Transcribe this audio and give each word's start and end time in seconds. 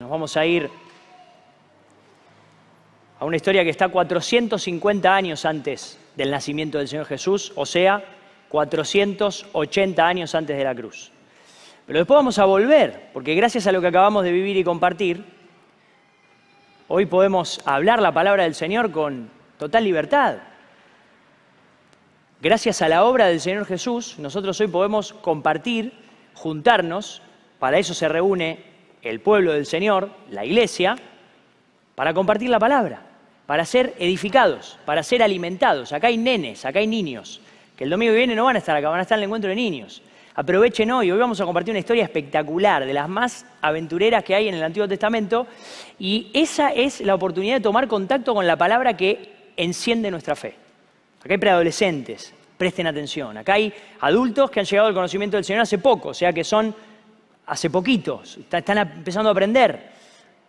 Nos 0.00 0.10
vamos 0.10 0.36
a 0.36 0.46
ir 0.46 0.70
a 3.18 3.24
una 3.24 3.34
historia 3.34 3.64
que 3.64 3.70
está 3.70 3.88
450 3.88 5.12
años 5.12 5.44
antes 5.44 5.98
del 6.14 6.30
nacimiento 6.30 6.78
del 6.78 6.86
Señor 6.86 7.06
Jesús, 7.06 7.52
o 7.56 7.66
sea, 7.66 8.04
480 8.48 10.06
años 10.06 10.36
antes 10.36 10.56
de 10.56 10.62
la 10.62 10.72
cruz. 10.72 11.10
Pero 11.84 11.98
después 11.98 12.14
vamos 12.14 12.38
a 12.38 12.44
volver, 12.44 13.10
porque 13.12 13.34
gracias 13.34 13.66
a 13.66 13.72
lo 13.72 13.80
que 13.80 13.88
acabamos 13.88 14.22
de 14.22 14.30
vivir 14.30 14.56
y 14.56 14.62
compartir, 14.62 15.24
hoy 16.86 17.06
podemos 17.06 17.60
hablar 17.64 18.00
la 18.00 18.12
palabra 18.12 18.44
del 18.44 18.54
Señor 18.54 18.92
con 18.92 19.28
total 19.58 19.82
libertad. 19.82 20.36
Gracias 22.40 22.82
a 22.82 22.88
la 22.88 23.02
obra 23.02 23.26
del 23.26 23.40
Señor 23.40 23.66
Jesús, 23.66 24.16
nosotros 24.20 24.60
hoy 24.60 24.68
podemos 24.68 25.12
compartir, 25.12 25.92
juntarnos, 26.34 27.20
para 27.58 27.80
eso 27.80 27.94
se 27.94 28.08
reúne 28.08 28.67
el 29.02 29.20
pueblo 29.20 29.52
del 29.52 29.66
Señor, 29.66 30.10
la 30.30 30.44
iglesia, 30.44 30.96
para 31.94 32.14
compartir 32.14 32.50
la 32.50 32.58
palabra, 32.58 33.02
para 33.46 33.64
ser 33.64 33.94
edificados, 33.98 34.78
para 34.84 35.02
ser 35.02 35.22
alimentados. 35.22 35.92
Acá 35.92 36.08
hay 36.08 36.16
nenes, 36.16 36.64
acá 36.64 36.78
hay 36.78 36.86
niños, 36.86 37.40
que 37.76 37.84
el 37.84 37.90
domingo 37.90 38.12
que 38.12 38.18
viene 38.18 38.34
no 38.34 38.44
van 38.44 38.56
a 38.56 38.58
estar 38.58 38.76
acá, 38.76 38.88
van 38.88 39.00
a 39.00 39.02
estar 39.02 39.18
en 39.18 39.22
el 39.22 39.26
encuentro 39.26 39.50
de 39.50 39.56
niños. 39.56 40.02
Aprovechen 40.34 40.90
hoy, 40.92 41.10
hoy 41.10 41.18
vamos 41.18 41.40
a 41.40 41.44
compartir 41.44 41.72
una 41.72 41.80
historia 41.80 42.04
espectacular, 42.04 42.86
de 42.86 42.92
las 42.92 43.08
más 43.08 43.44
aventureras 43.60 44.22
que 44.22 44.36
hay 44.36 44.46
en 44.46 44.54
el 44.54 44.62
Antiguo 44.62 44.86
Testamento, 44.86 45.48
y 45.98 46.30
esa 46.32 46.68
es 46.68 47.00
la 47.00 47.16
oportunidad 47.16 47.56
de 47.56 47.60
tomar 47.60 47.88
contacto 47.88 48.34
con 48.34 48.46
la 48.46 48.56
palabra 48.56 48.96
que 48.96 49.52
enciende 49.56 50.10
nuestra 50.10 50.36
fe. 50.36 50.54
Acá 51.18 51.34
hay 51.34 51.38
preadolescentes, 51.38 52.32
presten 52.56 52.86
atención. 52.86 53.36
Acá 53.36 53.54
hay 53.54 53.72
adultos 54.00 54.50
que 54.50 54.60
han 54.60 54.66
llegado 54.66 54.88
al 54.88 54.94
conocimiento 54.94 55.36
del 55.36 55.44
Señor 55.44 55.62
hace 55.62 55.78
poco, 55.78 56.10
o 56.10 56.14
sea 56.14 56.32
que 56.32 56.44
son 56.44 56.74
hace 57.48 57.70
poquitos, 57.70 58.38
están 58.50 58.78
empezando 58.78 59.30
a 59.30 59.32
aprender. 59.32 59.98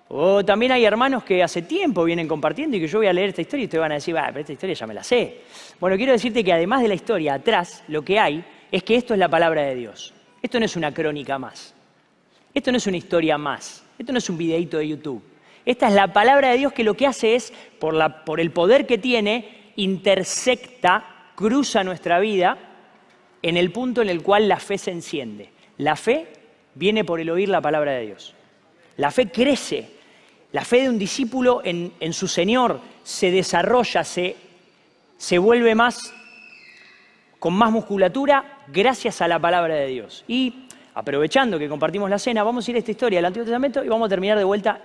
O 0.09 0.43
también 0.43 0.71
hay 0.71 0.85
hermanos 0.85 1.23
que 1.23 1.43
hace 1.43 1.61
tiempo 1.61 2.03
vienen 2.03 2.27
compartiendo 2.27 2.75
y 2.75 2.79
que 2.79 2.87
yo 2.87 2.97
voy 2.97 3.07
a 3.07 3.13
leer 3.13 3.29
esta 3.29 3.41
historia 3.41 3.63
y 3.63 3.65
ustedes 3.65 3.81
van 3.81 3.91
a 3.91 3.95
decir, 3.95 4.15
va, 4.15 4.25
pero 4.27 4.39
esta 4.39 4.53
historia 4.53 4.75
ya 4.75 4.87
me 4.87 4.93
la 4.95 5.03
sé. 5.03 5.41
Bueno, 5.79 5.95
quiero 5.97 6.11
decirte 6.11 6.43
que 6.43 6.51
además 6.51 6.81
de 6.81 6.87
la 6.87 6.95
historia, 6.95 7.35
atrás 7.35 7.83
lo 7.87 8.03
que 8.03 8.19
hay 8.19 8.43
es 8.71 8.83
que 8.83 8.95
esto 8.95 9.13
es 9.13 9.19
la 9.19 9.29
palabra 9.29 9.61
de 9.61 9.75
Dios. 9.75 10.13
Esto 10.41 10.59
no 10.59 10.65
es 10.65 10.75
una 10.75 10.91
crónica 10.93 11.37
más. 11.37 11.75
Esto 12.53 12.71
no 12.71 12.77
es 12.77 12.87
una 12.87 12.97
historia 12.97 13.37
más. 13.37 13.83
Esto 13.99 14.11
no 14.11 14.17
es 14.17 14.29
un 14.29 14.37
videíto 14.37 14.79
de 14.79 14.87
YouTube. 14.87 15.21
Esta 15.63 15.87
es 15.87 15.93
la 15.93 16.11
palabra 16.11 16.49
de 16.49 16.57
Dios 16.57 16.73
que 16.73 16.83
lo 16.83 16.95
que 16.95 17.05
hace 17.05 17.35
es, 17.35 17.53
por, 17.77 17.95
por 18.23 18.39
el 18.39 18.49
poder 18.49 18.87
que 18.87 18.97
tiene, 18.97 19.71
intersecta, 19.75 21.31
cruza 21.35 21.83
nuestra 21.83 22.19
vida 22.19 22.57
en 23.43 23.57
el 23.57 23.71
punto 23.71 24.01
en 24.01 24.09
el 24.09 24.23
cual 24.23 24.49
la 24.49 24.59
fe 24.59 24.79
se 24.79 24.89
enciende. 24.89 25.51
La 25.77 25.95
fe 25.95 26.38
viene 26.79 27.03
por 27.03 27.19
el 27.19 27.29
oír 27.29 27.49
la 27.49 27.59
palabra 27.59 27.91
de 27.91 28.05
Dios. 28.05 28.33
La 28.95 29.11
fe 29.11 29.29
crece, 29.29 29.89
la 30.53 30.63
fe 30.63 30.83
de 30.83 30.89
un 30.89 30.97
discípulo 30.97 31.61
en, 31.63 32.13
su 32.13 32.27
Señor 32.27 32.79
se 33.03 33.31
desarrolla, 33.31 34.03
se, 34.05 34.37
se 35.17 35.37
vuelve 35.37 35.75
más, 35.75 36.13
con 37.37 37.53
más 37.53 37.69
musculatura 37.71 38.63
gracias 38.69 39.21
a 39.21 39.27
la 39.27 39.39
palabra 39.39 39.75
de 39.75 39.87
Dios. 39.87 40.23
Y 40.27 40.67
aprovechando 40.95 41.59
que 41.59 41.67
compartimos 41.67 42.09
la 42.09 42.17
cena, 42.17 42.43
vamos 42.43 42.65
a 42.65 42.71
ir 42.71 42.77
a 42.77 42.79
esta 42.79 42.91
historia 42.91 43.19
del 43.19 43.25
Antiguo 43.25 43.45
Testamento 43.45 43.83
y 43.83 43.89
vamos 43.89 44.05
a 44.05 44.09
terminar 44.09 44.37
de 44.37 44.45
vuelta 44.45 44.81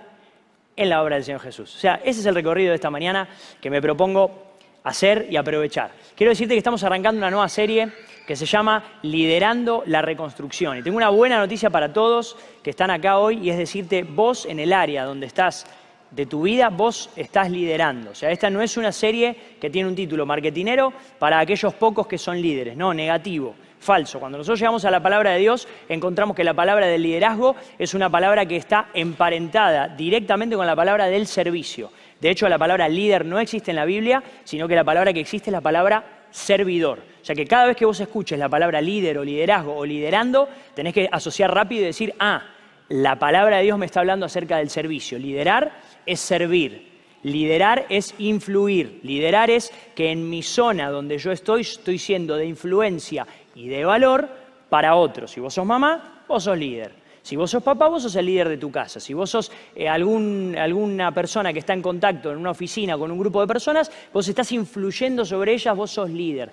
en 0.75 0.89
la 0.89 1.01
obra 1.01 1.15
del 1.15 1.23
Señor 1.23 1.39
Jesús. 1.39 1.73
O 1.73 1.79
sea, 1.79 2.01
ese 2.03 2.19
es 2.19 2.25
el 2.25 2.35
recorrido 2.35 2.71
de 2.71 2.75
esta 2.75 2.89
mañana 2.89 3.29
que 3.61 3.69
me 3.69 3.81
propongo 3.81 4.53
hacer 4.83 5.27
y 5.29 5.37
aprovechar. 5.37 5.91
Quiero 6.13 6.31
decirte 6.31 6.55
que 6.55 6.57
estamos 6.59 6.83
arrancando 6.83 7.19
una 7.19 7.31
nueva 7.31 7.47
serie 7.47 7.89
que 8.25 8.35
se 8.35 8.45
llama 8.45 8.83
Liderando 9.03 9.83
la 9.85 10.01
Reconstrucción. 10.01 10.77
Y 10.77 10.83
tengo 10.83 10.97
una 10.97 11.09
buena 11.09 11.37
noticia 11.37 11.69
para 11.69 11.93
todos 11.93 12.37
que 12.63 12.71
están 12.71 12.89
acá 12.89 13.19
hoy 13.19 13.39
y 13.41 13.49
es 13.49 13.57
decirte, 13.57 14.03
vos 14.03 14.45
en 14.45 14.59
el 14.59 14.73
área 14.73 15.05
donde 15.05 15.27
estás 15.27 15.65
de 16.11 16.25
tu 16.25 16.43
vida, 16.43 16.69
vos 16.69 17.09
estás 17.15 17.49
liderando. 17.51 18.11
O 18.11 18.15
sea, 18.15 18.31
esta 18.31 18.49
no 18.49 18.61
es 18.61 18.77
una 18.77 18.91
serie 18.91 19.35
que 19.59 19.69
tiene 19.69 19.89
un 19.89 19.95
título 19.95 20.25
marketinero 20.25 20.93
para 21.19 21.39
aquellos 21.39 21.73
pocos 21.73 22.07
que 22.07 22.17
son 22.17 22.41
líderes, 22.41 22.77
no, 22.77 22.93
negativo. 22.93 23.55
Falso. 23.77 24.19
Cuando 24.19 24.39
nosotros 24.39 24.59
llegamos 24.59 24.83
a 24.85 24.89
la 24.89 25.03
palabra 25.03 25.31
de 25.31 25.39
Dios, 25.39 25.67
encontramos 25.89 26.35
que 26.35 26.43
la 26.43 26.55
palabra 26.55 26.87
del 26.87 27.03
liderazgo 27.03 27.55
es 27.77 27.93
una 27.93 28.09
palabra 28.09 28.45
que 28.45 28.55
está 28.55 28.87
emparentada 28.95 29.89
directamente 29.89 30.55
con 30.55 30.65
la 30.65 30.75
palabra 30.75 31.05
del 31.05 31.27
servicio. 31.27 31.91
De 32.19 32.31
hecho, 32.31 32.49
la 32.49 32.57
palabra 32.57 32.89
líder 32.89 33.25
no 33.25 33.37
existe 33.37 33.71
en 33.71 33.75
la 33.75 33.85
Biblia, 33.85 34.23
sino 34.43 34.67
que 34.67 34.73
la 34.73 34.83
palabra 34.83 35.13
que 35.13 35.19
existe 35.19 35.49
es 35.49 35.51
la 35.51 35.61
palabra 35.61 36.03
servidor. 36.35 36.99
O 37.21 37.25
sea 37.25 37.33
que 37.33 37.45
cada 37.45 37.67
vez 37.67 37.77
que 37.77 37.85
vos 37.85 37.99
escuches 37.99 38.37
la 38.37 38.49
palabra 38.49 38.81
líder 38.81 39.17
o 39.17 39.23
liderazgo 39.23 39.73
o 39.73 39.85
liderando, 39.85 40.49
tenés 40.73 40.93
que 40.93 41.07
asociar 41.09 41.53
rápido 41.53 41.83
y 41.83 41.85
decir, 41.85 42.13
ah, 42.19 42.43
la 42.89 43.17
palabra 43.17 43.57
de 43.57 43.63
Dios 43.63 43.79
me 43.79 43.85
está 43.85 44.01
hablando 44.01 44.25
acerca 44.25 44.57
del 44.57 44.69
servicio. 44.69 45.17
Liderar 45.17 45.71
es 46.05 46.19
servir. 46.19 46.93
Liderar 47.23 47.85
es 47.89 48.13
influir. 48.19 48.99
Liderar 49.03 49.49
es 49.49 49.71
que 49.95 50.11
en 50.11 50.29
mi 50.29 50.43
zona 50.43 50.89
donde 50.89 51.17
yo 51.17 51.31
estoy, 51.31 51.61
estoy 51.61 51.97
siendo 51.97 52.35
de 52.35 52.45
influencia 52.45 53.25
y 53.55 53.69
de 53.69 53.85
valor 53.85 54.27
para 54.69 54.95
otros. 54.95 55.31
Si 55.31 55.39
vos 55.39 55.53
sos 55.53 55.65
mamá, 55.65 56.25
vos 56.27 56.43
sos 56.43 56.57
líder. 56.57 57.04
Si 57.25 57.35
vos 57.35 57.49
sos 57.49 57.63
papá, 57.63 57.87
vos 57.87 58.03
sos 58.03 58.15
el 58.17 58.27
líder 58.27 58.49
de 58.49 58.57
tu 58.57 58.69
casa. 58.69 58.99
Si 58.99 59.11
vos 59.15 59.31
sos 59.31 59.51
eh, 59.75 59.89
alguna 59.89 61.11
persona 61.11 61.51
que 61.51 61.57
está 61.57 61.73
en 61.73 61.81
contacto 61.81 62.31
en 62.31 62.37
una 62.37 62.51
oficina 62.51 62.99
con 62.99 63.09
un 63.09 63.17
grupo 63.17 63.41
de 63.41 63.47
personas, 63.47 63.91
vos 64.13 64.27
estás 64.27 64.51
influyendo 64.51 65.25
sobre 65.25 65.53
ellas, 65.53 65.75
vos 65.75 65.89
sos 65.89 66.07
líder. 66.11 66.51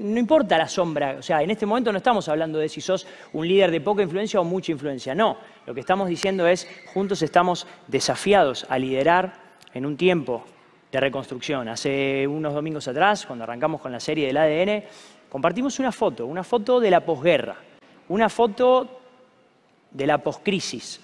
no 0.00 0.18
importa 0.18 0.58
la 0.58 0.66
sombra, 0.66 1.18
o 1.20 1.22
sea, 1.22 1.40
en 1.40 1.52
este 1.52 1.66
momento 1.66 1.92
no 1.92 1.98
estamos 1.98 2.28
hablando 2.28 2.58
de 2.58 2.68
si 2.68 2.80
sos 2.80 3.06
un 3.32 3.46
líder 3.46 3.70
de 3.70 3.80
poca 3.80 4.02
influencia 4.02 4.40
o 4.40 4.44
mucha 4.44 4.72
influencia, 4.72 5.14
no. 5.14 5.36
Lo 5.66 5.72
que 5.72 5.78
estamos 5.78 6.08
diciendo 6.08 6.48
es, 6.48 6.66
juntos 6.92 7.22
estamos 7.22 7.68
desafiados 7.86 8.66
a 8.68 8.80
liderar 8.80 9.34
en 9.72 9.86
un 9.86 9.96
tiempo 9.96 10.42
de 10.90 10.98
reconstrucción. 10.98 11.68
Hace 11.68 12.26
unos 12.26 12.54
domingos 12.54 12.88
atrás, 12.88 13.24
cuando 13.24 13.44
arrancamos 13.44 13.80
con 13.80 13.92
la 13.92 14.00
serie 14.00 14.26
del 14.26 14.36
ADN, 14.36 14.82
compartimos 15.30 15.78
una 15.78 15.92
foto, 15.92 16.26
una 16.26 16.42
foto 16.42 16.80
de 16.80 16.90
la 16.90 17.04
posguerra, 17.04 17.54
una 18.08 18.28
foto 18.28 18.98
de 19.92 20.06
la 20.06 20.18
poscrisis, 20.18 21.00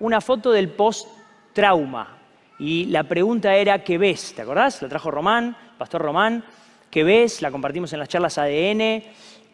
una 0.00 0.20
foto 0.20 0.50
del 0.52 0.68
post-trauma. 0.70 2.16
Y 2.58 2.86
la 2.86 3.04
pregunta 3.04 3.54
era, 3.54 3.84
¿qué 3.84 3.98
ves? 3.98 4.34
¿Te 4.34 4.42
acordás? 4.42 4.82
La 4.82 4.88
trajo 4.88 5.10
Román, 5.10 5.56
Pastor 5.78 6.02
Román. 6.02 6.44
¿Qué 6.90 7.04
ves? 7.04 7.42
La 7.42 7.50
compartimos 7.50 7.92
en 7.92 8.00
las 8.00 8.08
charlas 8.08 8.38
ADN. 8.38 9.02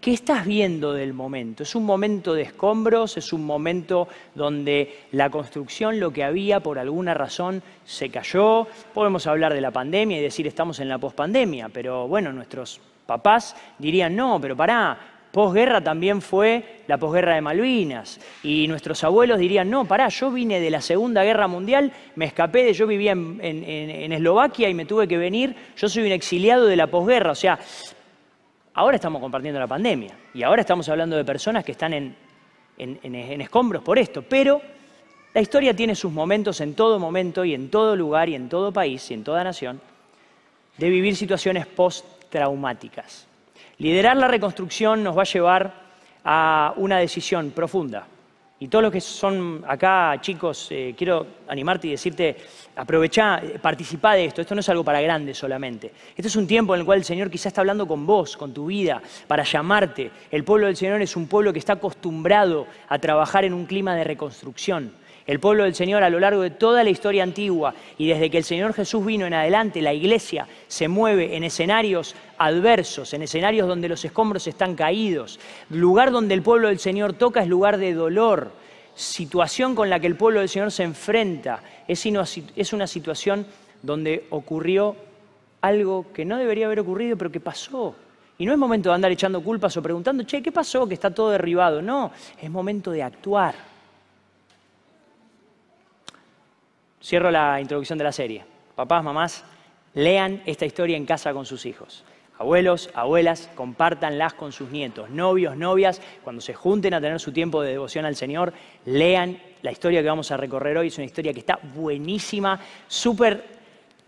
¿Qué 0.00 0.12
estás 0.12 0.44
viendo 0.44 0.92
del 0.92 1.14
momento? 1.14 1.62
¿Es 1.62 1.74
un 1.74 1.84
momento 1.84 2.34
de 2.34 2.42
escombros? 2.42 3.16
¿Es 3.16 3.32
un 3.32 3.44
momento 3.44 4.06
donde 4.34 5.06
la 5.12 5.30
construcción, 5.30 5.98
lo 5.98 6.12
que 6.12 6.22
había 6.22 6.60
por 6.60 6.78
alguna 6.78 7.14
razón, 7.14 7.62
se 7.86 8.10
cayó? 8.10 8.66
Podemos 8.92 9.26
hablar 9.26 9.54
de 9.54 9.62
la 9.62 9.70
pandemia 9.70 10.18
y 10.18 10.22
decir 10.22 10.46
estamos 10.46 10.78
en 10.80 10.90
la 10.90 10.98
pospandemia, 10.98 11.70
pero 11.70 12.06
bueno, 12.06 12.32
nuestros 12.34 12.80
papás 13.06 13.56
dirían 13.78 14.14
no, 14.14 14.38
pero 14.40 14.54
pará, 14.54 15.13
Posguerra 15.34 15.80
también 15.80 16.22
fue 16.22 16.62
la 16.86 16.96
posguerra 16.96 17.34
de 17.34 17.40
Malvinas. 17.40 18.20
Y 18.44 18.68
nuestros 18.68 19.02
abuelos 19.02 19.36
dirían, 19.36 19.68
no, 19.68 19.84
pará, 19.84 20.06
yo 20.06 20.30
vine 20.30 20.60
de 20.60 20.70
la 20.70 20.80
Segunda 20.80 21.24
Guerra 21.24 21.48
Mundial, 21.48 21.90
me 22.14 22.26
escapé 22.26 22.62
de, 22.62 22.72
yo 22.72 22.86
vivía 22.86 23.10
en, 23.10 24.12
Eslovaquia 24.12 24.68
y 24.68 24.74
me 24.74 24.84
tuve 24.86 25.08
que 25.08 25.18
venir, 25.18 25.56
yo 25.76 25.88
soy 25.88 26.06
un 26.06 26.12
exiliado 26.12 26.66
de 26.66 26.76
la 26.76 26.86
posguerra. 26.86 27.32
O 27.32 27.34
sea, 27.34 27.58
ahora 28.74 28.94
estamos 28.94 29.20
compartiendo 29.20 29.58
la 29.58 29.66
pandemia 29.66 30.16
y 30.32 30.44
ahora 30.44 30.60
estamos 30.60 30.88
hablando 30.88 31.16
de 31.16 31.24
personas 31.24 31.64
que 31.64 31.72
están 31.72 31.94
en, 31.94 32.14
en 32.78 33.40
escombros 33.40 33.82
por 33.82 33.98
esto. 33.98 34.22
Pero 34.22 34.62
la 35.34 35.40
historia 35.40 35.74
tiene 35.74 35.96
sus 35.96 36.12
momentos 36.12 36.60
en 36.60 36.74
todo 36.74 37.00
momento 37.00 37.44
y 37.44 37.54
en 37.54 37.70
todo 37.70 37.96
lugar 37.96 38.28
y 38.28 38.36
en 38.36 38.48
todo 38.48 38.70
país 38.70 39.10
y 39.10 39.14
en 39.14 39.24
toda 39.24 39.42
nación 39.42 39.80
de 40.78 40.88
vivir 40.88 41.16
situaciones 41.16 41.66
post-traumáticas. 41.66 43.33
Liderar 43.78 44.16
la 44.16 44.28
reconstrucción 44.28 45.02
nos 45.02 45.16
va 45.16 45.22
a 45.22 45.26
llevar 45.26 45.74
a 46.24 46.74
una 46.76 46.98
decisión 46.98 47.50
profunda. 47.50 48.06
Y 48.60 48.68
todos 48.68 48.84
los 48.84 48.92
que 48.92 49.00
son 49.00 49.64
acá, 49.66 50.16
chicos, 50.20 50.68
eh, 50.70 50.94
quiero 50.96 51.26
animarte 51.48 51.88
y 51.88 51.90
decirte, 51.90 52.36
aprovecha, 52.76 53.42
participa 53.60 54.14
de 54.14 54.26
esto. 54.26 54.40
Esto 54.40 54.54
no 54.54 54.60
es 54.60 54.68
algo 54.68 54.84
para 54.84 55.00
grandes 55.00 55.36
solamente. 55.36 55.92
Este 56.16 56.28
es 56.28 56.36
un 56.36 56.46
tiempo 56.46 56.72
en 56.74 56.80
el 56.80 56.86
cual 56.86 57.00
el 57.00 57.04
Señor 57.04 57.30
quizás 57.30 57.46
está 57.46 57.60
hablando 57.60 57.86
con 57.86 58.06
vos, 58.06 58.36
con 58.36 58.54
tu 58.54 58.66
vida, 58.66 59.02
para 59.26 59.42
llamarte. 59.42 60.10
El 60.30 60.44
pueblo 60.44 60.66
del 60.66 60.76
Señor 60.76 61.02
es 61.02 61.16
un 61.16 61.26
pueblo 61.26 61.52
que 61.52 61.58
está 61.58 61.74
acostumbrado 61.74 62.66
a 62.88 62.98
trabajar 62.98 63.44
en 63.44 63.54
un 63.54 63.66
clima 63.66 63.96
de 63.96 64.04
reconstrucción. 64.04 64.92
El 65.26 65.40
pueblo 65.40 65.64
del 65.64 65.74
Señor 65.74 66.02
a 66.02 66.10
lo 66.10 66.20
largo 66.20 66.42
de 66.42 66.50
toda 66.50 66.84
la 66.84 66.90
historia 66.90 67.22
antigua 67.22 67.74
y 67.96 68.08
desde 68.08 68.28
que 68.28 68.36
el 68.36 68.44
Señor 68.44 68.74
Jesús 68.74 69.06
vino 69.06 69.24
en 69.24 69.32
adelante, 69.32 69.80
la 69.80 69.94
iglesia 69.94 70.46
se 70.68 70.86
mueve 70.86 71.34
en 71.34 71.44
escenarios 71.44 72.14
adversos, 72.36 73.14
en 73.14 73.22
escenarios 73.22 73.66
donde 73.66 73.88
los 73.88 74.04
escombros 74.04 74.46
están 74.46 74.74
caídos. 74.74 75.40
Lugar 75.70 76.10
donde 76.10 76.34
el 76.34 76.42
pueblo 76.42 76.68
del 76.68 76.78
Señor 76.78 77.14
toca 77.14 77.40
es 77.40 77.48
lugar 77.48 77.78
de 77.78 77.94
dolor. 77.94 78.52
Situación 78.94 79.74
con 79.74 79.88
la 79.88 79.98
que 79.98 80.06
el 80.06 80.16
pueblo 80.16 80.40
del 80.40 80.48
Señor 80.50 80.70
se 80.70 80.82
enfrenta 80.82 81.62
es 81.88 82.04
una 82.72 82.86
situación 82.86 83.46
donde 83.82 84.26
ocurrió 84.28 84.94
algo 85.62 86.12
que 86.12 86.26
no 86.26 86.36
debería 86.36 86.66
haber 86.66 86.80
ocurrido, 86.80 87.16
pero 87.16 87.32
que 87.32 87.40
pasó. 87.40 87.94
Y 88.36 88.44
no 88.44 88.52
es 88.52 88.58
momento 88.58 88.90
de 88.90 88.96
andar 88.96 89.10
echando 89.10 89.42
culpas 89.42 89.74
o 89.78 89.82
preguntando, 89.82 90.24
che, 90.24 90.42
¿qué 90.42 90.52
pasó? 90.52 90.86
Que 90.86 90.94
está 90.94 91.10
todo 91.10 91.30
derribado. 91.30 91.80
No, 91.80 92.12
es 92.40 92.50
momento 92.50 92.90
de 92.90 93.02
actuar 93.02 93.73
Cierro 97.04 97.30
la 97.30 97.60
introducción 97.60 97.98
de 97.98 98.04
la 98.04 98.12
serie. 98.12 98.46
Papás, 98.74 99.04
mamás, 99.04 99.44
lean 99.92 100.42
esta 100.46 100.64
historia 100.64 100.96
en 100.96 101.04
casa 101.04 101.34
con 101.34 101.44
sus 101.44 101.66
hijos. 101.66 102.02
Abuelos, 102.38 102.88
abuelas, 102.94 103.50
compártanlas 103.54 104.32
con 104.32 104.52
sus 104.52 104.70
nietos. 104.70 105.10
Novios, 105.10 105.54
novias, 105.54 106.00
cuando 106.22 106.40
se 106.40 106.54
junten 106.54 106.94
a 106.94 107.02
tener 107.02 107.20
su 107.20 107.30
tiempo 107.30 107.60
de 107.60 107.72
devoción 107.72 108.06
al 108.06 108.16
Señor, 108.16 108.54
lean 108.86 109.38
la 109.60 109.70
historia 109.70 110.00
que 110.00 110.08
vamos 110.08 110.30
a 110.30 110.38
recorrer 110.38 110.78
hoy. 110.78 110.86
Es 110.86 110.96
una 110.96 111.04
historia 111.04 111.34
que 111.34 111.40
está 111.40 111.60
buenísima, 111.74 112.58
súper 112.88 113.44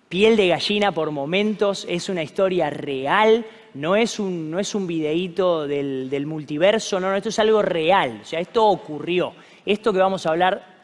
piel 0.08 0.34
de 0.34 0.48
gallina 0.48 0.90
por 0.90 1.10
momentos. 1.10 1.86
Es 1.90 2.08
una 2.08 2.22
historia 2.22 2.70
real, 2.70 3.44
no 3.74 3.94
es 3.94 4.18
un, 4.18 4.50
no 4.50 4.58
un 4.72 4.86
videíto 4.86 5.66
del, 5.66 6.08
del 6.08 6.24
multiverso, 6.24 6.98
no, 6.98 7.10
no, 7.10 7.16
esto 7.16 7.28
es 7.28 7.38
algo 7.40 7.60
real. 7.60 8.20
O 8.22 8.24
sea, 8.24 8.40
esto 8.40 8.66
ocurrió. 8.66 9.34
Esto 9.66 9.92
que 9.92 9.98
vamos 9.98 10.24
a 10.24 10.30
hablar 10.30 10.75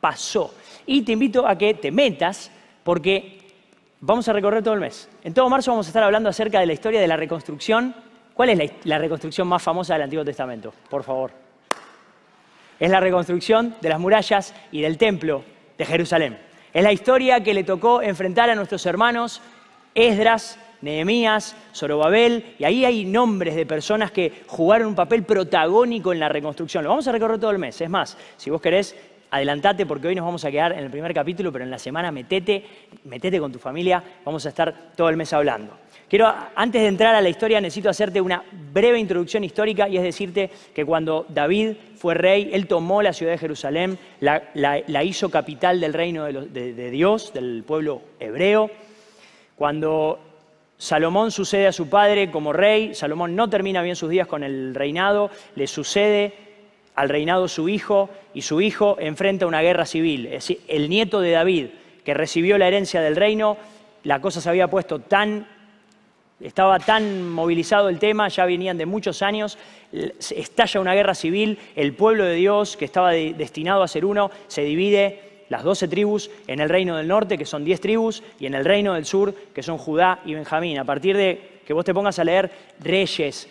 pasó. 0.00 0.54
Y 0.86 1.02
te 1.02 1.12
invito 1.12 1.46
a 1.46 1.56
que 1.56 1.74
te 1.74 1.90
metas 1.90 2.50
porque 2.84 3.38
vamos 4.00 4.28
a 4.28 4.32
recorrer 4.32 4.62
todo 4.62 4.74
el 4.74 4.80
mes. 4.80 5.08
En 5.22 5.34
todo 5.34 5.48
marzo 5.48 5.70
vamos 5.70 5.86
a 5.86 5.90
estar 5.90 6.02
hablando 6.02 6.28
acerca 6.28 6.60
de 6.60 6.66
la 6.66 6.72
historia 6.72 7.00
de 7.00 7.08
la 7.08 7.16
reconstrucción. 7.16 7.94
¿Cuál 8.34 8.50
es 8.50 8.72
la, 8.84 8.98
reconstrucción 8.98 9.48
más 9.48 9.62
famosa 9.62 9.94
del 9.94 10.02
Antiguo 10.02 10.24
Testamento? 10.24 10.72
Por 10.88 11.02
favor. 11.02 11.32
Es 12.78 12.90
la 12.90 13.00
reconstrucción 13.00 13.74
de 13.80 13.88
las 13.88 13.98
murallas 13.98 14.54
y 14.70 14.80
del 14.80 14.96
templo 14.96 15.42
de 15.76 15.84
Jerusalén. 15.84 16.38
Es 16.72 16.82
la 16.82 16.92
historia 16.92 17.42
que 17.42 17.54
le 17.54 17.64
tocó 17.64 18.00
enfrentar 18.02 18.50
a 18.50 18.54
nuestros 18.54 18.86
hermanos 18.86 19.42
Esdras, 19.94 20.58
Nehemías, 20.80 21.56
Zorobabel, 21.74 22.54
y 22.58 22.64
ahí 22.64 22.84
hay 22.84 23.04
nombres 23.04 23.56
de 23.56 23.66
personas 23.66 24.12
que 24.12 24.44
jugaron 24.46 24.88
un 24.88 24.94
papel 24.94 25.24
protagónico 25.24 26.12
en 26.12 26.20
la 26.20 26.28
reconstrucción. 26.28 26.84
Lo 26.84 26.90
vamos 26.90 27.08
a 27.08 27.12
recorrer 27.12 27.40
todo 27.40 27.50
el 27.50 27.58
mes. 27.58 27.80
Es 27.80 27.90
más, 27.90 28.16
si 28.36 28.50
vos 28.50 28.60
querés, 28.60 28.94
adelantate 29.30 29.86
porque 29.86 30.08
hoy 30.08 30.14
nos 30.14 30.24
vamos 30.24 30.44
a 30.44 30.50
quedar 30.50 30.72
en 30.72 30.80
el 30.80 30.90
primer 30.90 31.12
capítulo, 31.14 31.52
pero 31.52 31.64
en 31.64 31.70
la 31.70 31.78
semana 31.78 32.10
metete, 32.10 32.64
metete 33.04 33.38
con 33.38 33.52
tu 33.52 33.58
familia, 33.58 34.02
vamos 34.24 34.44
a 34.46 34.48
estar 34.48 34.92
todo 34.96 35.08
el 35.08 35.16
mes 35.16 35.32
hablando. 35.32 35.72
Quiero, 36.08 36.32
antes 36.54 36.80
de 36.80 36.88
entrar 36.88 37.14
a 37.14 37.20
la 37.20 37.28
historia, 37.28 37.60
necesito 37.60 37.90
hacerte 37.90 38.20
una 38.20 38.42
breve 38.72 38.98
introducción 38.98 39.44
histórica 39.44 39.88
y 39.88 39.98
es 39.98 40.02
decirte 40.02 40.50
que 40.74 40.84
cuando 40.84 41.26
David 41.28 41.72
fue 41.96 42.14
rey, 42.14 42.50
él 42.52 42.66
tomó 42.66 43.02
la 43.02 43.12
ciudad 43.12 43.32
de 43.32 43.38
Jerusalén, 43.38 43.98
la, 44.20 45.04
hizo 45.04 45.30
capital 45.30 45.80
del 45.80 45.92
reino 45.92 46.24
de, 46.24 46.72
de 46.72 46.90
Dios, 46.90 47.34
del 47.34 47.62
pueblo 47.66 48.00
hebreo. 48.20 48.70
Cuando 49.54 50.18
Salomón 50.78 51.30
sucede 51.30 51.66
a 51.66 51.72
su 51.72 51.90
padre 51.90 52.30
como 52.30 52.54
rey, 52.54 52.94
Salomón 52.94 53.36
no 53.36 53.50
termina 53.50 53.82
bien 53.82 53.96
sus 53.96 54.08
días 54.08 54.26
con 54.26 54.44
el 54.44 54.74
reinado, 54.74 55.30
le 55.56 55.66
sucede 55.66 56.47
al 56.98 57.08
reinado 57.08 57.46
su 57.46 57.68
hijo 57.68 58.10
y 58.34 58.42
su 58.42 58.60
hijo 58.60 58.96
enfrenta 58.98 59.46
una 59.46 59.62
guerra 59.62 59.86
civil. 59.86 60.26
Es 60.26 60.32
decir, 60.32 60.60
el 60.66 60.88
nieto 60.88 61.20
de 61.20 61.30
David, 61.30 61.66
que 62.04 62.12
recibió 62.12 62.58
la 62.58 62.66
herencia 62.66 63.00
del 63.00 63.14
reino, 63.14 63.56
la 64.02 64.20
cosa 64.20 64.40
se 64.40 64.48
había 64.48 64.66
puesto 64.66 64.98
tan, 64.98 65.46
estaba 66.40 66.80
tan 66.80 67.28
movilizado 67.28 67.88
el 67.88 68.00
tema, 68.00 68.26
ya 68.26 68.44
venían 68.46 68.78
de 68.78 68.86
muchos 68.86 69.22
años, 69.22 69.58
estalla 69.92 70.80
una 70.80 70.92
guerra 70.92 71.14
civil, 71.14 71.60
el 71.76 71.94
pueblo 71.94 72.24
de 72.24 72.34
Dios, 72.34 72.76
que 72.76 72.84
estaba 72.84 73.12
destinado 73.12 73.84
a 73.84 73.88
ser 73.88 74.04
uno, 74.04 74.32
se 74.48 74.62
divide 74.62 75.44
las 75.50 75.62
doce 75.62 75.86
tribus 75.86 76.32
en 76.48 76.58
el 76.58 76.68
reino 76.68 76.96
del 76.96 77.06
norte, 77.06 77.38
que 77.38 77.46
son 77.46 77.64
diez 77.64 77.80
tribus, 77.80 78.24
y 78.40 78.46
en 78.46 78.54
el 78.54 78.64
reino 78.64 78.94
del 78.94 79.04
sur, 79.04 79.32
que 79.54 79.62
son 79.62 79.78
Judá 79.78 80.18
y 80.24 80.34
Benjamín. 80.34 80.80
A 80.80 80.84
partir 80.84 81.16
de 81.16 81.60
que 81.64 81.72
vos 81.72 81.84
te 81.84 81.94
pongas 81.94 82.18
a 82.18 82.24
leer 82.24 82.50
Reyes, 82.80 83.48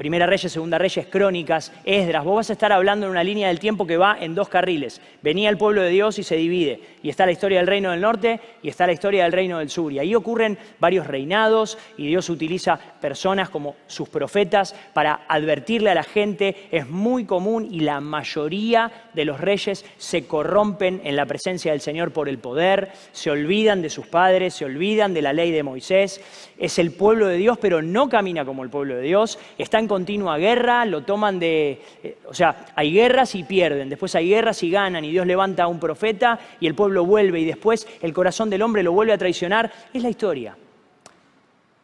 Primera 0.00 0.24
Reyes, 0.24 0.50
Segunda 0.50 0.78
Reyes, 0.78 1.06
Crónicas, 1.08 1.74
Esdras, 1.84 2.24
vos 2.24 2.36
vas 2.36 2.48
a 2.48 2.54
estar 2.54 2.72
hablando 2.72 3.04
en 3.04 3.12
una 3.12 3.22
línea 3.22 3.48
del 3.48 3.60
tiempo 3.60 3.86
que 3.86 3.98
va 3.98 4.16
en 4.18 4.34
dos 4.34 4.48
carriles. 4.48 4.98
Venía 5.20 5.50
el 5.50 5.58
pueblo 5.58 5.82
de 5.82 5.90
Dios 5.90 6.18
y 6.18 6.22
se 6.22 6.36
divide. 6.36 6.80
Y 7.02 7.10
está 7.10 7.26
la 7.26 7.32
historia 7.32 7.58
del 7.58 7.66
reino 7.66 7.90
del 7.90 8.00
norte 8.00 8.40
y 8.62 8.70
está 8.70 8.86
la 8.86 8.94
historia 8.94 9.24
del 9.24 9.32
reino 9.32 9.58
del 9.58 9.68
sur. 9.68 9.92
Y 9.92 9.98
ahí 9.98 10.14
ocurren 10.14 10.56
varios 10.78 11.06
reinados 11.06 11.76
y 11.98 12.06
Dios 12.06 12.30
utiliza 12.30 12.78
personas 12.78 13.50
como 13.50 13.76
sus 13.88 14.08
profetas 14.08 14.74
para 14.94 15.26
advertirle 15.28 15.90
a 15.90 15.94
la 15.94 16.02
gente. 16.02 16.56
Es 16.70 16.88
muy 16.88 17.26
común 17.26 17.68
y 17.70 17.80
la 17.80 18.00
mayoría 18.00 18.90
de 19.12 19.26
los 19.26 19.38
reyes 19.38 19.84
se 19.98 20.26
corrompen 20.26 21.02
en 21.04 21.14
la 21.14 21.26
presencia 21.26 21.72
del 21.72 21.82
Señor 21.82 22.10
por 22.10 22.30
el 22.30 22.38
poder, 22.38 22.90
se 23.12 23.30
olvidan 23.30 23.82
de 23.82 23.90
sus 23.90 24.06
padres, 24.06 24.54
se 24.54 24.64
olvidan 24.64 25.12
de 25.12 25.20
la 25.20 25.34
ley 25.34 25.50
de 25.50 25.62
Moisés. 25.62 26.22
Es 26.58 26.78
el 26.78 26.90
pueblo 26.92 27.26
de 27.26 27.36
Dios, 27.36 27.58
pero 27.58 27.82
no 27.82 28.08
camina 28.08 28.46
como 28.46 28.64
el 28.64 28.70
pueblo 28.70 28.96
de 28.96 29.02
Dios. 29.02 29.38
Está 29.58 29.78
en 29.78 29.89
continua 29.90 30.38
guerra, 30.38 30.84
lo 30.84 31.02
toman 31.02 31.40
de... 31.40 31.82
Eh, 32.04 32.18
o 32.28 32.32
sea, 32.32 32.66
hay 32.76 32.92
guerras 32.92 33.34
y 33.34 33.42
pierden, 33.42 33.88
después 33.88 34.14
hay 34.14 34.28
guerras 34.28 34.62
y 34.62 34.70
ganan, 34.70 35.04
y 35.04 35.10
Dios 35.10 35.26
levanta 35.26 35.64
a 35.64 35.66
un 35.66 35.80
profeta 35.80 36.38
y 36.60 36.68
el 36.68 36.76
pueblo 36.76 37.04
vuelve, 37.04 37.40
y 37.40 37.44
después 37.44 37.88
el 38.00 38.12
corazón 38.12 38.50
del 38.50 38.62
hombre 38.62 38.84
lo 38.84 38.92
vuelve 38.92 39.12
a 39.12 39.18
traicionar. 39.18 39.72
Es 39.92 40.04
la 40.04 40.08
historia. 40.08 40.56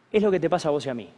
Es 0.09 0.23
lo 0.23 0.31
que 0.31 0.39
te 0.39 0.49
pasa 0.49 0.69
a 0.69 0.71
vos 0.71 0.85
y 0.85 0.89
a 0.89 0.93
mí. 0.93 1.09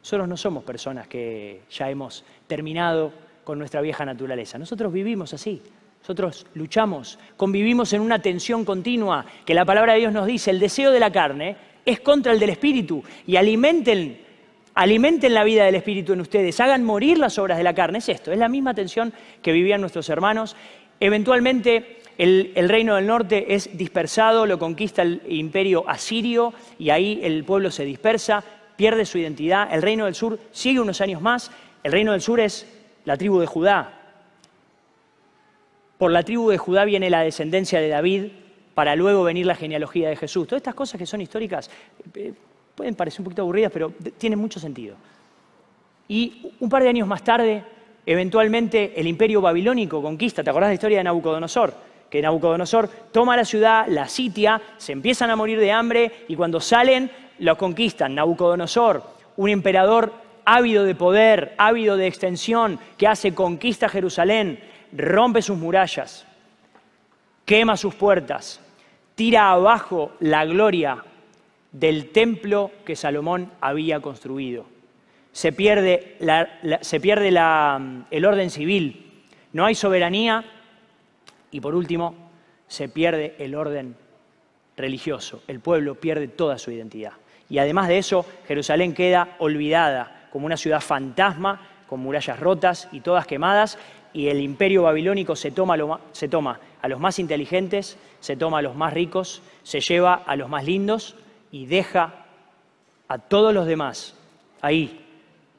Nosotros 0.00 0.28
no 0.28 0.36
somos 0.36 0.62
personas 0.62 1.08
que 1.08 1.62
ya 1.70 1.88
hemos 1.88 2.22
terminado 2.46 3.12
con 3.42 3.58
nuestra 3.58 3.80
vieja 3.80 4.04
naturaleza. 4.04 4.58
Nosotros 4.58 4.92
vivimos 4.92 5.32
así. 5.32 5.62
Nosotros 6.00 6.46
luchamos, 6.52 7.18
convivimos 7.38 7.94
en 7.94 8.02
una 8.02 8.20
tensión 8.20 8.66
continua 8.66 9.24
que 9.46 9.54
la 9.54 9.64
palabra 9.64 9.94
de 9.94 10.00
Dios 10.00 10.12
nos 10.12 10.26
dice, 10.26 10.50
el 10.50 10.60
deseo 10.60 10.92
de 10.92 11.00
la 11.00 11.10
carne 11.10 11.56
es 11.86 12.00
contra 12.00 12.32
el 12.32 12.38
del 12.38 12.50
espíritu 12.50 13.02
y 13.26 13.36
alimenten 13.36 14.25
alimenten 14.76 15.32
la 15.32 15.42
vida 15.42 15.64
del 15.64 15.74
Espíritu 15.74 16.12
en 16.12 16.20
ustedes, 16.20 16.60
hagan 16.60 16.84
morir 16.84 17.18
las 17.18 17.38
obras 17.38 17.58
de 17.58 17.64
la 17.64 17.74
carne. 17.74 17.98
Es 17.98 18.08
esto, 18.08 18.30
es 18.30 18.38
la 18.38 18.48
misma 18.48 18.74
tensión 18.74 19.12
que 19.42 19.52
vivían 19.52 19.80
nuestros 19.80 20.08
hermanos. 20.10 20.54
Eventualmente 21.00 22.00
el, 22.18 22.52
reino 22.68 22.94
del 22.94 23.06
norte 23.06 23.54
es 23.54 23.76
dispersado, 23.76 24.46
lo 24.46 24.58
conquista 24.58 25.02
el 25.02 25.22
imperio 25.28 25.88
asirio 25.88 26.52
y 26.78 26.90
ahí 26.90 27.20
el 27.22 27.44
pueblo 27.44 27.70
se 27.70 27.84
dispersa, 27.84 28.44
pierde 28.76 29.06
su 29.06 29.16
identidad. 29.16 29.68
El 29.72 29.80
reino 29.80 30.04
del 30.04 30.14
sur 30.14 30.38
sigue 30.52 30.78
unos 30.78 31.00
años 31.00 31.22
más. 31.22 31.50
El 31.82 31.92
reino 31.92 32.12
del 32.12 32.20
sur 32.20 32.38
es 32.38 32.66
la 33.06 33.16
tribu 33.16 33.40
de 33.40 33.46
Judá. 33.46 33.92
Por 35.96 36.10
la 36.10 36.22
tribu 36.22 36.50
de 36.50 36.58
Judá 36.58 36.84
viene 36.84 37.08
la 37.08 37.22
descendencia 37.22 37.80
de 37.80 37.88
David 37.88 38.24
para 38.74 38.94
luego 38.94 39.22
venir 39.22 39.46
la 39.46 39.54
genealogía 39.54 40.10
de 40.10 40.16
Jesús. 40.16 40.46
Todas 40.46 40.60
estas 40.60 40.74
cosas 40.74 40.98
que 40.98 41.06
son 41.06 41.22
históricas 41.22 41.70
eh, 42.14 42.34
pueden 42.76 42.94
parecer 42.94 43.20
un 43.20 43.24
poquito 43.24 43.42
aburridas, 43.42 43.72
pero 43.72 43.92
tienen 44.18 44.38
mucho 44.38 44.60
sentido. 44.60 44.94
Y 46.06 46.52
un 46.60 46.68
par 46.68 46.82
de 46.82 46.90
años 46.90 47.08
más 47.08 47.24
tarde, 47.24 47.64
eventualmente 48.04 48.92
el 48.94 49.08
imperio 49.08 49.40
babilónico 49.40 50.00
conquista, 50.02 50.44
¿te 50.44 50.50
acordás 50.50 50.68
de 50.68 50.72
la 50.72 50.74
historia 50.74 50.98
de 50.98 51.04
Nabucodonosor? 51.04 51.74
Que 52.10 52.22
Nabucodonosor 52.22 52.88
toma 53.10 53.36
la 53.36 53.44
ciudad, 53.44 53.86
la 53.88 54.06
sitia, 54.06 54.60
se 54.76 54.92
empiezan 54.92 55.30
a 55.30 55.36
morir 55.36 55.58
de 55.58 55.72
hambre 55.72 56.12
y 56.28 56.36
cuando 56.36 56.60
salen 56.60 57.10
los 57.38 57.56
conquistan. 57.56 58.14
Nabucodonosor, 58.14 59.02
un 59.36 59.48
emperador 59.48 60.12
ávido 60.44 60.84
de 60.84 60.94
poder, 60.94 61.54
ávido 61.58 61.96
de 61.96 62.06
extensión, 62.06 62.78
que 62.98 63.08
hace 63.08 63.34
conquista 63.34 63.88
Jerusalén, 63.88 64.60
rompe 64.92 65.42
sus 65.42 65.56
murallas, 65.56 66.24
quema 67.44 67.76
sus 67.76 67.94
puertas, 67.94 68.60
tira 69.16 69.50
abajo 69.50 70.12
la 70.20 70.44
gloria 70.44 71.02
del 71.78 72.10
templo 72.10 72.70
que 72.86 72.96
Salomón 72.96 73.52
había 73.60 74.00
construido. 74.00 74.64
Se 75.32 75.52
pierde, 75.52 76.16
pierde 77.02 77.28
el 77.28 78.24
orden 78.24 78.50
civil, 78.50 79.24
no 79.52 79.66
hay 79.66 79.74
soberanía 79.74 80.44
y 81.50 81.60
por 81.60 81.74
último 81.74 82.14
se 82.66 82.88
pierde 82.88 83.34
el 83.38 83.54
orden 83.54 83.94
religioso. 84.76 85.42
El 85.46 85.60
pueblo 85.60 85.96
pierde 85.96 86.28
toda 86.28 86.56
su 86.56 86.70
identidad. 86.70 87.12
Y 87.50 87.58
además 87.58 87.88
de 87.88 87.98
eso, 87.98 88.24
Jerusalén 88.48 88.94
queda 88.94 89.36
olvidada 89.38 90.28
como 90.32 90.46
una 90.46 90.56
ciudad 90.56 90.80
fantasma, 90.80 91.60
con 91.86 92.00
murallas 92.00 92.40
rotas 92.40 92.88
y 92.90 93.00
todas 93.00 93.26
quemadas, 93.26 93.78
y 94.14 94.28
el 94.28 94.40
imperio 94.40 94.84
babilónico 94.84 95.36
se 95.36 95.50
toma 95.50 95.74
a 95.74 96.88
los 96.88 97.00
más 97.00 97.18
inteligentes, 97.18 97.98
se 98.20 98.36
toma 98.36 98.58
a 98.58 98.62
los 98.62 98.74
más 98.74 98.94
ricos, 98.94 99.42
se 99.62 99.80
lleva 99.80 100.14
a 100.14 100.34
los 100.36 100.48
más 100.48 100.64
lindos, 100.64 101.14
y 101.56 101.64
deja 101.64 102.12
a 103.08 103.16
todos 103.16 103.54
los 103.54 103.66
demás 103.66 104.14
ahí, 104.60 105.00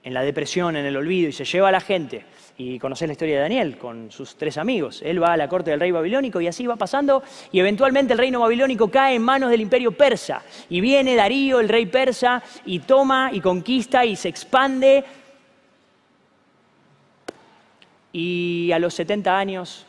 en 0.04 0.14
la 0.14 0.22
depresión, 0.22 0.76
en 0.76 0.86
el 0.86 0.96
olvido, 0.96 1.28
y 1.28 1.32
se 1.32 1.44
lleva 1.44 1.70
a 1.70 1.72
la 1.72 1.80
gente. 1.80 2.24
Y 2.56 2.78
conocés 2.78 3.08
la 3.08 3.14
historia 3.14 3.38
de 3.38 3.42
Daniel 3.42 3.80
con 3.80 4.12
sus 4.12 4.36
tres 4.36 4.60
amigos. 4.60 5.02
Él 5.04 5.22
va 5.22 5.34
a 5.34 5.38
la 5.38 5.50
corte 5.50 5.72
del 5.72 5.80
rey 5.80 5.90
babilónico 5.90 6.40
y 6.40 6.46
así 6.46 6.68
va 6.68 6.76
pasando. 6.76 7.24
Y 7.52 7.60
eventualmente 7.60 8.14
el 8.14 8.20
reino 8.20 8.42
babilónico 8.42 8.92
cae 8.92 9.16
en 9.16 9.24
manos 9.24 9.50
del 9.50 9.60
imperio 9.60 9.92
persa. 9.92 10.44
Y 10.70 10.82
viene 10.82 11.16
Darío, 11.16 11.60
el 11.60 11.68
rey 11.68 11.88
persa, 11.88 12.44
y 12.64 12.80
toma 12.80 13.32
y 13.34 13.42
conquista 13.42 14.06
y 14.06 14.16
se 14.16 14.30
expande. 14.30 15.04
Y 18.14 18.72
a 18.72 18.78
los 18.78 18.94
70 18.94 19.36
años 19.36 19.88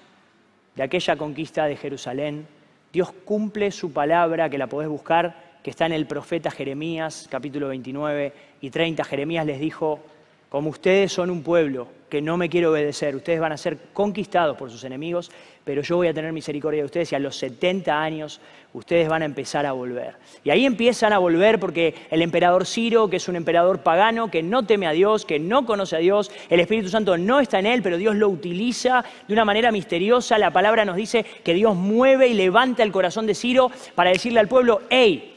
de 0.74 0.84
aquella 0.84 1.16
conquista 1.16 1.66
de 1.66 1.76
Jerusalén, 1.76 2.46
Dios 2.94 3.12
cumple 3.26 3.70
su 3.70 3.92
palabra, 3.92 4.48
que 4.48 4.56
la 4.56 4.68
podés 4.68 4.88
buscar 4.88 5.47
que 5.68 5.72
está 5.72 5.84
en 5.84 5.92
el 5.92 6.06
profeta 6.06 6.50
Jeremías, 6.50 7.28
capítulo 7.30 7.68
29 7.68 8.32
y 8.62 8.70
30. 8.70 9.04
Jeremías 9.04 9.44
les 9.44 9.60
dijo, 9.60 10.00
como 10.48 10.70
ustedes 10.70 11.12
son 11.12 11.28
un 11.28 11.42
pueblo 11.42 11.88
que 12.08 12.22
no 12.22 12.38
me 12.38 12.48
quiere 12.48 12.66
obedecer. 12.66 13.14
Ustedes 13.14 13.38
van 13.38 13.52
a 13.52 13.58
ser 13.58 13.76
conquistados 13.92 14.56
por 14.56 14.70
sus 14.70 14.82
enemigos, 14.84 15.30
pero 15.64 15.82
yo 15.82 15.96
voy 15.96 16.08
a 16.08 16.14
tener 16.14 16.32
misericordia 16.32 16.80
de 16.80 16.86
ustedes 16.86 17.12
y 17.12 17.16
a 17.16 17.18
los 17.18 17.36
70 17.36 18.00
años 18.00 18.40
ustedes 18.72 19.10
van 19.10 19.20
a 19.20 19.24
empezar 19.26 19.66
a 19.66 19.72
volver. 19.72 20.14
Y 20.42 20.48
ahí 20.48 20.64
empiezan 20.64 21.12
a 21.12 21.18
volver 21.18 21.60
porque 21.60 21.94
el 22.10 22.22
emperador 22.22 22.64
Ciro, 22.64 23.10
que 23.10 23.16
es 23.16 23.28
un 23.28 23.36
emperador 23.36 23.80
pagano, 23.82 24.30
que 24.30 24.42
no 24.42 24.62
teme 24.62 24.86
a 24.86 24.92
Dios, 24.92 25.26
que 25.26 25.38
no 25.38 25.66
conoce 25.66 25.96
a 25.96 25.98
Dios, 25.98 26.30
el 26.48 26.60
Espíritu 26.60 26.88
Santo 26.88 27.18
no 27.18 27.40
está 27.40 27.58
en 27.58 27.66
él, 27.66 27.82
pero 27.82 27.98
Dios 27.98 28.16
lo 28.16 28.30
utiliza 28.30 29.04
de 29.26 29.34
una 29.34 29.44
manera 29.44 29.70
misteriosa. 29.70 30.38
La 30.38 30.50
palabra 30.50 30.86
nos 30.86 30.96
dice 30.96 31.26
que 31.44 31.52
Dios 31.52 31.76
mueve 31.76 32.28
y 32.28 32.32
levanta 32.32 32.82
el 32.82 32.90
corazón 32.90 33.26
de 33.26 33.34
Ciro 33.34 33.70
para 33.94 34.08
decirle 34.08 34.40
al 34.40 34.48
pueblo, 34.48 34.80
hey, 34.88 35.34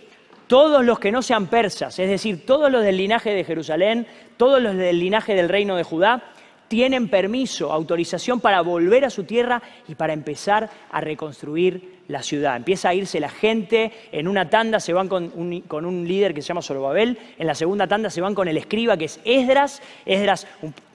todos 0.51 0.84
los 0.84 1.00
que 1.00 1.13
no 1.13 1.22
sean 1.22 1.48
persas, 1.48 1.98
es 1.98 2.10
decir, 2.10 2.46
todos 2.46 2.70
los 2.70 2.84
del 2.84 2.98
linaje 2.98 3.29
de 3.29 3.46
Jerusalén, 3.46 4.05
todos 4.36 4.62
los 4.62 4.75
del 4.75 5.00
linaje 5.00 5.34
del 5.34 5.48
reino 5.48 5.77
de 5.77 5.84
Judá, 5.84 6.24
tienen 6.67 7.08
permiso, 7.08 7.72
autorización 7.72 8.41
para 8.41 8.60
volver 8.60 9.05
a 9.05 9.10
su 9.10 9.24
tierra 9.24 9.62
y 9.88 9.96
para 9.96 10.12
empezar 10.12 10.70
a 10.91 11.00
reconstruir 11.00 12.01
la 12.10 12.22
ciudad. 12.22 12.58
Empieza 12.58 12.89
a 12.89 12.93
irse 12.93 13.22
la 13.22 13.29
gente, 13.29 13.93
en 14.12 14.27
una 14.27 14.50
tanda 14.50 14.81
se 14.81 14.91
van 14.91 15.08
con 15.08 15.31
un, 15.34 16.05
líder 16.05 16.34
que 16.34 16.41
se 16.41 16.50
llama 16.50 16.62
Zorobabel, 16.62 17.17
en 17.39 17.48
la 17.48 17.55
segunda 17.55 17.88
tanda 17.88 18.10
se 18.10 18.20
van 18.20 18.36
con 18.36 18.50
el 18.50 18.58
escriba 18.58 18.98
que 18.98 19.05
es 19.05 19.22
Esdras, 19.24 19.81
Esdras 20.05 20.48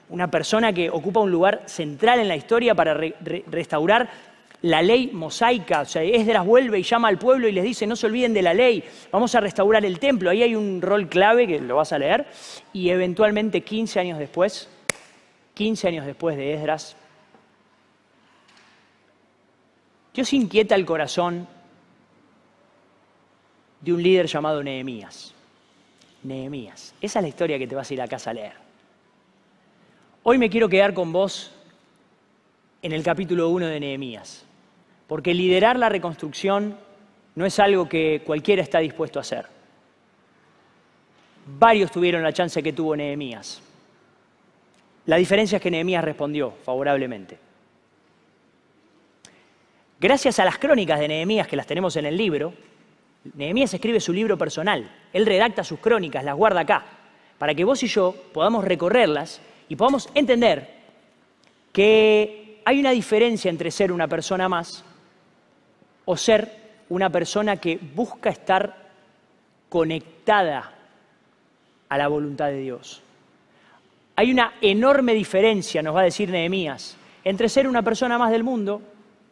una 0.09 0.29
persona 0.29 0.71
que 0.71 0.91
ocupa 0.91 1.19
un 1.19 1.31
lugar 1.31 1.63
central 1.65 2.19
en 2.19 2.27
la 2.27 2.35
historia 2.35 2.75
para 2.75 2.93
restaurar 2.93 4.07
la 4.61 4.81
ley 4.81 5.11
mosaica. 5.13 5.81
O 5.81 5.85
sea, 5.85 6.03
Esdras 6.03 6.45
vuelve 6.45 6.79
y 6.79 6.83
llama 6.83 7.07
al 7.07 7.17
pueblo 7.17 7.47
y 7.47 7.51
les 7.51 7.63
dice, 7.63 7.87
no 7.87 7.95
se 7.95 8.07
olviden 8.07 8.33
de 8.33 8.41
la 8.41 8.53
ley, 8.53 8.83
vamos 9.11 9.33
a 9.35 9.39
restaurar 9.39 9.85
el 9.85 9.99
templo. 9.99 10.29
Ahí 10.29 10.43
hay 10.43 10.55
un 10.55 10.81
rol 10.81 11.07
clave 11.07 11.47
que 11.47 11.59
lo 11.59 11.75
vas 11.75 11.93
a 11.93 11.99
leer. 11.99 12.25
Y 12.73 12.89
eventualmente, 12.89 13.61
15 13.61 13.99
años 13.99 14.19
después, 14.19 14.69
15 15.53 15.87
años 15.87 16.05
después 16.05 16.37
de 16.37 16.53
Esdras, 16.53 16.95
Dios 20.13 20.33
inquieta 20.33 20.73
el 20.73 20.85
corazón 20.85 21.47
de 23.81 23.93
un 23.93 24.01
líder 24.01 24.25
llamado 24.25 24.63
Nehemías. 24.63 25.35
Nehemías. 26.23 26.95
Esa 26.99 27.19
es 27.19 27.23
la 27.23 27.29
historia 27.29 27.59
que 27.59 27.67
te 27.67 27.75
vas 27.75 27.89
a 27.89 27.93
ir 27.93 28.01
a 28.01 28.07
casa 28.07 28.31
a 28.31 28.33
leer. 28.33 28.53
Hoy 30.23 30.39
me 30.39 30.49
quiero 30.49 30.67
quedar 30.67 30.95
con 30.95 31.13
vos 31.13 31.51
en 32.81 32.91
el 32.91 33.03
capítulo 33.03 33.49
1 33.49 33.67
de 33.67 33.79
Nehemías, 33.79 34.45
porque 35.07 35.33
liderar 35.33 35.77
la 35.77 35.89
reconstrucción 35.89 36.77
no 37.35 37.45
es 37.45 37.59
algo 37.59 37.87
que 37.87 38.21
cualquiera 38.25 38.61
está 38.61 38.79
dispuesto 38.79 39.19
a 39.19 39.21
hacer. 39.21 39.45
Varios 41.59 41.91
tuvieron 41.91 42.23
la 42.23 42.33
chance 42.33 42.61
que 42.61 42.73
tuvo 42.73 42.95
Nehemías. 42.95 43.61
La 45.05 45.15
diferencia 45.15 45.57
es 45.57 45.61
que 45.61 45.71
Nehemías 45.71 46.03
respondió 46.03 46.51
favorablemente. 46.63 47.37
Gracias 49.99 50.39
a 50.39 50.45
las 50.45 50.57
crónicas 50.57 50.99
de 50.99 51.07
Nehemías 51.07 51.47
que 51.47 51.55
las 51.55 51.65
tenemos 51.65 51.95
en 51.95 52.05
el 52.05 52.17
libro, 52.17 52.53
Nehemías 53.35 53.73
escribe 53.73 53.99
su 53.99 54.13
libro 54.13 54.37
personal. 54.37 54.89
Él 55.13 55.25
redacta 55.25 55.63
sus 55.63 55.79
crónicas, 55.79 56.23
las 56.23 56.35
guarda 56.35 56.61
acá, 56.61 56.85
para 57.37 57.55
que 57.55 57.63
vos 57.63 57.81
y 57.83 57.87
yo 57.87 58.13
podamos 58.33 58.65
recorrerlas 58.65 59.41
y 59.69 59.75
podamos 59.75 60.09
entender 60.13 60.75
que 61.71 62.61
hay 62.65 62.79
una 62.79 62.91
diferencia 62.91 63.49
entre 63.49 63.71
ser 63.71 63.91
una 63.91 64.07
persona 64.07 64.49
más 64.49 64.83
o 66.09 66.15
ser 66.15 66.49
una 66.89 67.09
persona 67.09 67.57
que 67.57 67.77
busca 67.77 68.29
estar 68.29 68.87
conectada 69.67 70.71
a 71.89 71.97
la 71.97 72.07
voluntad 72.07 72.47
de 72.47 72.59
Dios. 72.59 73.03
Hay 74.15 74.31
una 74.31 74.53
enorme 74.61 75.13
diferencia, 75.13 75.81
nos 75.81 75.93
va 75.93 76.01
a 76.01 76.05
decir 76.05 76.29
Nehemías, 76.29 76.95
entre 77.25 77.49
ser 77.49 77.67
una 77.67 77.81
persona 77.81 78.17
más 78.17 78.31
del 78.31 78.45
mundo, 78.45 78.81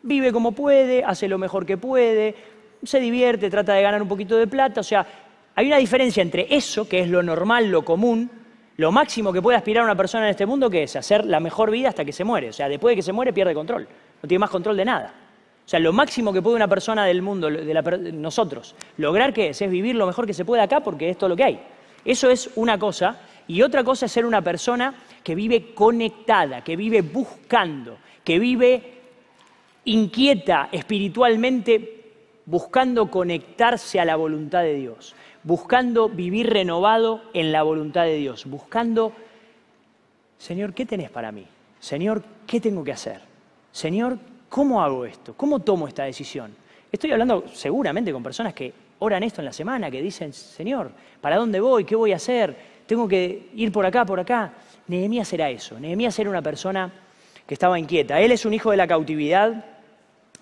vive 0.04 0.34
como 0.34 0.52
puede, 0.52 1.04
hace 1.06 1.30
lo 1.30 1.38
mejor 1.38 1.66
que 1.66 1.78
puede, 1.78 2.36
se 2.84 3.00
divierte, 3.00 3.50
trata 3.50 3.74
de 3.74 3.82
ganar 3.82 4.02
un 4.02 4.10
poquito 4.10 4.36
de 4.36 4.46
plata, 4.46 4.82
o 4.82 4.84
sea, 4.84 5.08
hay 5.56 5.68
una 5.68 5.78
diferencia 5.78 6.22
entre 6.22 6.54
eso, 6.54 6.90
que 6.90 7.00
es 7.00 7.10
lo 7.10 7.24
normal, 7.24 7.72
lo 7.72 7.86
común, 7.86 8.30
lo 8.76 8.92
máximo 8.92 9.32
que 9.32 9.42
puede 9.42 9.58
aspirar 9.58 9.86
una 9.86 9.96
persona 9.96 10.26
en 10.26 10.32
este 10.32 10.46
mundo, 10.46 10.70
que 10.70 10.84
es 10.84 10.98
hacer 10.98 11.24
la 11.26 11.40
mejor 11.40 11.72
vida 11.72 11.88
hasta 11.88 12.04
que 12.04 12.12
se 12.12 12.26
muere. 12.26 12.50
O 12.50 12.54
sea, 12.54 12.68
después 12.68 12.92
de 12.92 12.98
que 12.98 13.02
se 13.02 13.14
muere 13.14 13.32
pierde 13.32 13.54
control, 13.54 13.88
no 14.22 14.28
tiene 14.28 14.40
más 14.40 14.50
control 14.50 14.76
de 14.76 14.84
nada. 14.84 15.14
O 15.66 15.68
sea, 15.68 15.80
lo 15.80 15.92
máximo 15.94 16.32
que 16.32 16.44
puede 16.44 16.56
una 16.56 16.68
persona 16.68 17.06
del 17.06 17.24
mundo, 17.24 17.50
de 17.50 18.12
nosotros, 18.14 18.76
lograr 18.98 19.34
que 19.34 19.50
es, 19.50 19.62
es 19.62 19.70
vivir 19.70 19.96
lo 19.96 20.06
mejor 20.06 20.28
que 20.28 20.34
se 20.34 20.46
puede 20.46 20.62
acá 20.62 20.82
porque 20.82 21.10
es 21.10 21.18
todo 21.18 21.30
lo 21.30 21.36
que 21.36 21.44
hay. 21.44 21.60
Eso 22.06 22.30
es 22.30 22.52
una 22.56 22.78
cosa. 22.78 23.20
Y 23.48 23.64
otra 23.64 23.84
cosa 23.84 24.06
es 24.06 24.12
ser 24.12 24.26
una 24.26 24.42
persona 24.42 24.94
que 25.24 25.34
vive 25.34 25.74
conectada, 25.74 26.64
que 26.64 26.76
vive 26.76 27.02
buscando, 27.02 27.98
que 28.24 28.38
vive 28.38 28.94
inquieta 29.86 30.70
espiritualmente, 30.72 32.12
buscando 32.46 33.10
conectarse 33.10 34.00
a 34.00 34.06
la 34.06 34.16
voluntad 34.16 34.62
de 34.62 34.76
Dios, 34.76 35.16
buscando 35.44 36.10
vivir 36.10 36.48
renovado 36.48 37.24
en 37.34 37.52
la 37.52 37.64
voluntad 37.64 38.04
de 38.04 38.18
Dios, 38.18 38.46
buscando, 38.46 39.14
Señor, 40.38 40.74
¿qué 40.74 40.86
tenés 40.86 41.10
para 41.10 41.32
mí? 41.32 41.48
Señor, 41.80 42.24
¿qué 42.46 42.60
tengo 42.60 42.84
que 42.84 42.92
hacer? 42.92 43.22
Señor, 43.72 44.20
¿cómo 44.56 44.82
hago 44.82 45.04
esto? 45.04 45.34
¿Cómo 45.36 45.60
tomo 45.60 45.86
esta 45.86 46.06
decisión? 46.06 46.56
Estoy 46.90 47.12
hablando 47.12 47.44
seguramente 47.52 48.14
con 48.14 48.24
personas 48.24 48.54
que 48.54 48.72
oran 49.00 49.22
esto 49.22 49.42
en 49.42 49.46
la 49.46 49.52
semana, 49.52 49.92
que 49.92 50.02
dicen, 50.02 50.32
Señor, 50.32 50.92
¿para 51.20 51.36
dónde 51.36 51.60
voy? 51.60 51.84
¿Qué 51.84 51.94
voy 51.94 52.14
a 52.14 52.16
hacer? 52.16 52.56
tengo 52.88 53.06
que 53.06 53.50
ir 53.54 53.70
por 53.74 53.86
acá, 53.86 54.06
por 54.06 54.18
acá. 54.18 54.54
Nehemías 54.88 55.34
era 55.34 55.50
eso. 55.50 55.78
Nehemías 55.78 56.18
era 56.20 56.30
una 56.30 56.42
persona 56.42 56.90
que 57.46 57.54
estaba 57.54 57.78
inquieta. 57.78 58.22
Él 58.22 58.32
es 58.32 58.46
un 58.46 58.54
hijo 58.54 58.72
de 58.72 58.78
la 58.78 58.88
cautividad. 58.88 59.66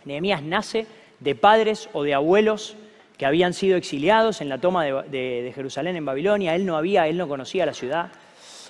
Nehemías 0.06 0.44
nace 0.44 0.86
de 1.20 1.34
padres 1.34 1.90
o 1.94 2.04
de 2.04 2.14
abuelos 2.14 2.76
que 3.18 3.26
habían 3.26 3.54
sido 3.54 3.78
exiliados 3.78 4.42
en 4.42 4.50
la 4.50 4.60
toma 4.60 4.84
de, 4.84 4.92
de 5.10 5.52
Jerusalén 5.56 5.96
en 5.96 6.06
Babilonia. 6.06 6.54
Él 6.54 6.68
no 6.68 6.78
había, 6.78 7.08
él 7.08 7.18
no 7.18 7.28
conocía 7.28 7.66
la 7.66 7.74
ciudad. 7.74 8.12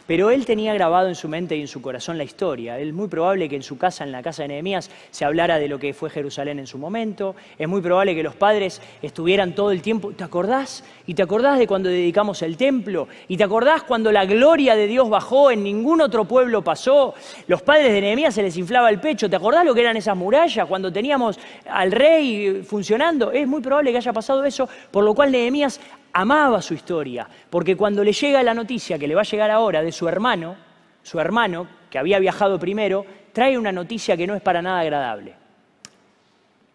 Pero 0.05 0.31
él 0.31 0.45
tenía 0.45 0.73
grabado 0.73 1.07
en 1.07 1.15
su 1.15 1.29
mente 1.29 1.55
y 1.55 1.61
en 1.61 1.67
su 1.67 1.81
corazón 1.81 2.17
la 2.17 2.25
historia. 2.25 2.77
Es 2.77 2.93
muy 2.93 3.07
probable 3.07 3.47
que 3.47 3.55
en 3.55 3.63
su 3.63 3.77
casa, 3.77 4.03
en 4.03 4.11
la 4.11 4.21
casa 4.21 4.43
de 4.43 4.49
Nehemías, 4.49 4.89
se 5.11 5.23
hablara 5.23 5.59
de 5.59 5.69
lo 5.69 5.79
que 5.79 5.93
fue 5.93 6.09
Jerusalén 6.09 6.59
en 6.59 6.67
su 6.67 6.77
momento. 6.77 7.35
Es 7.57 7.67
muy 7.69 7.81
probable 7.81 8.13
que 8.13 8.23
los 8.23 8.35
padres 8.35 8.81
estuvieran 9.01 9.55
todo 9.55 9.71
el 9.71 9.81
tiempo. 9.81 10.11
¿Te 10.11 10.25
acordás? 10.25 10.83
¿Y 11.07 11.13
te 11.13 11.23
acordás 11.23 11.57
de 11.57 11.67
cuando 11.67 11.89
dedicamos 11.89 12.41
el 12.41 12.57
templo? 12.57 13.07
¿Y 13.29 13.37
te 13.37 13.45
acordás 13.45 13.83
cuando 13.83 14.11
la 14.11 14.25
gloria 14.25 14.75
de 14.75 14.87
Dios 14.87 15.09
bajó? 15.09 15.51
En 15.51 15.63
ningún 15.63 16.01
otro 16.01 16.25
pueblo 16.25 16.61
pasó. 16.61 17.13
Los 17.47 17.61
padres 17.61 17.93
de 17.93 18.01
Nehemías 18.01 18.33
se 18.33 18.43
les 18.43 18.57
inflaba 18.57 18.89
el 18.89 18.99
pecho. 18.99 19.29
¿Te 19.29 19.37
acordás 19.37 19.65
lo 19.65 19.73
que 19.73 19.81
eran 19.81 19.95
esas 19.95 20.17
murallas 20.17 20.67
cuando 20.67 20.91
teníamos 20.91 21.39
al 21.65 21.91
rey 21.93 22.61
funcionando? 22.67 23.31
Es 23.31 23.47
muy 23.47 23.61
probable 23.61 23.91
que 23.91 23.97
haya 23.97 24.11
pasado 24.11 24.43
eso, 24.43 24.67
por 24.91 25.05
lo 25.05 25.13
cual 25.13 25.31
Nehemías 25.31 25.79
amaba 26.13 26.61
su 26.61 26.75
historia, 26.75 27.27
porque 27.49 27.75
cuando 27.75 28.03
le 28.03 28.13
llega 28.13 28.43
la 28.43 28.53
noticia 28.53 28.99
que 28.99 29.07
le 29.07 29.15
va 29.15 29.21
a 29.21 29.25
llegar 29.25 29.51
ahora 29.51 29.81
de 29.81 29.91
su 29.91 30.07
hermano, 30.07 30.55
su 31.01 31.19
hermano, 31.19 31.67
que 31.89 31.97
había 31.97 32.19
viajado 32.19 32.59
primero, 32.59 33.05
trae 33.33 33.57
una 33.57 33.71
noticia 33.71 34.15
que 34.15 34.27
no 34.27 34.35
es 34.35 34.41
para 34.41 34.61
nada 34.61 34.79
agradable. 34.79 35.33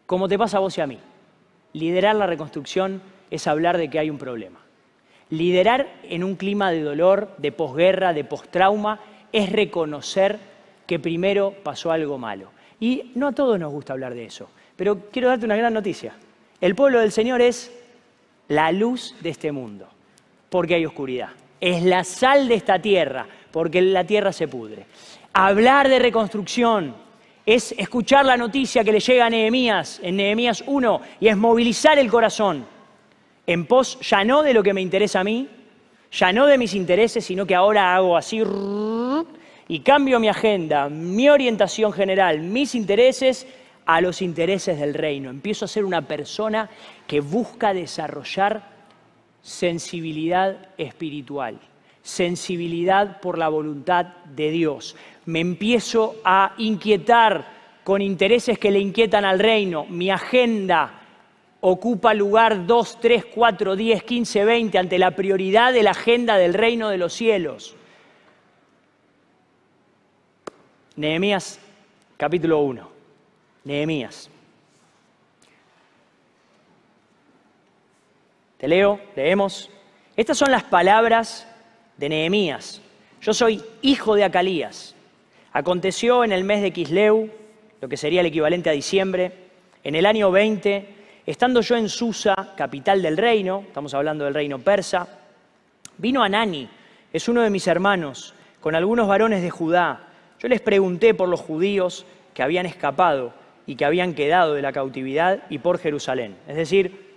Como 0.06 0.28
te 0.28 0.38
pasa 0.38 0.58
a 0.58 0.60
vos 0.60 0.76
y 0.76 0.80
a 0.80 0.86
mí. 0.86 0.98
Liderar 1.72 2.16
la 2.16 2.26
reconstrucción 2.26 3.00
es 3.30 3.46
hablar 3.46 3.78
de 3.78 3.88
que 3.88 3.98
hay 3.98 4.10
un 4.10 4.18
problema. 4.18 4.58
Liderar 5.30 5.86
en 6.02 6.24
un 6.24 6.36
clima 6.36 6.70
de 6.70 6.82
dolor, 6.82 7.34
de 7.38 7.52
posguerra, 7.52 8.12
de 8.12 8.24
postrauma, 8.24 9.00
es 9.32 9.52
reconocer 9.52 10.38
que 10.86 10.98
primero 10.98 11.54
pasó 11.62 11.92
algo 11.92 12.18
malo. 12.18 12.50
Y 12.80 13.12
no 13.14 13.28
a 13.28 13.32
todos 13.32 13.58
nos 13.58 13.70
gusta 13.70 13.92
hablar 13.92 14.14
de 14.14 14.24
eso, 14.24 14.48
pero 14.76 15.10
quiero 15.12 15.28
darte 15.28 15.44
una 15.44 15.56
gran 15.56 15.74
noticia. 15.74 16.14
El 16.60 16.74
pueblo 16.74 17.00
del 17.00 17.12
Señor 17.12 17.42
es 17.42 17.77
la 18.48 18.72
luz 18.72 19.14
de 19.20 19.30
este 19.30 19.52
mundo, 19.52 19.86
porque 20.50 20.74
hay 20.74 20.86
oscuridad. 20.86 21.30
Es 21.60 21.82
la 21.82 22.04
sal 22.04 22.48
de 22.48 22.54
esta 22.54 22.80
tierra, 22.80 23.26
porque 23.50 23.82
la 23.82 24.04
tierra 24.04 24.32
se 24.32 24.48
pudre. 24.48 24.86
Hablar 25.32 25.88
de 25.88 25.98
reconstrucción 25.98 26.94
es 27.44 27.72
escuchar 27.78 28.26
la 28.26 28.36
noticia 28.36 28.84
que 28.84 28.92
le 28.92 29.00
llega 29.00 29.26
a 29.26 29.30
Nehemías, 29.30 30.00
en 30.02 30.16
Nehemías 30.16 30.62
1, 30.66 31.00
y 31.20 31.28
es 31.28 31.36
movilizar 31.36 31.98
el 31.98 32.10
corazón 32.10 32.66
en 33.48 33.64
pos 33.64 33.98
ya 34.00 34.24
no 34.24 34.42
de 34.42 34.52
lo 34.52 34.62
que 34.62 34.74
me 34.74 34.82
interesa 34.82 35.20
a 35.20 35.24
mí, 35.24 35.48
ya 36.12 36.32
no 36.32 36.46
de 36.46 36.58
mis 36.58 36.74
intereses, 36.74 37.24
sino 37.24 37.46
que 37.46 37.54
ahora 37.54 37.94
hago 37.94 38.14
así 38.14 38.42
y 39.68 39.80
cambio 39.80 40.20
mi 40.20 40.28
agenda, 40.28 40.90
mi 40.90 41.30
orientación 41.30 41.92
general, 41.92 42.40
mis 42.40 42.74
intereses 42.74 43.46
a 43.88 44.02
los 44.02 44.20
intereses 44.20 44.78
del 44.78 44.92
reino. 44.92 45.30
Empiezo 45.30 45.64
a 45.64 45.68
ser 45.68 45.86
una 45.86 46.02
persona 46.02 46.68
que 47.06 47.20
busca 47.20 47.72
desarrollar 47.72 48.62
sensibilidad 49.40 50.68
espiritual, 50.76 51.58
sensibilidad 52.02 53.18
por 53.22 53.38
la 53.38 53.48
voluntad 53.48 54.04
de 54.26 54.50
Dios. 54.50 54.94
Me 55.24 55.40
empiezo 55.40 56.16
a 56.22 56.52
inquietar 56.58 57.46
con 57.82 58.02
intereses 58.02 58.58
que 58.58 58.70
le 58.70 58.78
inquietan 58.78 59.24
al 59.24 59.38
reino. 59.38 59.86
Mi 59.86 60.10
agenda 60.10 61.00
ocupa 61.62 62.12
lugar 62.12 62.66
2, 62.66 63.00
3, 63.00 63.24
4, 63.34 63.74
10, 63.74 64.02
15, 64.02 64.44
20 64.44 64.78
ante 64.78 64.98
la 64.98 65.12
prioridad 65.12 65.72
de 65.72 65.82
la 65.82 65.92
agenda 65.92 66.36
del 66.36 66.52
reino 66.52 66.90
de 66.90 66.98
los 66.98 67.14
cielos. 67.14 67.74
Nehemías 70.96 71.58
capítulo 72.18 72.60
1. 72.60 72.97
Nehemías. 73.68 74.30
Te 78.56 78.66
leo, 78.66 78.98
leemos. 79.14 79.68
Estas 80.16 80.38
son 80.38 80.50
las 80.50 80.64
palabras 80.64 81.46
de 81.98 82.08
Nehemías. 82.08 82.80
Yo 83.20 83.34
soy 83.34 83.62
hijo 83.82 84.14
de 84.14 84.24
Acalías. 84.24 84.94
Aconteció 85.52 86.24
en 86.24 86.32
el 86.32 86.44
mes 86.44 86.62
de 86.62 86.72
Quisleu, 86.72 87.30
lo 87.82 87.88
que 87.90 87.98
sería 87.98 88.20
el 88.20 88.26
equivalente 88.28 88.70
a 88.70 88.72
diciembre, 88.72 89.32
en 89.84 89.94
el 89.94 90.06
año 90.06 90.30
20, 90.30 90.88
estando 91.26 91.60
yo 91.60 91.76
en 91.76 91.90
Susa, 91.90 92.54
capital 92.56 93.02
del 93.02 93.18
reino, 93.18 93.64
estamos 93.66 93.92
hablando 93.92 94.24
del 94.24 94.32
reino 94.32 94.58
persa, 94.60 95.06
vino 95.98 96.22
Anani, 96.22 96.70
es 97.12 97.28
uno 97.28 97.42
de 97.42 97.50
mis 97.50 97.66
hermanos, 97.66 98.32
con 98.60 98.74
algunos 98.74 99.06
varones 99.06 99.42
de 99.42 99.50
Judá. 99.50 100.08
Yo 100.38 100.48
les 100.48 100.62
pregunté 100.62 101.12
por 101.12 101.28
los 101.28 101.40
judíos 101.40 102.06
que 102.32 102.42
habían 102.42 102.64
escapado 102.64 103.34
y 103.68 103.76
que 103.76 103.84
habían 103.84 104.14
quedado 104.14 104.54
de 104.54 104.62
la 104.62 104.72
cautividad 104.72 105.44
y 105.48 105.58
por 105.58 105.78
Jerusalén. 105.78 106.36
Es 106.48 106.56
decir, 106.56 107.08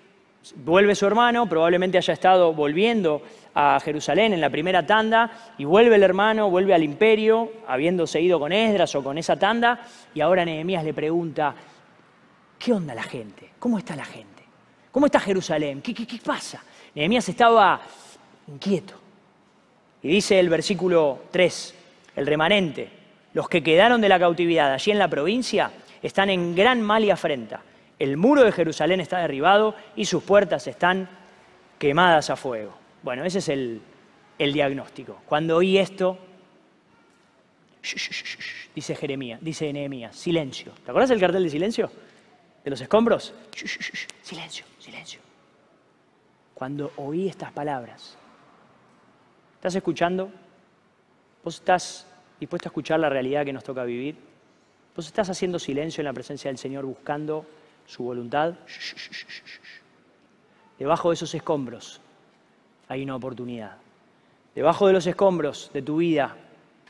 Vuelve 0.55 0.95
su 0.95 1.05
hermano, 1.05 1.47
probablemente 1.47 1.99
haya 1.99 2.13
estado 2.13 2.51
volviendo 2.53 3.21
a 3.53 3.79
Jerusalén 3.79 4.33
en 4.33 4.41
la 4.41 4.49
primera 4.49 4.85
tanda, 4.85 5.31
y 5.57 5.65
vuelve 5.65 5.95
el 5.95 6.03
hermano, 6.03 6.49
vuelve 6.49 6.73
al 6.73 6.83
imperio, 6.83 7.51
habiéndose 7.67 8.19
ido 8.19 8.39
con 8.39 8.51
Esdras 8.51 8.95
o 8.95 9.03
con 9.03 9.19
esa 9.19 9.37
tanda, 9.37 9.79
y 10.15 10.21
ahora 10.21 10.43
Nehemías 10.43 10.83
le 10.83 10.95
pregunta, 10.95 11.53
¿qué 12.57 12.73
onda 12.73 12.95
la 12.95 13.03
gente? 13.03 13.51
¿Cómo 13.59 13.77
está 13.77 13.95
la 13.95 14.05
gente? 14.05 14.43
¿Cómo 14.91 15.05
está 15.05 15.19
Jerusalén? 15.19 15.81
¿Qué, 15.81 15.93
qué 15.93 16.19
pasa? 16.25 16.63
Nehemías 16.95 17.29
estaba 17.29 17.79
inquieto. 18.47 18.95
Y 20.01 20.09
dice 20.09 20.39
el 20.39 20.49
versículo 20.49 21.19
3, 21.29 21.75
el 22.15 22.25
remanente, 22.25 22.89
los 23.33 23.47
que 23.47 23.61
quedaron 23.61 24.01
de 24.01 24.09
la 24.09 24.17
cautividad 24.17 24.73
allí 24.73 24.89
en 24.89 24.97
la 24.97 25.07
provincia 25.07 25.71
están 26.01 26.29
en 26.29 26.55
gran 26.55 26.81
mal 26.81 27.03
y 27.03 27.11
afrenta 27.11 27.61
el 28.01 28.17
muro 28.17 28.43
de 28.43 28.51
Jerusalén 28.51 28.99
está 28.99 29.19
derribado 29.19 29.75
y 29.95 30.05
sus 30.05 30.23
puertas 30.23 30.65
están 30.65 31.07
quemadas 31.77 32.31
a 32.31 32.35
fuego. 32.35 32.73
Bueno, 33.03 33.23
ese 33.23 33.37
es 33.37 33.49
el, 33.49 33.79
diagnóstico. 34.39 35.21
Cuando 35.27 35.57
oí 35.57 35.77
esto, 35.77 36.17
dice 38.73 38.95
Jeremías, 38.95 39.39
dice 39.39 39.71
Nehemías, 39.71 40.15
silencio. 40.15 40.71
¿Te 40.83 40.89
acuerdas 40.89 41.09
del 41.11 41.19
cartel 41.19 41.43
de 41.43 41.51
silencio? 41.51 41.91
De 42.63 42.71
los 42.71 42.81
escombros. 42.81 43.35
silencio, 44.23 44.65
silencio. 44.79 45.19
Cuando 46.55 46.93
oí 46.97 47.29
estas 47.29 47.51
palabras, 47.51 48.17
¿estás 49.57 49.75
escuchando? 49.75 50.31
¿Vos 51.43 51.53
estás 51.53 52.07
dispuesto 52.39 52.67
a 52.67 52.71
escuchar 52.71 52.99
la 52.99 53.09
realidad 53.09 53.45
que 53.45 53.53
nos 53.53 53.63
toca 53.63 53.83
vivir? 53.83 54.30
¿Vos 54.95 55.07
estás 55.07 55.29
haciendo 55.29 55.59
silencio 55.59 56.01
en 56.01 56.05
la 56.05 56.13
presencia 56.13 56.49
del 56.49 56.57
Señor 56.57 56.85
buscando 56.85 57.45
su 57.91 58.03
voluntad. 58.03 58.53
Debajo 60.79 61.09
de 61.09 61.13
esos 61.15 61.33
escombros 61.35 61.99
hay 62.87 63.03
una 63.03 63.15
oportunidad. 63.15 63.75
Debajo 64.55 64.87
de 64.87 64.93
los 64.93 65.05
escombros 65.07 65.69
de 65.73 65.81
tu 65.81 65.97
vida, 65.97 66.35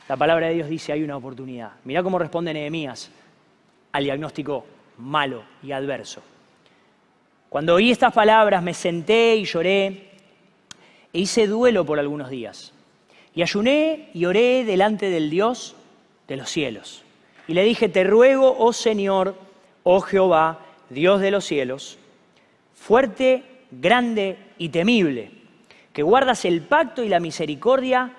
la 0.08 0.16
palabra 0.16 0.48
de 0.48 0.54
Dios 0.54 0.68
dice 0.68 0.92
hay 0.92 1.02
una 1.02 1.16
oportunidad. 1.16 1.72
Mira 1.84 2.02
cómo 2.02 2.18
responde 2.18 2.54
Nehemías 2.54 3.10
al 3.92 4.04
diagnóstico 4.04 4.64
malo 4.98 5.42
y 5.62 5.72
adverso. 5.72 6.22
Cuando 7.48 7.74
oí 7.74 7.90
estas 7.90 8.12
palabras 8.12 8.62
me 8.62 8.72
senté 8.72 9.36
y 9.36 9.44
lloré 9.44 10.10
e 11.12 11.18
hice 11.18 11.46
duelo 11.46 11.84
por 11.84 11.98
algunos 11.98 12.30
días. 12.30 12.72
Y 13.34 13.42
ayuné 13.42 14.10
y 14.14 14.24
oré 14.24 14.64
delante 14.64 15.10
del 15.10 15.30
Dios 15.30 15.74
de 16.28 16.36
los 16.36 16.48
cielos. 16.48 17.04
Y 17.52 17.54
le 17.54 17.64
dije, 17.64 17.90
te 17.90 18.02
ruego, 18.02 18.56
oh 18.58 18.72
Señor, 18.72 19.34
oh 19.82 20.00
Jehová, 20.00 20.60
Dios 20.88 21.20
de 21.20 21.30
los 21.30 21.44
cielos, 21.44 21.98
fuerte, 22.72 23.42
grande 23.70 24.38
y 24.56 24.70
temible, 24.70 25.30
que 25.92 26.02
guardas 26.02 26.46
el 26.46 26.62
pacto 26.62 27.04
y 27.04 27.10
la 27.10 27.20
misericordia 27.20 28.14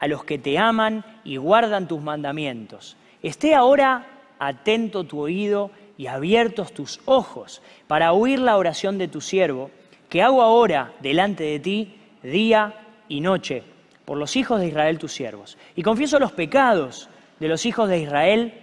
a 0.00 0.08
los 0.08 0.24
que 0.24 0.36
te 0.36 0.58
aman 0.58 1.04
y 1.22 1.36
guardan 1.36 1.86
tus 1.86 2.02
mandamientos. 2.02 2.96
Esté 3.22 3.54
ahora 3.54 4.04
atento 4.40 5.04
tu 5.04 5.20
oído 5.20 5.70
y 5.96 6.08
abiertos 6.08 6.72
tus 6.72 6.98
ojos 7.04 7.62
para 7.86 8.12
oír 8.12 8.40
la 8.40 8.56
oración 8.56 8.98
de 8.98 9.06
tu 9.06 9.20
siervo, 9.20 9.70
que 10.08 10.22
hago 10.22 10.42
ahora 10.42 10.92
delante 10.98 11.44
de 11.44 11.60
ti 11.60 12.00
día 12.24 12.74
y 13.08 13.20
noche 13.20 13.62
por 14.04 14.18
los 14.18 14.34
hijos 14.34 14.58
de 14.58 14.66
Israel 14.66 14.98
tus 14.98 15.12
siervos. 15.12 15.56
Y 15.76 15.84
confieso 15.84 16.18
los 16.18 16.32
pecados 16.32 17.08
de 17.38 17.46
los 17.46 17.64
hijos 17.64 17.88
de 17.88 18.00
Israel 18.00 18.61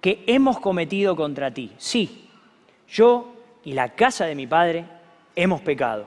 que 0.00 0.24
hemos 0.26 0.60
cometido 0.60 1.16
contra 1.16 1.52
ti. 1.52 1.72
Sí, 1.78 2.28
yo 2.88 3.34
y 3.64 3.72
la 3.72 3.90
casa 3.90 4.26
de 4.26 4.34
mi 4.34 4.46
padre 4.46 4.84
hemos 5.36 5.60
pecado. 5.60 6.06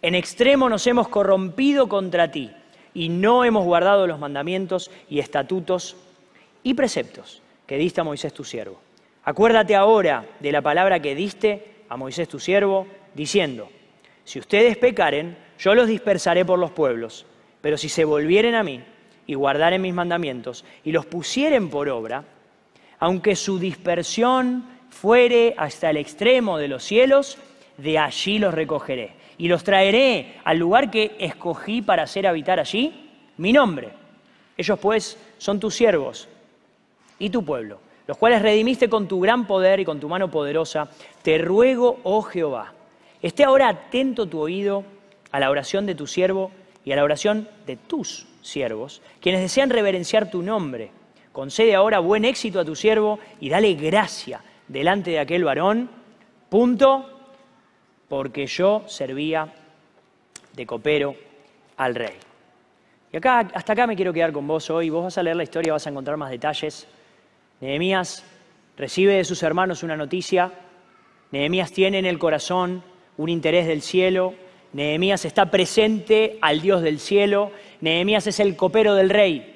En 0.00 0.14
extremo 0.14 0.68
nos 0.68 0.86
hemos 0.86 1.08
corrompido 1.08 1.88
contra 1.88 2.30
ti 2.30 2.50
y 2.94 3.08
no 3.08 3.44
hemos 3.44 3.64
guardado 3.64 4.06
los 4.06 4.18
mandamientos 4.18 4.90
y 5.08 5.18
estatutos 5.18 5.96
y 6.62 6.74
preceptos 6.74 7.42
que 7.66 7.76
diste 7.76 8.00
a 8.00 8.04
Moisés 8.04 8.32
tu 8.32 8.44
siervo. 8.44 8.80
Acuérdate 9.24 9.76
ahora 9.76 10.26
de 10.40 10.52
la 10.52 10.62
palabra 10.62 11.00
que 11.00 11.14
diste 11.14 11.84
a 11.88 11.96
Moisés 11.96 12.28
tu 12.28 12.40
siervo, 12.40 12.86
diciendo, 13.14 13.68
si 14.24 14.38
ustedes 14.38 14.76
pecaren, 14.76 15.36
yo 15.58 15.74
los 15.74 15.86
dispersaré 15.86 16.44
por 16.44 16.58
los 16.58 16.72
pueblos, 16.72 17.26
pero 17.60 17.76
si 17.76 17.88
se 17.88 18.04
volvieren 18.04 18.54
a 18.54 18.62
mí 18.62 18.82
y 19.26 19.34
guardaren 19.34 19.82
mis 19.82 19.94
mandamientos 19.94 20.64
y 20.84 20.92
los 20.92 21.06
pusieren 21.06 21.70
por 21.70 21.88
obra, 21.88 22.24
aunque 23.02 23.34
su 23.34 23.58
dispersión 23.58 24.64
fuere 24.88 25.56
hasta 25.58 25.90
el 25.90 25.96
extremo 25.96 26.56
de 26.56 26.68
los 26.68 26.84
cielos, 26.84 27.36
de 27.76 27.98
allí 27.98 28.38
los 28.38 28.54
recogeré. 28.54 29.14
Y 29.38 29.48
los 29.48 29.64
traeré 29.64 30.36
al 30.44 30.58
lugar 30.58 30.88
que 30.88 31.16
escogí 31.18 31.82
para 31.82 32.04
hacer 32.04 32.28
habitar 32.28 32.60
allí 32.60 33.10
mi 33.38 33.52
nombre. 33.52 33.88
Ellos 34.56 34.78
pues 34.78 35.18
son 35.38 35.58
tus 35.58 35.74
siervos 35.74 36.28
y 37.18 37.28
tu 37.28 37.44
pueblo, 37.44 37.80
los 38.06 38.16
cuales 38.18 38.40
redimiste 38.40 38.88
con 38.88 39.08
tu 39.08 39.18
gran 39.18 39.48
poder 39.48 39.80
y 39.80 39.84
con 39.84 39.98
tu 39.98 40.08
mano 40.08 40.30
poderosa. 40.30 40.88
Te 41.22 41.38
ruego, 41.38 41.98
oh 42.04 42.22
Jehová, 42.22 42.72
esté 43.20 43.42
ahora 43.42 43.68
atento 43.68 44.26
tu 44.26 44.38
oído 44.38 44.84
a 45.32 45.40
la 45.40 45.50
oración 45.50 45.86
de 45.86 45.96
tu 45.96 46.06
siervo 46.06 46.52
y 46.84 46.92
a 46.92 46.96
la 46.96 47.02
oración 47.02 47.48
de 47.66 47.74
tus 47.74 48.28
siervos, 48.42 49.02
quienes 49.20 49.40
desean 49.40 49.70
reverenciar 49.70 50.30
tu 50.30 50.40
nombre. 50.40 50.92
Concede 51.32 51.74
ahora 51.74 51.98
buen 51.98 52.24
éxito 52.24 52.60
a 52.60 52.64
tu 52.64 52.76
siervo 52.76 53.18
y 53.40 53.48
dale 53.48 53.72
gracia 53.74 54.42
delante 54.68 55.12
de 55.12 55.18
aquel 55.18 55.44
varón, 55.44 55.88
punto, 56.50 57.08
porque 58.08 58.46
yo 58.46 58.84
servía 58.86 59.52
de 60.52 60.66
copero 60.66 61.14
al 61.78 61.94
rey. 61.94 62.16
Y 63.10 63.16
acá, 63.16 63.48
hasta 63.54 63.72
acá 63.72 63.86
me 63.86 63.96
quiero 63.96 64.12
quedar 64.12 64.32
con 64.32 64.46
vos 64.46 64.68
hoy. 64.68 64.90
Vos 64.90 65.04
vas 65.04 65.18
a 65.18 65.22
leer 65.22 65.36
la 65.36 65.42
historia, 65.42 65.72
vas 65.72 65.86
a 65.86 65.90
encontrar 65.90 66.18
más 66.18 66.30
detalles. 66.30 66.86
Nehemías 67.60 68.24
recibe 68.76 69.14
de 69.14 69.24
sus 69.24 69.42
hermanos 69.42 69.82
una 69.82 69.96
noticia. 69.96 70.52
Nehemías 71.30 71.72
tiene 71.72 71.98
en 71.98 72.06
el 72.06 72.18
corazón 72.18 72.82
un 73.16 73.28
interés 73.30 73.66
del 73.66 73.80
cielo. 73.80 74.34
Nehemías 74.74 75.24
está 75.24 75.50
presente 75.50 76.38
al 76.42 76.60
Dios 76.60 76.82
del 76.82 76.98
cielo. 76.98 77.52
Nehemías 77.80 78.26
es 78.26 78.40
el 78.40 78.56
copero 78.56 78.94
del 78.94 79.08
rey 79.10 79.51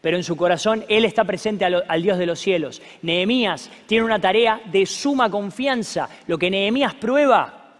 pero 0.00 0.16
en 0.16 0.24
su 0.24 0.36
corazón 0.36 0.84
él 0.88 1.04
está 1.04 1.24
presente 1.24 1.64
al, 1.64 2.02
Dios 2.02 2.18
de 2.18 2.26
los 2.26 2.38
cielos. 2.38 2.80
Nehemías 3.02 3.70
tiene 3.86 4.04
una 4.04 4.20
tarea 4.20 4.60
de 4.64 4.86
suma 4.86 5.30
confianza. 5.30 6.08
Lo 6.26 6.38
que 6.38 6.50
Nehemías 6.50 6.94
prueba. 6.94 7.72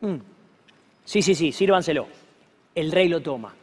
Mm. 0.00 0.16
Sí, 1.04 1.22
sí, 1.22 1.34
sí, 1.34 1.52
sírvanselo. 1.52 2.06
El 2.74 2.92
rey 2.92 3.08
lo 3.08 3.20
toma. 3.20 3.54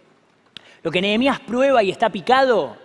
Lo 0.84 0.92
que 0.92 1.02
Nehemías 1.02 1.40
prueba 1.40 1.82
y 1.82 1.90
está 1.90 2.10
picado, 2.10 2.76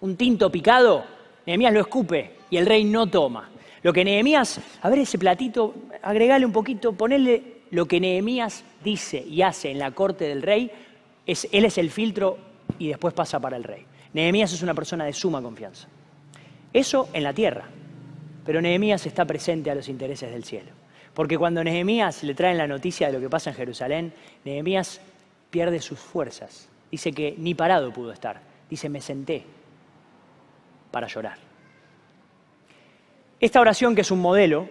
un 0.00 0.16
tinto 0.16 0.50
picado, 0.50 1.04
Nehemías 1.46 1.72
lo 1.72 1.80
escupe 1.80 2.36
y 2.50 2.56
el 2.56 2.66
rey 2.66 2.84
no 2.84 3.06
toma. 3.06 3.50
Lo 3.82 3.92
que 3.92 4.04
Nehemías, 4.04 4.60
a 4.82 4.90
ver 4.90 5.00
ese 5.00 5.18
platito, 5.18 5.74
agregale 6.02 6.46
un 6.46 6.52
poquito, 6.52 6.92
ponele 6.92 7.56
lo 7.70 7.86
que 7.86 8.00
Nehemías 8.00 8.64
dice 8.82 9.24
y 9.26 9.42
hace 9.42 9.70
en 9.70 9.78
la 9.78 9.90
corte 9.90 10.24
del 10.24 10.42
rey, 10.42 10.70
él 11.26 11.64
es 11.64 11.78
el 11.78 11.90
filtro 11.90 12.38
y 12.78 12.88
después 12.88 13.14
pasa 13.14 13.40
para 13.40 13.56
el 13.56 13.64
rey. 13.64 13.84
Nehemías 14.12 14.52
es 14.52 14.62
una 14.62 14.74
persona 14.74 15.04
de 15.04 15.12
suma 15.12 15.42
confianza. 15.42 15.88
Eso 16.72 17.08
en 17.12 17.22
la 17.22 17.32
tierra, 17.32 17.64
pero 18.44 18.60
Nehemías 18.60 19.06
está 19.06 19.24
presente 19.24 19.70
a 19.70 19.74
los 19.74 19.88
intereses 19.88 20.30
del 20.30 20.44
cielo. 20.44 20.70
Porque 21.14 21.38
cuando 21.38 21.64
Nehemías 21.64 22.22
le 22.22 22.34
traen 22.34 22.58
la 22.58 22.66
noticia 22.66 23.06
de 23.06 23.14
lo 23.14 23.20
que 23.20 23.30
pasa 23.30 23.50
en 23.50 23.56
Jerusalén, 23.56 24.12
Nehemías 24.44 25.00
pierde 25.50 25.80
sus 25.80 25.98
fuerzas. 25.98 26.68
Dice 26.90 27.12
que 27.12 27.34
ni 27.38 27.54
parado 27.54 27.92
pudo 27.92 28.12
estar. 28.12 28.40
Dice, 28.68 28.88
me 28.88 29.00
senté 29.00 29.44
para 30.90 31.06
llorar. 31.06 31.38
Esta 33.40 33.60
oración, 33.60 33.94
que 33.94 34.02
es 34.02 34.10
un 34.10 34.20
modelo, 34.20 34.68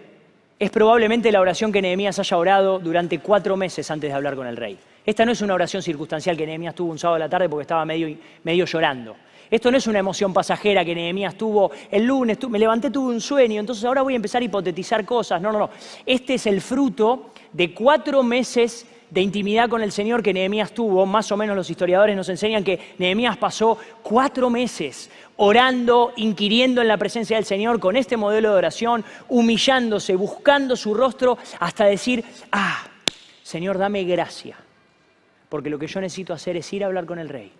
es 0.58 0.70
probablemente 0.70 1.32
la 1.32 1.42
oración 1.42 1.72
que 1.72 1.82
Nehemías 1.82 2.20
haya 2.20 2.38
orado 2.38 2.80
durante 2.80 3.20
cuatro 3.20 3.58
meses 3.58 3.90
antes 3.92 4.10
de 4.10 4.16
hablar 4.16 4.36
con 4.36 4.48
el 4.48 4.58
rey. 4.58 4.78
Esta 5.06 5.26
no 5.26 5.32
es 5.32 5.42
una 5.42 5.54
oración 5.54 5.84
circunstancial 5.84 6.36
que 6.36 6.46
Nehemías 6.46 6.74
tuvo 6.74 6.92
un 6.92 7.00
sábado 7.00 7.18
a 7.18 7.20
la 7.20 7.30
tarde 7.30 7.48
porque 7.48 7.62
estaba 7.62 7.86
medio, 7.86 8.18
medio 8.44 8.66
llorando. 8.66 9.16
Esto 9.50 9.70
no 9.70 9.78
es 9.78 9.86
una 9.88 10.00
emoción 10.00 10.34
pasajera 10.34 10.84
que 10.84 10.96
Nehemías 10.96 11.36
tuvo 11.36 11.72
el 11.92 12.06
lunes, 12.06 12.38
me 12.50 12.58
levanté, 12.58 12.90
tuve 12.90 13.14
un 13.14 13.22
sueño, 13.22 13.60
entonces 13.60 13.86
ahora 13.86 14.02
voy 14.02 14.14
a 14.14 14.16
empezar 14.16 14.42
a 14.42 14.46
hipotetizar 14.46 15.06
cosas. 15.06 15.42
No, 15.42 15.52
no, 15.52 15.60
no. 15.60 15.70
Este 16.06 16.34
es 16.36 16.48
el 16.48 16.62
fruto 16.62 17.32
de 17.54 17.74
cuatro 17.74 18.24
meses 18.24 18.88
de 19.10 19.22
intimidad 19.22 19.70
con 19.70 19.84
el 19.84 19.92
Señor 19.92 20.24
que 20.24 20.34
Nehemías 20.34 20.72
tuvo. 20.72 21.06
Más 21.06 21.32
o 21.32 21.38
menos 21.38 21.56
los 21.56 21.70
historiadores 21.70 22.16
nos 22.16 22.28
enseñan 22.30 22.64
que 22.64 22.80
Nehemías 22.98 23.38
pasó 23.38 23.78
cuatro 24.02 24.50
meses 24.50 25.12
orando, 25.38 26.14
inquiriendo 26.16 26.82
en 26.82 26.88
la 26.88 26.98
presencia 26.98 27.38
del 27.38 27.46
Señor 27.46 27.80
con 27.80 27.96
este 27.96 28.18
modelo 28.18 28.52
de 28.52 28.58
oración, 28.58 29.06
humillándose, 29.30 30.16
buscando 30.16 30.76
su 30.76 30.94
rostro 30.94 31.38
hasta 31.60 31.86
decir, 31.86 32.24
ah, 32.52 32.84
Señor, 33.44 33.78
dame 33.78 34.04
gracia, 34.06 34.58
porque 35.50 35.70
lo 35.70 35.80
que 35.80 35.88
yo 35.88 36.02
necesito 36.02 36.34
hacer 36.34 36.58
es 36.58 36.72
ir 36.74 36.84
a 36.84 36.88
hablar 36.88 37.06
con 37.06 37.20
el 37.20 37.30
rey. 37.30 37.52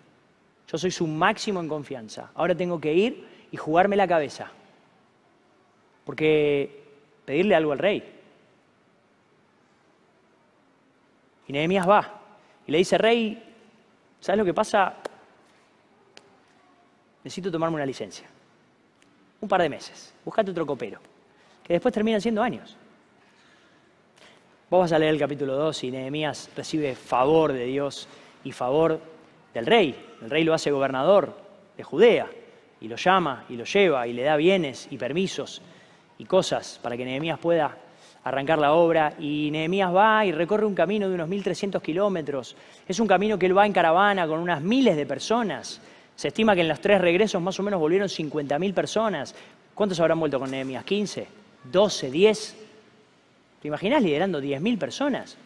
Yo 0.68 0.78
soy 0.78 0.90
su 0.90 1.06
máximo 1.06 1.60
en 1.60 1.68
confianza. 1.68 2.30
Ahora 2.34 2.54
tengo 2.54 2.80
que 2.80 2.92
ir 2.92 3.26
y 3.50 3.56
jugarme 3.56 3.96
la 3.96 4.08
cabeza. 4.08 4.50
Porque 6.04 6.84
pedirle 7.24 7.54
algo 7.54 7.72
al 7.72 7.78
rey. 7.78 8.12
Y 11.48 11.52
Nehemías 11.52 11.88
va 11.88 12.20
y 12.66 12.72
le 12.72 12.78
dice, 12.78 12.98
rey, 12.98 13.42
¿sabes 14.20 14.38
lo 14.38 14.44
que 14.44 14.54
pasa? 14.54 14.94
Necesito 17.22 17.50
tomarme 17.50 17.76
una 17.76 17.86
licencia. 17.86 18.26
Un 19.40 19.48
par 19.48 19.62
de 19.62 19.68
meses. 19.68 20.12
Buscate 20.24 20.50
otro 20.50 20.66
copero. 20.66 20.98
Que 21.62 21.74
después 21.74 21.94
terminan 21.94 22.20
siendo 22.20 22.42
años. 22.42 22.76
Vos 24.68 24.80
vas 24.80 24.90
a 24.90 24.98
leer 24.98 25.14
el 25.14 25.20
capítulo 25.20 25.54
2 25.54 25.84
y 25.84 25.92
Nehemías 25.92 26.50
recibe 26.56 26.96
favor 26.96 27.52
de 27.52 27.66
Dios 27.66 28.08
y 28.42 28.50
favor 28.50 29.00
del 29.54 29.64
rey. 29.64 29.94
El 30.20 30.28
rey 30.28 30.42
lo 30.42 30.54
hace 30.54 30.72
gobernador 30.72 31.36
de 31.76 31.84
Judea 31.84 32.28
y 32.80 32.88
lo 32.88 32.96
llama 32.96 33.44
y 33.48 33.54
lo 33.54 33.62
lleva 33.62 34.08
y 34.08 34.12
le 34.12 34.24
da 34.24 34.34
bienes 34.34 34.88
y 34.90 34.98
permisos 34.98 35.62
y 36.18 36.24
cosas 36.24 36.80
para 36.82 36.96
que 36.96 37.04
Nehemías 37.04 37.38
pueda 37.38 37.76
arrancar 38.24 38.58
la 38.58 38.72
obra. 38.72 39.14
Y 39.20 39.50
Nehemías 39.52 39.94
va 39.94 40.26
y 40.26 40.32
recorre 40.32 40.66
un 40.66 40.74
camino 40.74 41.08
de 41.08 41.14
unos 41.14 41.28
1.300 41.28 41.80
kilómetros. 41.80 42.56
Es 42.88 42.98
un 42.98 43.06
camino 43.06 43.38
que 43.38 43.46
él 43.46 43.56
va 43.56 43.66
en 43.66 43.72
caravana 43.72 44.26
con 44.26 44.40
unas 44.40 44.62
miles 44.62 44.96
de 44.96 45.06
personas. 45.06 45.80
Se 46.16 46.26
estima 46.26 46.56
que 46.56 46.62
en 46.62 46.68
los 46.68 46.80
tres 46.80 47.00
regresos 47.00 47.40
más 47.40 47.56
o 47.60 47.62
menos 47.62 47.78
volvieron 47.78 48.08
50.000 48.08 48.74
personas. 48.74 49.32
¿Cuántos 49.76 50.00
habrán 50.00 50.18
vuelto 50.18 50.40
con 50.40 50.50
Nehemías? 50.50 50.84
¿15? 50.84 51.24
¿12? 51.70 52.10
¿10? 52.10 52.65
¿Te 53.66 53.68
imaginas 53.68 54.00
liderando 54.00 54.40
10.000 54.40 54.78
personas? 54.78 55.36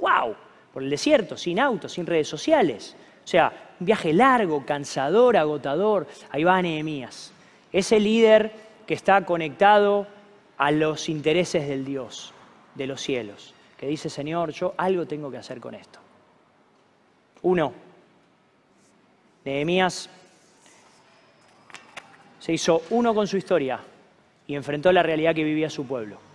¡Wow! 0.00 0.34
Por 0.72 0.82
el 0.82 0.90
desierto, 0.90 1.36
sin 1.36 1.60
autos, 1.60 1.92
sin 1.92 2.04
redes 2.04 2.26
sociales. 2.26 2.96
O 3.24 3.28
sea, 3.28 3.76
un 3.78 3.86
viaje 3.86 4.12
largo, 4.12 4.66
cansador, 4.66 5.36
agotador. 5.36 6.08
Ahí 6.32 6.42
va 6.42 6.60
Nehemías. 6.60 7.32
Ese 7.70 8.00
líder 8.00 8.50
que 8.88 8.94
está 8.94 9.24
conectado 9.24 10.08
a 10.58 10.72
los 10.72 11.08
intereses 11.08 11.68
del 11.68 11.84
Dios, 11.84 12.34
de 12.74 12.88
los 12.88 13.00
cielos, 13.00 13.54
que 13.78 13.86
dice, 13.86 14.10
Señor, 14.10 14.50
yo 14.50 14.74
algo 14.76 15.06
tengo 15.06 15.30
que 15.30 15.36
hacer 15.36 15.60
con 15.60 15.76
esto. 15.76 16.00
Uno, 17.42 17.72
Nehemías 19.44 20.10
se 22.40 22.52
hizo 22.52 22.82
uno 22.90 23.14
con 23.14 23.28
su 23.28 23.36
historia 23.36 23.78
y 24.48 24.56
enfrentó 24.56 24.90
la 24.90 25.04
realidad 25.04 25.36
que 25.36 25.44
vivía 25.44 25.70
su 25.70 25.86
pueblo. 25.86 26.29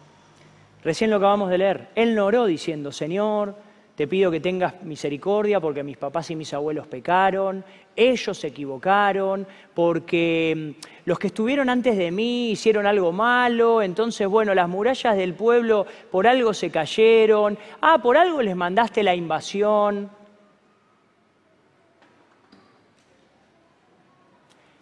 Recién 0.85 1.09
lo 1.09 1.17
acabamos 1.17 1.49
de 1.49 1.57
leer. 1.57 1.87
Él 1.95 2.13
no 2.13 2.27
oró 2.27 2.45
diciendo, 2.45 2.91
Señor, 2.91 3.55
te 3.95 4.07
pido 4.07 4.29
que 4.29 4.39
tengas 4.39 4.83
misericordia 4.83 5.59
porque 5.59 5.81
mis 5.81 5.97
papás 5.97 6.29
y 6.29 6.35
mis 6.35 6.53
abuelos 6.53 6.85
pecaron, 6.85 7.65
ellos 7.95 8.37
se 8.37 8.47
equivocaron, 8.47 9.47
porque 9.73 10.75
mm, 10.77 10.85
los 11.05 11.17
que 11.17 11.27
estuvieron 11.27 11.71
antes 11.71 11.97
de 11.97 12.11
mí 12.11 12.51
hicieron 12.51 12.85
algo 12.85 13.11
malo, 13.11 13.81
entonces, 13.81 14.27
bueno, 14.27 14.53
las 14.53 14.69
murallas 14.69 15.17
del 15.17 15.33
pueblo 15.33 15.87
por 16.11 16.27
algo 16.27 16.53
se 16.53 16.69
cayeron, 16.69 17.57
ah, 17.81 17.97
por 17.97 18.15
algo 18.15 18.43
les 18.43 18.55
mandaste 18.55 19.01
la 19.01 19.15
invasión. 19.15 20.11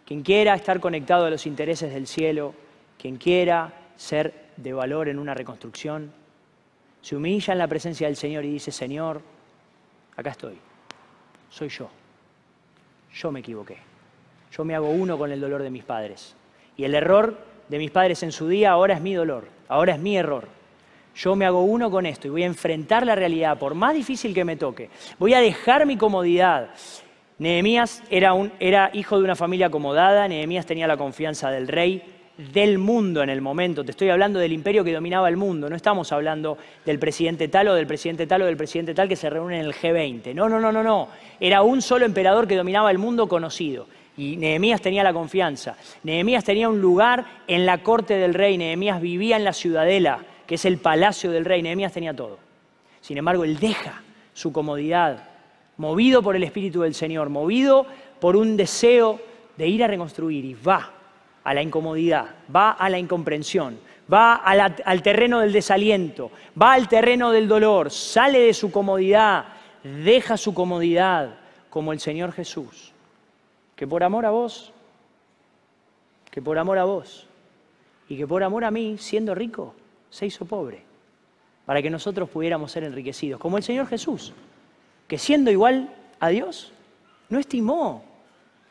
Quien 0.05 0.21
quiera 0.21 0.53
estar 0.53 0.81
conectado 0.81 1.27
a 1.27 1.29
los 1.29 1.45
intereses 1.45 1.93
del 1.93 2.07
cielo, 2.07 2.53
quien 2.97 3.15
quiera 3.15 3.71
ser 3.95 4.42
de 4.57 4.73
valor 4.73 5.09
en 5.09 5.19
una 5.19 5.33
reconstrucción, 5.33 6.11
se 7.01 7.15
humilla 7.15 7.53
en 7.53 7.59
la 7.59 7.67
presencia 7.67 8.07
del 8.07 8.15
Señor 8.15 8.45
y 8.45 8.51
dice, 8.53 8.71
Señor, 8.71 9.21
acá 10.15 10.31
estoy, 10.31 10.57
soy 11.49 11.69
yo, 11.69 11.89
yo 13.13 13.31
me 13.31 13.41
equivoqué, 13.41 13.77
yo 14.51 14.63
me 14.63 14.75
hago 14.75 14.89
uno 14.89 15.17
con 15.17 15.31
el 15.31 15.41
dolor 15.41 15.63
de 15.63 15.69
mis 15.69 15.83
padres. 15.83 16.35
Y 16.75 16.85
el 16.85 16.95
error 16.95 17.37
de 17.69 17.77
mis 17.77 17.91
padres 17.91 18.23
en 18.23 18.31
su 18.31 18.47
día 18.47 18.71
ahora 18.71 18.95
es 18.95 19.01
mi 19.01 19.13
dolor, 19.13 19.47
ahora 19.67 19.93
es 19.93 19.99
mi 19.99 20.17
error. 20.17 20.47
Yo 21.15 21.35
me 21.35 21.45
hago 21.45 21.61
uno 21.63 21.91
con 21.91 22.05
esto 22.05 22.27
y 22.27 22.31
voy 22.31 22.43
a 22.43 22.47
enfrentar 22.47 23.05
la 23.05 23.15
realidad, 23.15 23.59
por 23.59 23.75
más 23.75 23.93
difícil 23.93 24.33
que 24.33 24.45
me 24.45 24.55
toque. 24.55 24.89
Voy 25.19 25.33
a 25.33 25.39
dejar 25.39 25.85
mi 25.85 25.97
comodidad. 25.97 26.69
Nehemías 27.37 28.01
era, 28.09 28.33
era 28.59 28.89
hijo 28.93 29.17
de 29.17 29.23
una 29.23 29.35
familia 29.35 29.67
acomodada, 29.67 30.27
Nehemías 30.27 30.65
tenía 30.65 30.87
la 30.87 30.97
confianza 30.97 31.51
del 31.51 31.67
rey, 31.67 32.03
del 32.37 32.79
mundo 32.79 33.21
en 33.21 33.29
el 33.29 33.41
momento. 33.41 33.83
Te 33.83 33.91
estoy 33.91 34.09
hablando 34.09 34.39
del 34.39 34.53
imperio 34.53 34.83
que 34.83 34.93
dominaba 34.93 35.29
el 35.29 35.37
mundo. 35.37 35.69
No 35.69 35.75
estamos 35.75 36.11
hablando 36.11 36.57
del 36.85 36.99
presidente 36.99 37.47
tal 37.47 37.67
o 37.67 37.75
del 37.75 37.87
presidente 37.87 38.25
tal 38.25 38.41
o 38.41 38.45
del 38.45 38.57
presidente 38.57 38.93
tal 38.93 39.07
que 39.07 39.15
se 39.15 39.29
reúne 39.29 39.59
en 39.59 39.65
el 39.65 39.73
G20. 39.73 40.33
No, 40.33 40.49
no, 40.49 40.59
no, 40.59 40.71
no, 40.71 40.83
no. 40.83 41.09
Era 41.39 41.61
un 41.61 41.81
solo 41.81 42.05
emperador 42.05 42.47
que 42.47 42.55
dominaba 42.55 42.89
el 42.91 42.97
mundo 42.97 43.27
conocido. 43.27 43.87
Y 44.17 44.37
Nehemías 44.37 44.81
tenía 44.81 45.03
la 45.03 45.13
confianza. 45.13 45.75
Nehemías 46.03 46.43
tenía 46.43 46.69
un 46.69 46.79
lugar 46.79 47.25
en 47.47 47.65
la 47.65 47.79
corte 47.79 48.15
del 48.15 48.33
rey. 48.33 48.57
Nehemías 48.57 49.01
vivía 49.01 49.37
en 49.37 49.43
la 49.43 49.53
ciudadela, 49.53 50.19
que 50.47 50.55
es 50.55 50.65
el 50.65 50.77
palacio 50.77 51.31
del 51.31 51.45
rey. 51.45 51.61
Nehemías 51.61 51.93
tenía 51.93 52.15
todo. 52.15 52.39
Sin 53.01 53.17
embargo, 53.17 53.43
él 53.43 53.59
deja 53.59 54.01
su 54.33 54.51
comodidad, 54.51 55.29
movido 55.77 56.23
por 56.23 56.35
el 56.35 56.43
Espíritu 56.43 56.81
del 56.81 56.93
Señor, 56.93 57.29
movido 57.29 57.85
por 58.19 58.35
un 58.35 58.55
deseo 58.55 59.19
de 59.57 59.67
ir 59.67 59.83
a 59.83 59.87
reconstruir 59.87 60.45
y 60.45 60.53
va 60.53 61.02
a 61.43 61.53
la 61.53 61.62
incomodidad, 61.62 62.36
va 62.53 62.71
a 62.71 62.89
la 62.89 62.99
incomprensión, 62.99 63.77
va 64.12 64.36
al 64.36 65.01
terreno 65.01 65.39
del 65.39 65.51
desaliento, 65.51 66.32
va 66.60 66.73
al 66.73 66.88
terreno 66.88 67.32
del 67.32 67.47
dolor, 67.47 67.91
sale 67.91 68.39
de 68.39 68.53
su 68.53 68.71
comodidad, 68.71 69.45
deja 69.84 70.38
su 70.38 70.53
comodidad 70.53 71.36
como 71.69 71.91
el 71.91 71.99
Señor 71.99 72.32
Jesús, 72.32 72.91
que 73.75 73.88
por 73.88 74.03
amor 74.03 74.25
a 74.25 74.32
vos, 74.32 74.71
que 76.32 76.41
por 76.41 76.58
amor 76.58 76.77
a 76.77 76.86
vos 76.86 77.27
y 78.08 78.17
que 78.17 78.27
por 78.27 78.43
amor 78.43 78.65
a 78.65 78.71
mí, 78.71 78.97
siendo 78.97 79.36
rico, 79.36 79.75
se 80.10 80.25
hizo 80.25 80.45
pobre, 80.45 80.84
para 81.65 81.82
que 81.82 81.89
nosotros 81.89 82.29
pudiéramos 82.29 82.71
ser 82.71 82.84
enriquecidos, 82.84 83.39
como 83.39 83.58
el 83.58 83.63
Señor 83.63 83.88
Jesús, 83.88 84.34
que 85.08 85.17
siendo 85.17 85.51
igual 85.51 85.93
a 86.19 86.29
Dios, 86.29 86.71
no 87.29 87.39
estimó 87.39 88.03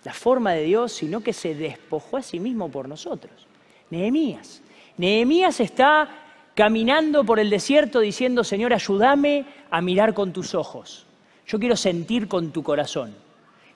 la 0.04 0.12
forma 0.12 0.52
de 0.52 0.64
Dios, 0.64 0.92
sino 0.92 1.20
que 1.20 1.32
se 1.32 1.54
despojó 1.54 2.16
a 2.16 2.22
sí 2.22 2.40
mismo 2.40 2.68
por 2.70 2.88
nosotros. 2.88 3.46
Nehemías. 3.90 4.62
Nehemías 4.96 5.60
está 5.60 6.08
caminando 6.54 7.24
por 7.24 7.38
el 7.38 7.50
desierto 7.50 8.00
diciendo, 8.00 8.44
Señor, 8.44 8.74
ayúdame 8.74 9.46
a 9.70 9.80
mirar 9.80 10.14
con 10.14 10.32
tus 10.32 10.54
ojos. 10.54 11.06
Yo 11.46 11.58
quiero 11.58 11.76
sentir 11.76 12.28
con 12.28 12.50
tu 12.50 12.62
corazón. 12.62 13.14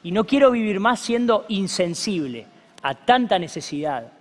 Y 0.02 0.12
no 0.12 0.24
quiero 0.24 0.50
vivir 0.50 0.78
más 0.78 1.00
siendo 1.00 1.46
insensible 1.48 2.46
a 2.82 2.94
tanta 2.94 3.38
necesidad. 3.38 4.12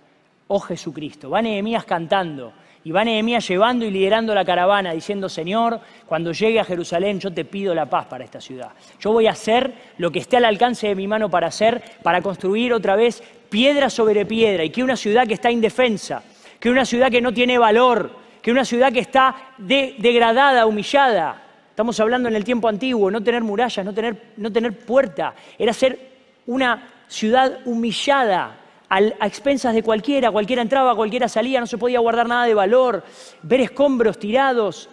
Oh 0.48 0.60
Jesucristo. 0.60 1.30
Va 1.30 1.42
Nehemías 1.42 1.84
cantando. 1.84 2.52
Y 2.86 2.92
va 2.92 3.02
Nehemías 3.02 3.48
llevando 3.48 3.84
y 3.84 3.90
liderando 3.90 4.32
la 4.32 4.44
caravana, 4.44 4.92
diciendo, 4.92 5.28
Señor, 5.28 5.80
cuando 6.06 6.30
llegue 6.30 6.60
a 6.60 6.64
Jerusalén 6.64 7.18
yo 7.18 7.32
te 7.32 7.44
pido 7.44 7.74
la 7.74 7.90
paz 7.90 8.06
para 8.06 8.22
esta 8.22 8.40
ciudad. 8.40 8.70
Yo 9.00 9.10
voy 9.10 9.26
a 9.26 9.32
hacer 9.32 9.74
lo 9.98 10.12
que 10.12 10.20
esté 10.20 10.36
al 10.36 10.44
alcance 10.44 10.86
de 10.86 10.94
mi 10.94 11.08
mano 11.08 11.28
para 11.28 11.48
hacer, 11.48 11.82
para 12.04 12.22
construir 12.22 12.72
otra 12.72 12.94
vez 12.94 13.24
piedra 13.48 13.90
sobre 13.90 14.24
piedra, 14.24 14.62
y 14.62 14.70
que 14.70 14.84
una 14.84 14.94
ciudad 14.94 15.26
que 15.26 15.34
está 15.34 15.50
indefensa, 15.50 16.22
que 16.60 16.70
una 16.70 16.84
ciudad 16.84 17.10
que 17.10 17.20
no 17.20 17.34
tiene 17.34 17.58
valor, 17.58 18.08
que 18.40 18.52
una 18.52 18.64
ciudad 18.64 18.92
que 18.92 19.00
está 19.00 19.34
degradada, 19.58 20.64
humillada. 20.64 21.42
Estamos 21.68 21.98
hablando 21.98 22.28
en 22.28 22.36
el 22.36 22.44
tiempo 22.44 22.68
antiguo, 22.68 23.10
no 23.10 23.20
tener 23.20 23.42
murallas, 23.42 23.84
no 23.84 23.92
tener, 23.92 24.34
no 24.36 24.52
tener 24.52 24.78
puerta, 24.78 25.34
era 25.58 25.72
ser 25.72 25.98
una 26.46 26.88
ciudad 27.08 27.62
humillada, 27.64 28.60
a 28.88 29.26
expensas 29.26 29.74
de 29.74 29.82
cualquiera, 29.82 30.30
cualquiera 30.30 30.62
entraba, 30.62 30.94
cualquiera 30.94 31.28
salía, 31.28 31.60
no 31.60 31.66
se 31.66 31.78
podía 31.78 31.98
guardar 31.98 32.28
nada 32.28 32.44
de 32.44 32.54
valor, 32.54 33.02
ver 33.42 33.60
escombros 33.60 34.18
tirados. 34.18 34.88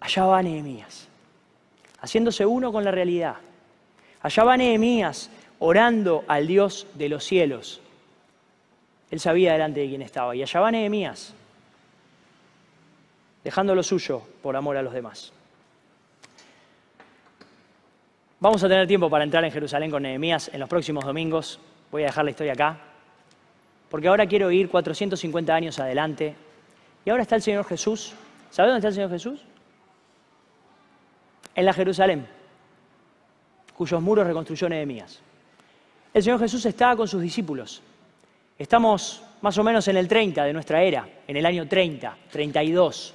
Allá 0.00 0.24
va 0.26 0.42
Nehemías, 0.42 1.08
haciéndose 2.00 2.44
uno 2.44 2.72
con 2.72 2.84
la 2.84 2.90
realidad. 2.90 3.36
Allá 4.20 4.44
va 4.44 4.56
Nehemías, 4.56 5.30
orando 5.58 6.24
al 6.26 6.46
Dios 6.46 6.86
de 6.94 7.08
los 7.08 7.24
cielos. 7.24 7.80
Él 9.10 9.20
sabía 9.20 9.52
delante 9.52 9.80
de 9.80 9.88
quién 9.88 10.02
estaba. 10.02 10.34
Y 10.34 10.42
allá 10.42 10.60
va 10.60 10.70
Nehemías, 10.70 11.32
dejando 13.44 13.74
lo 13.74 13.82
suyo 13.82 14.22
por 14.42 14.56
amor 14.56 14.76
a 14.76 14.82
los 14.82 14.92
demás. 14.92 15.32
Vamos 18.40 18.62
a 18.64 18.68
tener 18.68 18.86
tiempo 18.86 19.08
para 19.08 19.24
entrar 19.24 19.44
en 19.44 19.52
Jerusalén 19.52 19.90
con 19.90 20.02
Nehemías 20.02 20.50
en 20.52 20.60
los 20.60 20.68
próximos 20.68 21.04
domingos. 21.04 21.60
Voy 21.94 22.02
a 22.02 22.06
dejar 22.06 22.24
la 22.24 22.32
historia 22.32 22.54
acá, 22.54 22.76
porque 23.88 24.08
ahora 24.08 24.26
quiero 24.26 24.50
ir 24.50 24.68
450 24.68 25.54
años 25.54 25.78
adelante. 25.78 26.34
Y 27.04 27.10
ahora 27.10 27.22
está 27.22 27.36
el 27.36 27.42
Señor 27.42 27.64
Jesús. 27.66 28.14
¿Sabe 28.50 28.70
dónde 28.70 28.78
está 28.80 28.88
el 28.88 28.94
Señor 28.94 29.10
Jesús? 29.10 29.40
En 31.54 31.64
la 31.64 31.72
Jerusalén, 31.72 32.26
cuyos 33.76 34.02
muros 34.02 34.26
reconstruyó 34.26 34.68
Nehemías. 34.68 35.20
El 36.12 36.24
Señor 36.24 36.40
Jesús 36.40 36.66
está 36.66 36.96
con 36.96 37.06
sus 37.06 37.22
discípulos. 37.22 37.80
Estamos 38.58 39.22
más 39.40 39.56
o 39.56 39.62
menos 39.62 39.86
en 39.86 39.96
el 39.96 40.08
30 40.08 40.42
de 40.42 40.52
nuestra 40.52 40.82
era, 40.82 41.08
en 41.28 41.36
el 41.36 41.46
año 41.46 41.68
30, 41.68 42.16
32. 42.28 43.14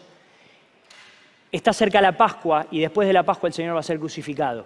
Está 1.52 1.74
cerca 1.74 2.00
la 2.00 2.16
Pascua 2.16 2.68
y 2.72 2.80
después 2.80 3.10
de 3.10 3.14
la 3.14 3.24
Pascua 3.24 3.50
el 3.50 3.54
Señor 3.54 3.76
va 3.76 3.82
a 3.82 3.84
ser 3.84 4.00
crucificado. 4.00 4.66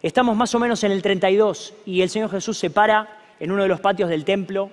Estamos 0.00 0.36
más 0.36 0.54
o 0.54 0.60
menos 0.60 0.84
en 0.84 0.92
el 0.92 1.02
32 1.02 1.74
y 1.84 2.02
el 2.02 2.10
Señor 2.10 2.30
Jesús 2.30 2.56
se 2.56 2.70
para 2.70 3.16
en 3.40 3.50
uno 3.50 3.62
de 3.62 3.68
los 3.68 3.80
patios 3.80 4.08
del 4.08 4.24
templo 4.24 4.70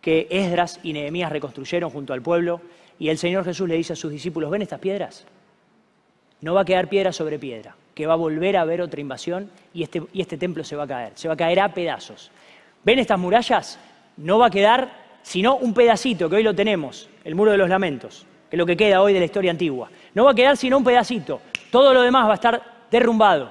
que 0.00 0.26
Esdras 0.30 0.80
y 0.82 0.92
Nehemías 0.92 1.30
reconstruyeron 1.30 1.90
junto 1.90 2.12
al 2.12 2.22
pueblo 2.22 2.60
y 2.98 3.10
el 3.10 3.18
Señor 3.18 3.44
Jesús 3.44 3.68
le 3.68 3.76
dice 3.76 3.92
a 3.92 3.96
sus 3.96 4.10
discípulos, 4.10 4.50
¿ven 4.50 4.62
estas 4.62 4.80
piedras? 4.80 5.24
No 6.40 6.54
va 6.54 6.62
a 6.62 6.64
quedar 6.64 6.88
piedra 6.88 7.12
sobre 7.12 7.38
piedra, 7.38 7.76
que 7.94 8.06
va 8.06 8.14
a 8.14 8.16
volver 8.16 8.56
a 8.56 8.62
haber 8.62 8.80
otra 8.80 9.00
invasión 9.00 9.50
y 9.74 9.82
este, 9.82 10.02
y 10.12 10.20
este 10.20 10.38
templo 10.38 10.64
se 10.64 10.76
va 10.76 10.84
a 10.84 10.88
caer, 10.88 11.12
se 11.14 11.28
va 11.28 11.34
a 11.34 11.36
caer 11.36 11.60
a 11.60 11.74
pedazos. 11.74 12.30
¿Ven 12.84 12.98
estas 12.98 13.18
murallas? 13.18 13.78
No 14.16 14.38
va 14.38 14.46
a 14.46 14.50
quedar 14.50 15.08
sino 15.22 15.56
un 15.56 15.74
pedacito, 15.74 16.30
que 16.30 16.36
hoy 16.36 16.42
lo 16.42 16.54
tenemos, 16.54 17.08
el 17.24 17.34
muro 17.34 17.50
de 17.50 17.58
los 17.58 17.68
lamentos, 17.68 18.24
que 18.48 18.56
es 18.56 18.58
lo 18.58 18.66
que 18.66 18.76
queda 18.76 19.02
hoy 19.02 19.12
de 19.12 19.18
la 19.18 19.26
historia 19.26 19.50
antigua. 19.50 19.90
No 20.14 20.24
va 20.24 20.30
a 20.30 20.34
quedar 20.34 20.56
sino 20.56 20.78
un 20.78 20.84
pedacito, 20.84 21.40
todo 21.70 21.92
lo 21.92 22.02
demás 22.02 22.26
va 22.26 22.32
a 22.32 22.36
estar 22.36 22.62
derrumbado. 22.90 23.50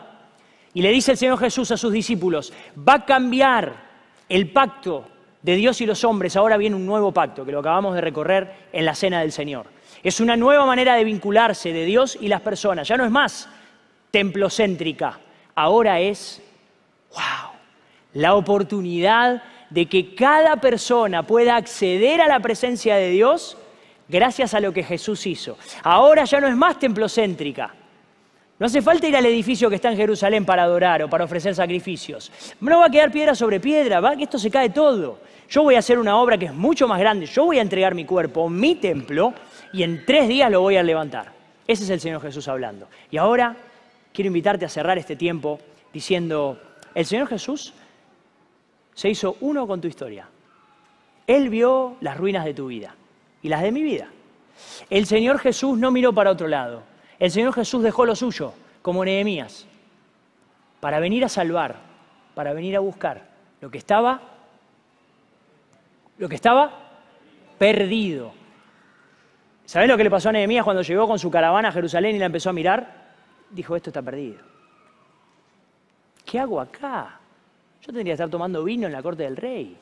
Y 0.74 0.82
le 0.82 0.92
dice 0.92 1.12
el 1.12 1.18
Señor 1.18 1.38
Jesús 1.38 1.72
a 1.72 1.78
sus 1.78 1.94
discípulos, 1.94 2.52
va 2.78 2.96
a 2.96 3.06
cambiar 3.06 3.87
el 4.30 4.52
pacto 4.52 5.06
de 5.42 5.56
Dios 5.56 5.80
y 5.82 5.86
los 5.86 6.04
hombres, 6.04 6.36
ahora 6.36 6.58
viene 6.58 6.76
un 6.76 6.86
nuevo 6.86 7.12
pacto, 7.12 7.46
que 7.46 7.52
lo 7.52 7.60
acabamos 7.60 7.96
de 7.96 8.02
recorrer 8.02 8.52
en 8.74 8.86
la 8.86 8.96
cena 8.96 9.22
del 9.22 9.32
Señor. 9.32 9.68
Es 10.04 10.20
una 10.20 10.36
nueva 10.36 10.66
manera 10.66 10.96
de 10.96 11.04
vincularse 11.04 11.72
de 11.72 11.86
Dios 11.86 12.18
y 12.20 12.28
las 12.28 12.42
personas. 12.42 12.88
Ya 12.88 12.98
no 12.98 13.06
es 13.06 13.12
más 13.12 13.50
templocéntrica, 14.12 15.20
ahora 15.56 16.00
es, 16.00 16.42
wow, 17.12 17.52
la 18.14 18.36
oportunidad 18.36 19.44
de 19.70 19.86
que 19.86 20.16
cada 20.16 20.58
persona 20.58 21.24
pueda 21.24 21.56
acceder 21.56 22.22
a 22.22 22.28
la 22.28 22.40
presencia 22.40 22.96
de 22.96 23.10
Dios 23.10 23.58
gracias 24.08 24.54
a 24.54 24.60
lo 24.60 24.72
que 24.72 24.84
Jesús 24.84 25.26
hizo. 25.28 25.58
Ahora 25.84 26.24
ya 26.26 26.40
no 26.40 26.48
es 26.48 26.56
más 26.56 26.80
templocéntrica. 26.80 27.74
No 28.60 28.66
hace 28.66 28.82
falta 28.82 29.08
ir 29.08 29.16
al 29.16 29.26
edificio 29.26 29.70
que 29.70 29.76
está 29.76 29.92
en 29.92 29.98
Jerusalén 29.98 30.44
para 30.44 30.64
adorar 30.64 31.04
o 31.04 31.10
para 31.10 31.26
ofrecer 31.26 31.54
sacrificios. 31.54 32.32
No 32.60 32.80
va 32.80 32.88
a 32.88 32.90
quedar 32.90 33.12
piedra 33.12 33.36
sobre 33.36 33.60
piedra, 33.60 34.00
va 34.00 34.16
que 34.16 34.24
esto 34.24 34.40
se 34.40 34.50
cae 34.50 34.70
todo. 34.70 35.20
Yo 35.50 35.64
voy 35.64 35.76
a 35.76 35.80
hacer 35.80 36.00
una 36.00 36.18
obra 36.18 36.38
que 36.38 36.46
es 36.46 36.54
mucho 36.54 36.88
más 36.88 37.00
grande. 37.00 37.28
Yo 37.28 37.46
voy 37.46 37.60
a 37.60 37.62
entregar 37.62 37.94
mi 37.94 38.04
cuerpo, 38.04 38.50
mi 38.50 38.76
templo, 38.76 39.34
y 39.72 39.84
en 39.84 40.06
tres 40.06 40.28
días 40.28 40.52
lo 40.52 40.62
voy 40.62 40.76
a 40.76 40.84
levantar. 40.84 41.32
Ese 41.68 41.84
es 41.84 41.90
el 41.92 42.00
Señor 42.00 42.22
Jesús 42.22 42.48
hablando. 42.48 42.88
Y 43.12 43.18
ahora 43.18 43.56
quiero 44.12 44.28
invitarte 44.28 44.66
a 44.66 44.70
cerrar 44.70 44.98
este 44.98 45.16
tiempo 45.16 45.60
diciendo, 45.94 46.60
el 46.96 47.06
Señor 47.06 47.28
Jesús 47.28 47.74
se 48.96 49.10
hizo 49.10 49.38
uno 49.42 49.68
con 49.68 49.80
tu 49.80 49.88
historia. 49.88 50.28
Él 51.28 51.50
vio 51.50 51.98
las 52.02 52.18
ruinas 52.18 52.44
de 52.44 52.56
tu 52.56 52.68
vida 52.68 52.96
y 53.44 53.50
las 53.50 53.62
de 53.62 53.72
mi 53.72 53.84
vida. 53.84 54.08
El 54.90 55.06
Señor 55.06 55.38
Jesús 55.38 55.78
no 55.78 55.92
miró 55.92 56.12
para 56.14 56.32
otro 56.32 56.48
lado. 56.48 56.82
El 57.20 57.32
Señor 57.32 57.54
Jesús 57.54 57.82
dejó 57.82 58.06
lo 58.06 58.16
suyo, 58.16 58.54
como 58.82 59.04
Nehemías, 59.04 59.66
para 60.80 61.00
venir 61.00 61.26
a 61.26 61.30
salvar, 61.30 61.76
para 62.36 62.54
venir 62.54 62.76
a 62.76 62.80
buscar 62.80 63.28
lo 63.60 63.72
que 63.72 63.80
estaba, 63.80 64.22
lo 66.18 66.30
que 66.30 66.36
estaba 66.36 66.72
perdido. 67.58 68.34
¿Sabés 69.66 69.90
lo 69.90 69.98
que 69.98 70.04
le 70.04 70.12
pasó 70.12 70.30
a 70.30 70.32
Nehemías 70.32 70.64
cuando 70.64 70.84
llegó 70.84 71.08
con 71.08 71.20
su 71.20 71.32
caravana 71.32 71.70
a 71.70 71.72
Jerusalén 71.72 72.16
y 72.16 72.20
la 72.20 72.28
empezó 72.28 72.52
a 72.52 72.54
mirar? 72.54 73.08
Dijo, 73.50 73.76
esto 73.76 73.90
está 73.90 74.02
perdido. 74.02 74.40
¿Qué 76.24 76.40
hago 76.40 76.62
acá? 76.62 77.20
Yo 77.82 77.88
tendría 77.88 78.12
que 78.12 78.12
estar 78.12 78.30
tomando 78.30 78.64
vino 78.64 78.86
en 78.86 78.94
la 78.94 79.02
corte 79.02 79.24
del 79.24 79.38
rey. 79.38 79.78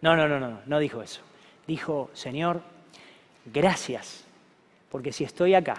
No, 0.00 0.14
no, 0.14 0.28
no, 0.28 0.38
no, 0.38 0.60
no 0.64 0.78
dijo 0.78 1.02
eso. 1.02 1.20
Dijo, 1.66 2.10
Señor, 2.12 2.62
gracias, 3.44 4.24
porque 4.90 5.12
si 5.12 5.24
estoy 5.24 5.54
acá, 5.54 5.76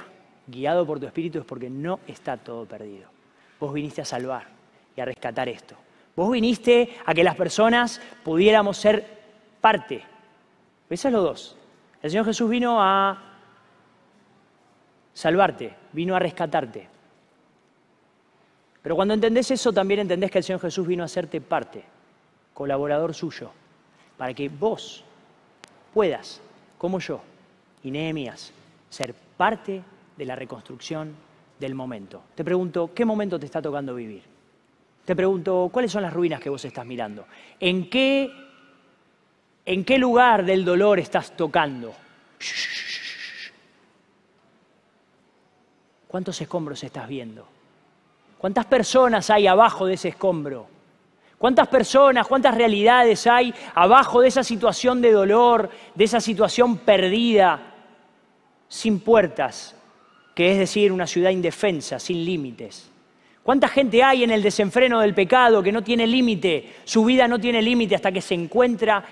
guiado 0.50 0.86
por 0.86 1.00
tu 1.00 1.06
espíritu, 1.06 1.40
es 1.40 1.46
porque 1.46 1.70
no 1.70 2.00
está 2.08 2.38
todo 2.38 2.66
perdido. 2.66 3.10
Vos 3.60 3.74
viniste 3.74 4.02
a 4.02 4.06
salvar 4.06 4.48
y 4.96 5.02
a 5.02 5.06
rescatar 5.06 5.50
esto. 5.50 5.76
Vos 6.16 6.32
viniste 6.32 6.98
a 7.06 7.14
que 7.14 7.24
las 7.24 7.36
personas 7.36 8.02
pudiéramos 8.24 8.78
ser 8.78 9.06
parte. 9.62 10.04
Esos 10.90 11.12
los 11.12 11.24
dos. 11.24 11.56
El 12.02 12.10
Señor 12.10 12.26
Jesús 12.26 12.50
vino 12.50 12.82
a 12.82 13.22
salvarte, 15.14 15.74
vino 15.94 16.16
a 16.16 16.20
rescatarte. 16.20 16.88
Pero 18.82 18.96
cuando 18.96 19.14
entendés 19.14 19.52
eso, 19.52 19.74
también 19.74 20.02
entendés 20.02 20.32
que 20.32 20.38
el 20.38 20.44
Señor 20.44 20.62
Jesús 20.62 20.88
vino 20.88 21.04
a 21.04 21.06
hacerte 21.06 21.42
parte, 21.42 21.84
colaborador 22.54 23.14
suyo, 23.14 23.52
para 24.18 24.34
que 24.34 24.50
vos 24.50 25.04
puedas, 25.94 26.42
como 26.78 27.00
yo 27.00 27.22
y 27.84 27.92
Nehemías, 27.92 28.54
ser 28.90 29.14
parte 29.38 29.82
de 30.19 30.25
la 30.25 30.36
reconstrucción 30.36 31.15
del 31.58 31.73
momento. 31.73 32.23
Te 32.36 32.43
pregunto, 32.43 32.91
¿qué 32.93 33.05
momento 33.05 33.39
te 33.39 33.45
está 33.45 33.62
tocando 33.62 33.95
vivir? 33.95 34.21
Te 35.05 35.15
pregunto, 35.15 35.69
¿cuáles 35.71 35.93
son 35.93 36.01
las 36.01 36.12
ruinas 36.12 36.41
que 36.41 36.49
vos 36.49 36.63
estás 36.65 36.86
mirando? 36.86 37.25
¿En 37.58 37.89
qué, 37.89 38.29
en 39.65 39.86
qué 39.86 39.97
lugar 39.97 40.43
del 40.43 40.65
dolor 40.65 40.99
estás 40.99 41.38
tocando? 41.38 41.93
¿Cuántos 46.10 46.41
escombros 46.41 46.84
estás 46.84 47.08
viendo? 47.08 47.47
¿Cuántas 48.38 48.65
personas 48.65 49.29
hay 49.29 49.47
abajo 49.47 49.86
de 49.86 49.93
ese 49.93 50.10
escombro? 50.10 50.67
¿Cuántas 51.38 51.69
personas, 51.69 52.27
cuántas 52.27 52.55
realidades 52.55 53.25
hay 53.25 53.53
abajo 53.73 54.19
de 54.19 54.27
esa 54.27 54.43
situación 54.43 54.99
de 54.99 55.13
dolor, 55.13 55.69
de 55.95 56.03
esa 56.03 56.19
situación 56.19 56.79
perdida, 56.79 57.73
sin 58.67 58.99
puertas, 58.99 59.79
que 60.39 60.54
es 60.54 60.58
decir, 60.58 60.93
una 60.93 61.06
ciudad 61.06 61.32
indefensa, 61.32 61.99
sin 61.99 62.23
límites? 62.23 62.89
¿Cuánta 63.43 63.67
gente 63.67 64.02
hay 64.02 64.23
en 64.23 64.32
el 64.32 64.41
desenfreno 64.41 65.02
del 65.02 65.13
pecado 65.13 65.62
que 65.62 65.73
no 65.73 65.84
tiene 65.84 66.08
límite? 66.08 66.75
Su 66.86 67.04
vida 67.04 67.28
no 67.28 67.39
tiene 67.39 67.62
límite 67.62 67.95
hasta 67.95 68.10
que 68.10 68.21
se 68.21 68.36
encuentra 68.36 69.04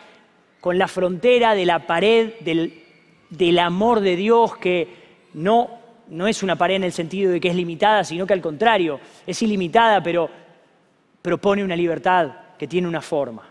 con 0.61 0.77
la 0.77 0.87
frontera 0.87 1.53
de 1.53 1.65
la 1.65 1.85
pared 1.85 2.35
del, 2.39 2.81
del 3.29 3.59
amor 3.59 3.99
de 3.99 4.15
Dios 4.15 4.55
que 4.55 4.87
no 5.33 5.69
no 6.07 6.29
es 6.29 6.43
una 6.43 6.55
pared 6.55 6.75
en 6.75 6.85
el 6.85 6.93
sentido 6.93 7.33
de 7.33 7.41
que 7.41 7.49
es 7.49 7.55
limitada, 7.57 8.05
sino 8.05 8.25
que 8.25 8.31
al 8.31 8.39
contrario, 8.39 8.97
es 9.25 9.41
ilimitada, 9.41 10.01
pero 10.01 10.29
propone 11.21 11.61
una 11.61 11.75
libertad 11.75 12.55
que 12.57 12.69
tiene 12.69 12.87
una 12.87 13.01
forma. 13.01 13.43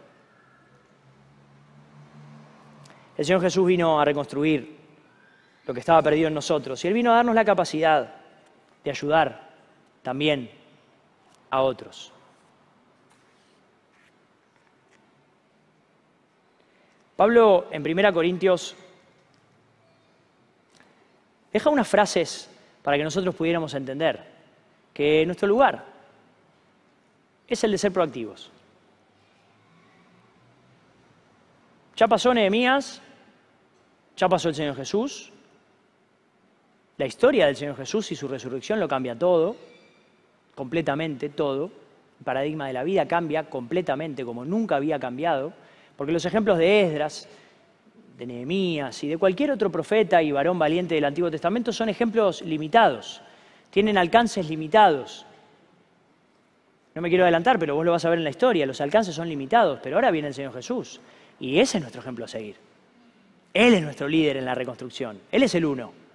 El 3.18 3.22
Señor 3.26 3.42
Jesús 3.42 3.66
vino 3.66 4.00
a 4.00 4.04
reconstruir 4.06 4.75
lo 5.66 5.74
que 5.74 5.81
estaba 5.81 6.00
perdido 6.00 6.29
en 6.29 6.35
nosotros 6.35 6.83
y 6.85 6.88
Él 6.88 6.94
vino 6.94 7.12
a 7.12 7.16
darnos 7.16 7.35
la 7.35 7.44
capacidad 7.44 8.14
de 8.85 8.90
ayudar 8.90 9.50
también 10.02 10.50
a 11.50 11.61
otros. 11.62 12.12
Pablo 17.16 17.66
en 17.70 17.83
1 17.83 18.12
Corintios 18.12 18.76
deja 21.52 21.70
unas 21.70 21.88
frases 21.88 22.50
para 22.83 22.96
que 22.96 23.05
nosotros 23.05 23.35
pudiéramos 23.35 23.74
entender 23.74 24.22
que 24.92 25.24
nuestro 25.26 25.48
lugar 25.48 25.85
es 27.48 27.64
el 27.64 27.72
de 27.72 27.79
ser 27.79 27.92
proactivos. 27.92 28.50
Ya 31.96 32.07
pasó 32.07 32.35
Nehemías, 32.35 33.00
ya 34.16 34.29
pasó 34.29 34.50
el 34.50 34.55
Señor 34.55 34.76
Jesús, 34.76 35.33
la 36.98 37.06
historia 37.06 37.46
del 37.46 37.56
Señor 37.56 37.76
Jesús 37.76 38.11
y 38.12 38.16
su 38.16 38.26
resurrección 38.26 38.80
lo 38.80 38.88
cambia 38.88 39.18
todo, 39.18 39.56
completamente 40.54 41.28
todo. 41.28 41.70
El 42.18 42.24
paradigma 42.24 42.66
de 42.66 42.72
la 42.72 42.85
vida 42.85 43.06
cambia 43.06 43.44
completamente 43.50 44.24
como 44.24 44.44
nunca 44.44 44.76
había 44.76 44.98
cambiado, 44.98 45.52
porque 45.96 46.12
los 46.12 46.24
ejemplos 46.24 46.56
de 46.56 46.82
Esdras, 46.82 47.28
de 48.16 48.26
Nehemías 48.26 49.04
y 49.04 49.09
de 49.09 49.18
cualquier 49.18 49.50
otro 49.50 49.70
profeta 49.70 50.22
y 50.22 50.32
varón 50.32 50.59
valiente 50.59 50.94
del 50.94 51.04
Antiguo 51.04 51.30
Testamento 51.30 51.72
son 51.72 51.90
ejemplos 51.90 52.40
limitados, 52.40 53.20
tienen 53.70 53.98
alcances 53.98 54.48
limitados. 54.48 55.26
No 56.94 57.02
me 57.02 57.11
quiero 57.11 57.24
adelantar, 57.24 57.59
pero 57.59 57.74
vos 57.74 57.85
lo 57.85 57.92
vas 57.92 58.06
a 58.06 58.09
ver 58.09 58.18
en 58.18 58.24
la 58.24 58.30
historia, 58.30 58.64
los 58.64 58.80
alcances 58.80 59.14
son 59.14 59.28
limitados, 59.28 59.80
pero 59.82 59.96
ahora 59.96 60.11
viene 60.11 60.28
el 60.28 60.35
Señor 60.35 60.54
Jesús 60.54 60.98
y 61.38 61.59
ese 61.61 61.76
es 61.76 61.82
nuestro 61.82 62.00
ejemplo 62.00 62.24
a 62.24 62.28
seguir. 62.28 62.56
Él 63.52 63.74
es 63.74 63.82
nuestro 63.82 64.09
líder 64.09 64.38
en 64.38 64.46
la 64.46 64.54
reconstrucción, 64.54 65.20
Él 65.30 65.42
es 65.42 65.54
el 65.54 65.66
uno. 65.66 66.05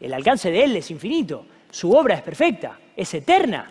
El 0.00 0.12
alcance 0.12 0.50
de 0.50 0.64
Él 0.64 0.76
es 0.76 0.90
infinito, 0.90 1.46
su 1.70 1.92
obra 1.92 2.14
es 2.14 2.22
perfecta, 2.22 2.78
es 2.94 3.12
eterna. 3.14 3.70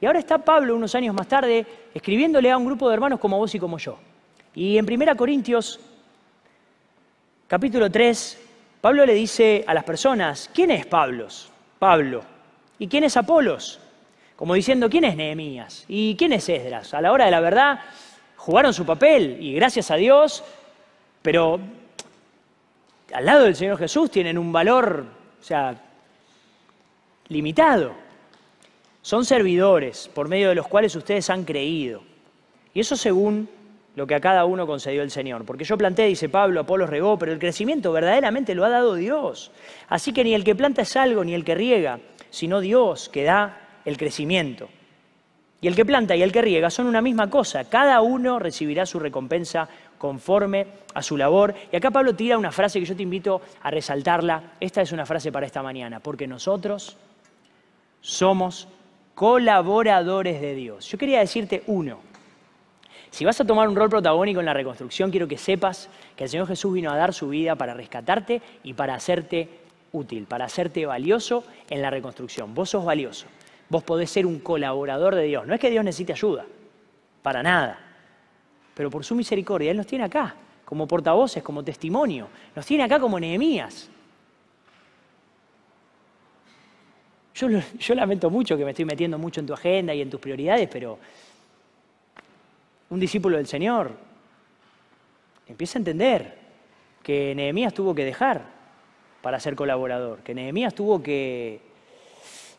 Y 0.00 0.06
ahora 0.06 0.20
está 0.20 0.38
Pablo 0.38 0.76
unos 0.76 0.94
años 0.94 1.14
más 1.14 1.26
tarde 1.26 1.66
escribiéndole 1.92 2.50
a 2.50 2.56
un 2.56 2.66
grupo 2.66 2.88
de 2.88 2.94
hermanos 2.94 3.18
como 3.18 3.38
vos 3.38 3.52
y 3.54 3.58
como 3.58 3.78
yo 3.78 3.98
Y 4.54 4.78
en 4.78 4.84
1 4.84 5.16
Corintios, 5.16 5.80
capítulo 7.48 7.90
3, 7.90 8.40
Pablo 8.80 9.04
le 9.04 9.14
dice 9.14 9.64
a 9.66 9.74
las 9.74 9.84
personas, 9.84 10.48
¿quién 10.54 10.70
es 10.70 10.86
Pablo? 10.86 11.26
Pablo. 11.78 12.22
¿Y 12.78 12.86
quién 12.86 13.04
es 13.04 13.16
Apolos? 13.16 13.80
Como 14.36 14.54
diciendo, 14.54 14.88
¿quién 14.88 15.04
es 15.04 15.16
Nehemías? 15.16 15.84
¿Y 15.88 16.14
quién 16.16 16.32
es 16.32 16.48
Esdras? 16.48 16.94
A 16.94 17.00
la 17.00 17.10
hora 17.10 17.24
de 17.24 17.32
la 17.32 17.40
verdad, 17.40 17.80
jugaron 18.36 18.72
su 18.72 18.86
papel 18.86 19.38
y 19.40 19.54
gracias 19.54 19.90
a 19.90 19.96
Dios, 19.96 20.44
pero 21.22 21.58
al 23.12 23.26
lado 23.26 23.44
del 23.44 23.56
Señor 23.56 23.78
Jesús 23.78 24.10
tienen 24.12 24.38
un 24.38 24.52
valor, 24.52 25.06
sea, 25.48 25.74
limitado. 27.28 27.92
Son 29.02 29.24
servidores 29.24 30.10
por 30.14 30.28
medio 30.28 30.50
de 30.50 30.54
los 30.54 30.68
cuales 30.68 30.94
ustedes 30.94 31.30
han 31.30 31.44
creído. 31.44 32.02
Y 32.74 32.80
eso 32.80 32.96
según 32.96 33.48
lo 33.96 34.06
que 34.06 34.14
a 34.14 34.20
cada 34.20 34.44
uno 34.44 34.66
concedió 34.66 35.02
el 35.02 35.10
Señor. 35.10 35.44
Porque 35.44 35.64
yo 35.64 35.76
planté, 35.76 36.04
dice 36.04 36.28
Pablo, 36.28 36.60
Apolo 36.60 36.86
regó, 36.86 37.18
pero 37.18 37.32
el 37.32 37.38
crecimiento 37.38 37.92
verdaderamente 37.92 38.54
lo 38.54 38.64
ha 38.64 38.68
dado 38.68 38.94
Dios. 38.94 39.50
Así 39.88 40.12
que 40.12 40.22
ni 40.22 40.34
el 40.34 40.44
que 40.44 40.54
planta 40.54 40.82
es 40.82 40.94
algo, 40.96 41.24
ni 41.24 41.34
el 41.34 41.44
que 41.44 41.54
riega, 41.54 41.98
sino 42.30 42.60
Dios 42.60 43.08
que 43.08 43.24
da 43.24 43.80
el 43.84 43.96
crecimiento. 43.96 44.68
Y 45.60 45.66
el 45.66 45.74
que 45.74 45.84
planta 45.84 46.14
y 46.14 46.22
el 46.22 46.30
que 46.30 46.42
riega 46.42 46.70
son 46.70 46.86
una 46.86 47.02
misma 47.02 47.28
cosa. 47.28 47.64
Cada 47.64 48.00
uno 48.00 48.38
recibirá 48.38 48.86
su 48.86 49.00
recompensa 49.00 49.68
conforme 49.98 50.66
a 50.94 51.02
su 51.02 51.16
labor. 51.16 51.54
Y 51.70 51.76
acá 51.76 51.90
Pablo 51.90 52.14
tira 52.14 52.38
una 52.38 52.52
frase 52.52 52.80
que 52.80 52.86
yo 52.86 52.96
te 52.96 53.02
invito 53.02 53.42
a 53.62 53.70
resaltarla. 53.70 54.52
Esta 54.60 54.80
es 54.80 54.92
una 54.92 55.04
frase 55.04 55.30
para 55.30 55.46
esta 55.46 55.62
mañana. 55.62 56.00
Porque 56.00 56.26
nosotros 56.26 56.96
somos 58.00 58.68
colaboradores 59.14 60.40
de 60.40 60.54
Dios. 60.54 60.88
Yo 60.88 60.96
quería 60.96 61.18
decirte 61.18 61.62
uno. 61.66 62.00
Si 63.10 63.24
vas 63.24 63.40
a 63.40 63.44
tomar 63.44 63.68
un 63.68 63.76
rol 63.76 63.88
protagónico 63.88 64.40
en 64.40 64.46
la 64.46 64.54
reconstrucción, 64.54 65.10
quiero 65.10 65.26
que 65.26 65.38
sepas 65.38 65.88
que 66.14 66.24
el 66.24 66.30
Señor 66.30 66.46
Jesús 66.46 66.72
vino 66.72 66.90
a 66.90 66.96
dar 66.96 67.12
su 67.14 67.28
vida 67.28 67.56
para 67.56 67.74
rescatarte 67.74 68.42
y 68.62 68.74
para 68.74 68.94
hacerte 68.94 69.48
útil, 69.92 70.26
para 70.26 70.44
hacerte 70.44 70.86
valioso 70.86 71.44
en 71.70 71.82
la 71.82 71.90
reconstrucción. 71.90 72.54
Vos 72.54 72.70
sos 72.70 72.84
valioso. 72.84 73.26
Vos 73.70 73.82
podés 73.82 74.10
ser 74.10 74.26
un 74.26 74.38
colaborador 74.38 75.14
de 75.14 75.24
Dios. 75.24 75.46
No 75.46 75.54
es 75.54 75.60
que 75.60 75.70
Dios 75.70 75.84
necesite 75.84 76.12
ayuda, 76.12 76.46
para 77.22 77.42
nada. 77.42 77.87
Pero 78.78 78.90
por 78.90 79.04
su 79.04 79.16
misericordia, 79.16 79.72
Él 79.72 79.76
nos 79.76 79.88
tiene 79.88 80.04
acá, 80.04 80.36
como 80.64 80.86
portavoces, 80.86 81.42
como 81.42 81.64
testimonio. 81.64 82.28
Nos 82.54 82.64
tiene 82.64 82.84
acá 82.84 83.00
como 83.00 83.18
Nehemías. 83.18 83.90
Yo, 87.34 87.94
lamento 87.96 88.30
mucho 88.30 88.56
que 88.56 88.64
me 88.64 88.70
estoy 88.70 88.84
metiendo 88.84 89.18
mucho 89.18 89.40
en 89.40 89.48
tu 89.48 89.52
agenda 89.52 89.92
y 89.92 90.00
en 90.00 90.08
tus 90.08 90.20
prioridades, 90.20 90.68
pero 90.68 90.96
un 92.90 93.00
discípulo 93.00 93.36
del 93.36 93.48
Señor 93.48 93.90
empieza 95.48 95.78
a 95.78 95.80
entender 95.80 96.38
que 97.02 97.34
Nehemías 97.34 97.74
tuvo 97.74 97.96
que 97.96 98.04
dejar 98.04 98.44
para 99.22 99.40
ser 99.40 99.56
colaborador, 99.56 100.20
que 100.20 100.36
Nehemías 100.36 100.72
tuvo 100.72 101.02
que 101.02 101.62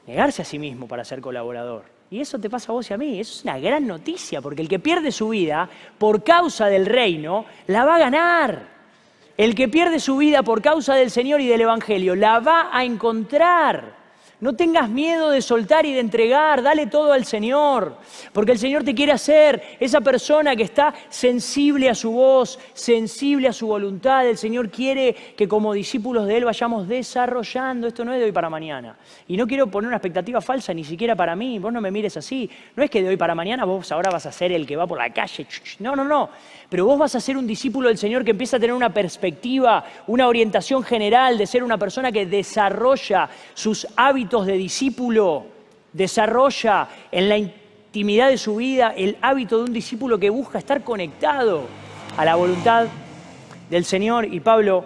negarse 0.09 0.41
a 0.41 0.45
sí 0.45 0.57
mismo 0.57 0.87
para 0.87 1.05
ser 1.05 1.21
colaborador. 1.21 1.83
Y 2.09 2.19
eso 2.19 2.39
te 2.39 2.49
pasa 2.49 2.71
a 2.71 2.73
vos 2.73 2.89
y 2.89 2.93
a 2.95 2.97
mí. 2.97 3.19
Eso 3.19 3.35
es 3.35 3.43
una 3.43 3.59
gran 3.59 3.85
noticia, 3.85 4.41
porque 4.41 4.63
el 4.63 4.67
que 4.67 4.79
pierde 4.79 5.11
su 5.11 5.29
vida 5.29 5.69
por 5.99 6.23
causa 6.23 6.65
del 6.65 6.87
reino, 6.87 7.45
la 7.67 7.85
va 7.85 7.97
a 7.97 7.99
ganar. 7.99 8.67
El 9.37 9.53
que 9.53 9.67
pierde 9.67 9.99
su 9.99 10.17
vida 10.17 10.41
por 10.41 10.63
causa 10.63 10.95
del 10.95 11.11
Señor 11.11 11.41
y 11.41 11.47
del 11.47 11.61
Evangelio, 11.61 12.15
la 12.15 12.39
va 12.39 12.69
a 12.71 12.83
encontrar. 12.83 13.98
No 14.41 14.53
tengas 14.53 14.89
miedo 14.89 15.31
de 15.31 15.41
soltar 15.41 15.85
y 15.85 15.91
de 15.91 15.99
entregar, 15.99 16.61
dale 16.63 16.87
todo 16.87 17.11
al 17.11 17.25
Señor, 17.25 17.97
porque 18.31 18.53
el 18.53 18.57
Señor 18.57 18.85
te 18.85 18.95
quiere 18.95 19.11
hacer 19.11 19.61
esa 19.81 19.99
persona 19.99 20.55
que 20.55 20.63
está 20.63 20.93
sensible 21.09 21.89
a 21.89 21.95
su 21.95 22.11
voz, 22.11 22.57
sensible 22.73 23.49
a 23.49 23.53
su 23.53 23.67
voluntad. 23.67 24.25
El 24.25 24.37
Señor 24.37 24.69
quiere 24.69 25.13
que 25.35 25.45
como 25.45 25.73
discípulos 25.73 26.25
de 26.25 26.37
Él 26.37 26.45
vayamos 26.45 26.87
desarrollando. 26.87 27.87
Esto 27.87 28.05
no 28.05 28.13
es 28.13 28.19
de 28.19 28.25
hoy 28.25 28.31
para 28.31 28.49
mañana. 28.49 28.95
Y 29.27 29.35
no 29.35 29.45
quiero 29.45 29.67
poner 29.67 29.89
una 29.89 29.97
expectativa 29.97 30.39
falsa 30.39 30.73
ni 30.73 30.85
siquiera 30.85 31.17
para 31.17 31.35
mí, 31.35 31.59
vos 31.59 31.73
no 31.73 31.81
me 31.81 31.91
mires 31.91 32.15
así. 32.15 32.49
No 32.77 32.83
es 32.83 32.89
que 32.89 33.03
de 33.03 33.09
hoy 33.09 33.17
para 33.17 33.35
mañana 33.35 33.65
vos 33.65 33.91
ahora 33.91 34.09
vas 34.09 34.25
a 34.25 34.31
ser 34.31 34.53
el 34.53 34.65
que 34.65 34.77
va 34.77 34.87
por 34.87 34.97
la 34.97 35.11
calle. 35.11 35.47
No, 35.79 35.97
no, 35.97 36.05
no. 36.05 36.29
Pero 36.69 36.85
vos 36.85 36.99
vas 36.99 37.15
a 37.15 37.19
ser 37.19 37.35
un 37.35 37.47
discípulo 37.47 37.87
del 37.87 37.97
Señor 37.97 38.23
que 38.23 38.31
empieza 38.31 38.57
a 38.57 38.59
tener 38.59 38.75
una 38.75 38.93
perspectiva, 38.93 39.83
una 40.05 40.27
orientación 40.27 40.83
general 40.83 41.37
de 41.37 41.47
ser 41.47 41.63
una 41.63 41.79
persona 41.79 42.11
que 42.11 42.27
desarrolla 42.27 43.27
sus 43.55 43.87
hábitos 43.95 44.45
de 44.45 44.53
discípulo, 44.53 45.45
desarrolla 45.91 46.87
en 47.11 47.27
la 47.27 47.37
intimidad 47.37 48.29
de 48.29 48.37
su 48.37 48.57
vida 48.57 48.93
el 48.95 49.17
hábito 49.21 49.57
de 49.57 49.63
un 49.63 49.73
discípulo 49.73 50.19
que 50.19 50.29
busca 50.29 50.59
estar 50.59 50.83
conectado 50.83 51.63
a 52.15 52.23
la 52.23 52.35
voluntad 52.35 52.85
del 53.71 53.83
Señor. 53.83 54.31
Y 54.31 54.39
Pablo 54.39 54.85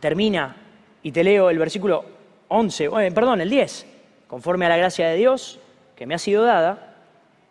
termina, 0.00 0.56
y 1.02 1.12
te 1.12 1.22
leo 1.22 1.50
el 1.50 1.58
versículo 1.58 2.04
11, 2.48 2.84
eh, 2.84 3.12
perdón, 3.12 3.42
el 3.42 3.50
10, 3.50 3.86
conforme 4.26 4.64
a 4.64 4.70
la 4.70 4.78
gracia 4.78 5.08
de 5.08 5.16
Dios 5.16 5.58
que 5.94 6.06
me 6.06 6.14
ha 6.14 6.18
sido 6.18 6.44
dada, 6.44 6.94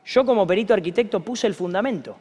yo 0.05 0.25
como 0.25 0.47
perito 0.47 0.73
arquitecto 0.73 1.19
puse 1.19 1.45
el 1.45 1.53
fundamento. 1.53 2.15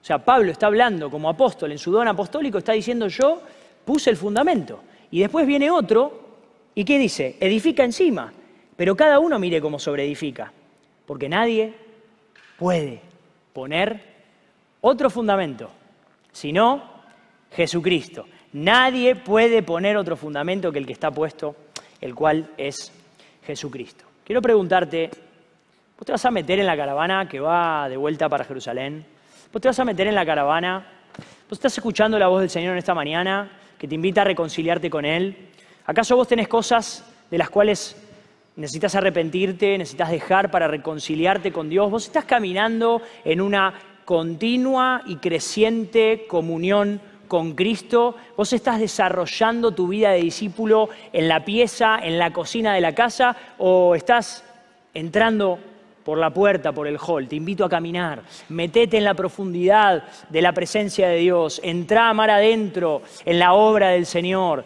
O 0.00 0.04
sea, 0.04 0.18
Pablo 0.18 0.52
está 0.52 0.66
hablando 0.66 1.10
como 1.10 1.28
apóstol 1.28 1.72
en 1.72 1.78
su 1.78 1.90
don 1.90 2.08
apostólico, 2.08 2.58
está 2.58 2.72
diciendo 2.72 3.08
yo 3.08 3.42
puse 3.84 4.10
el 4.10 4.16
fundamento. 4.16 4.80
Y 5.10 5.20
después 5.20 5.46
viene 5.46 5.70
otro 5.70 6.28
¿Y 6.78 6.84
qué 6.84 6.96
dice? 6.96 7.36
Edifica 7.40 7.82
encima, 7.82 8.32
pero 8.76 8.94
cada 8.94 9.18
uno 9.18 9.36
mire 9.40 9.60
cómo 9.60 9.80
sobreedifica, 9.80 10.52
porque 11.06 11.28
nadie 11.28 11.74
puede 12.56 13.00
poner 13.52 14.00
otro 14.80 15.10
fundamento, 15.10 15.72
sino 16.30 16.80
Jesucristo. 17.50 18.26
Nadie 18.52 19.16
puede 19.16 19.64
poner 19.64 19.96
otro 19.96 20.16
fundamento 20.16 20.70
que 20.70 20.78
el 20.78 20.86
que 20.86 20.92
está 20.92 21.10
puesto, 21.10 21.56
el 22.00 22.14
cual 22.14 22.48
es 22.56 22.92
Jesucristo. 23.44 24.04
Quiero 24.22 24.40
preguntarte, 24.40 25.10
¿vos 25.98 26.06
te 26.06 26.12
vas 26.12 26.24
a 26.26 26.30
meter 26.30 26.60
en 26.60 26.66
la 26.66 26.76
caravana 26.76 27.28
que 27.28 27.40
va 27.40 27.88
de 27.88 27.96
vuelta 27.96 28.28
para 28.28 28.44
Jerusalén? 28.44 29.04
¿Vos 29.50 29.62
te 29.62 29.68
vas 29.68 29.78
a 29.78 29.84
meter 29.86 30.06
en 30.06 30.14
la 30.14 30.26
caravana? 30.26 30.86
¿Vos 31.48 31.56
estás 31.56 31.78
escuchando 31.78 32.18
la 32.18 32.28
voz 32.28 32.42
del 32.42 32.50
Señor 32.50 32.72
en 32.72 32.78
esta 32.78 32.92
mañana 32.92 33.50
que 33.78 33.88
te 33.88 33.94
invita 33.94 34.20
a 34.20 34.24
reconciliarte 34.24 34.90
con 34.90 35.06
Él? 35.06 35.48
¿Acaso 35.86 36.16
vos 36.16 36.28
tenés 36.28 36.48
cosas 36.48 37.02
de 37.30 37.38
las 37.38 37.48
cuales 37.48 37.96
necesitas 38.56 38.94
arrepentirte, 38.94 39.78
necesitas 39.78 40.10
dejar 40.10 40.50
para 40.50 40.68
reconciliarte 40.68 41.50
con 41.50 41.70
Dios? 41.70 41.90
Vos 41.90 42.04
estás 42.04 42.26
caminando 42.26 43.00
en 43.24 43.40
una 43.40 43.72
continua 44.04 45.00
y 45.06 45.16
creciente 45.16 46.26
comunión 46.28 47.00
con 47.26 47.54
Cristo, 47.54 48.16
vos 48.36 48.52
estás 48.52 48.78
desarrollando 48.78 49.72
tu 49.72 49.88
vida 49.88 50.10
de 50.10 50.20
discípulo 50.20 50.90
en 51.14 51.26
la 51.26 51.46
pieza, 51.46 51.98
en 52.02 52.18
la 52.18 52.34
cocina 52.34 52.74
de 52.74 52.82
la 52.82 52.94
casa, 52.94 53.34
o 53.56 53.94
estás 53.94 54.44
entrando 54.92 55.58
por 56.08 56.16
la 56.16 56.32
puerta, 56.32 56.72
por 56.72 56.88
el 56.88 56.96
hall. 56.96 57.28
Te 57.28 57.36
invito 57.36 57.66
a 57.66 57.68
caminar, 57.68 58.22
metete 58.48 58.96
en 58.96 59.04
la 59.04 59.12
profundidad 59.12 60.04
de 60.30 60.40
la 60.40 60.54
presencia 60.54 61.06
de 61.06 61.18
Dios, 61.18 61.60
entra 61.62 62.14
mar 62.14 62.30
adentro 62.30 63.02
en 63.26 63.38
la 63.38 63.52
obra 63.52 63.90
del 63.90 64.06
Señor. 64.06 64.64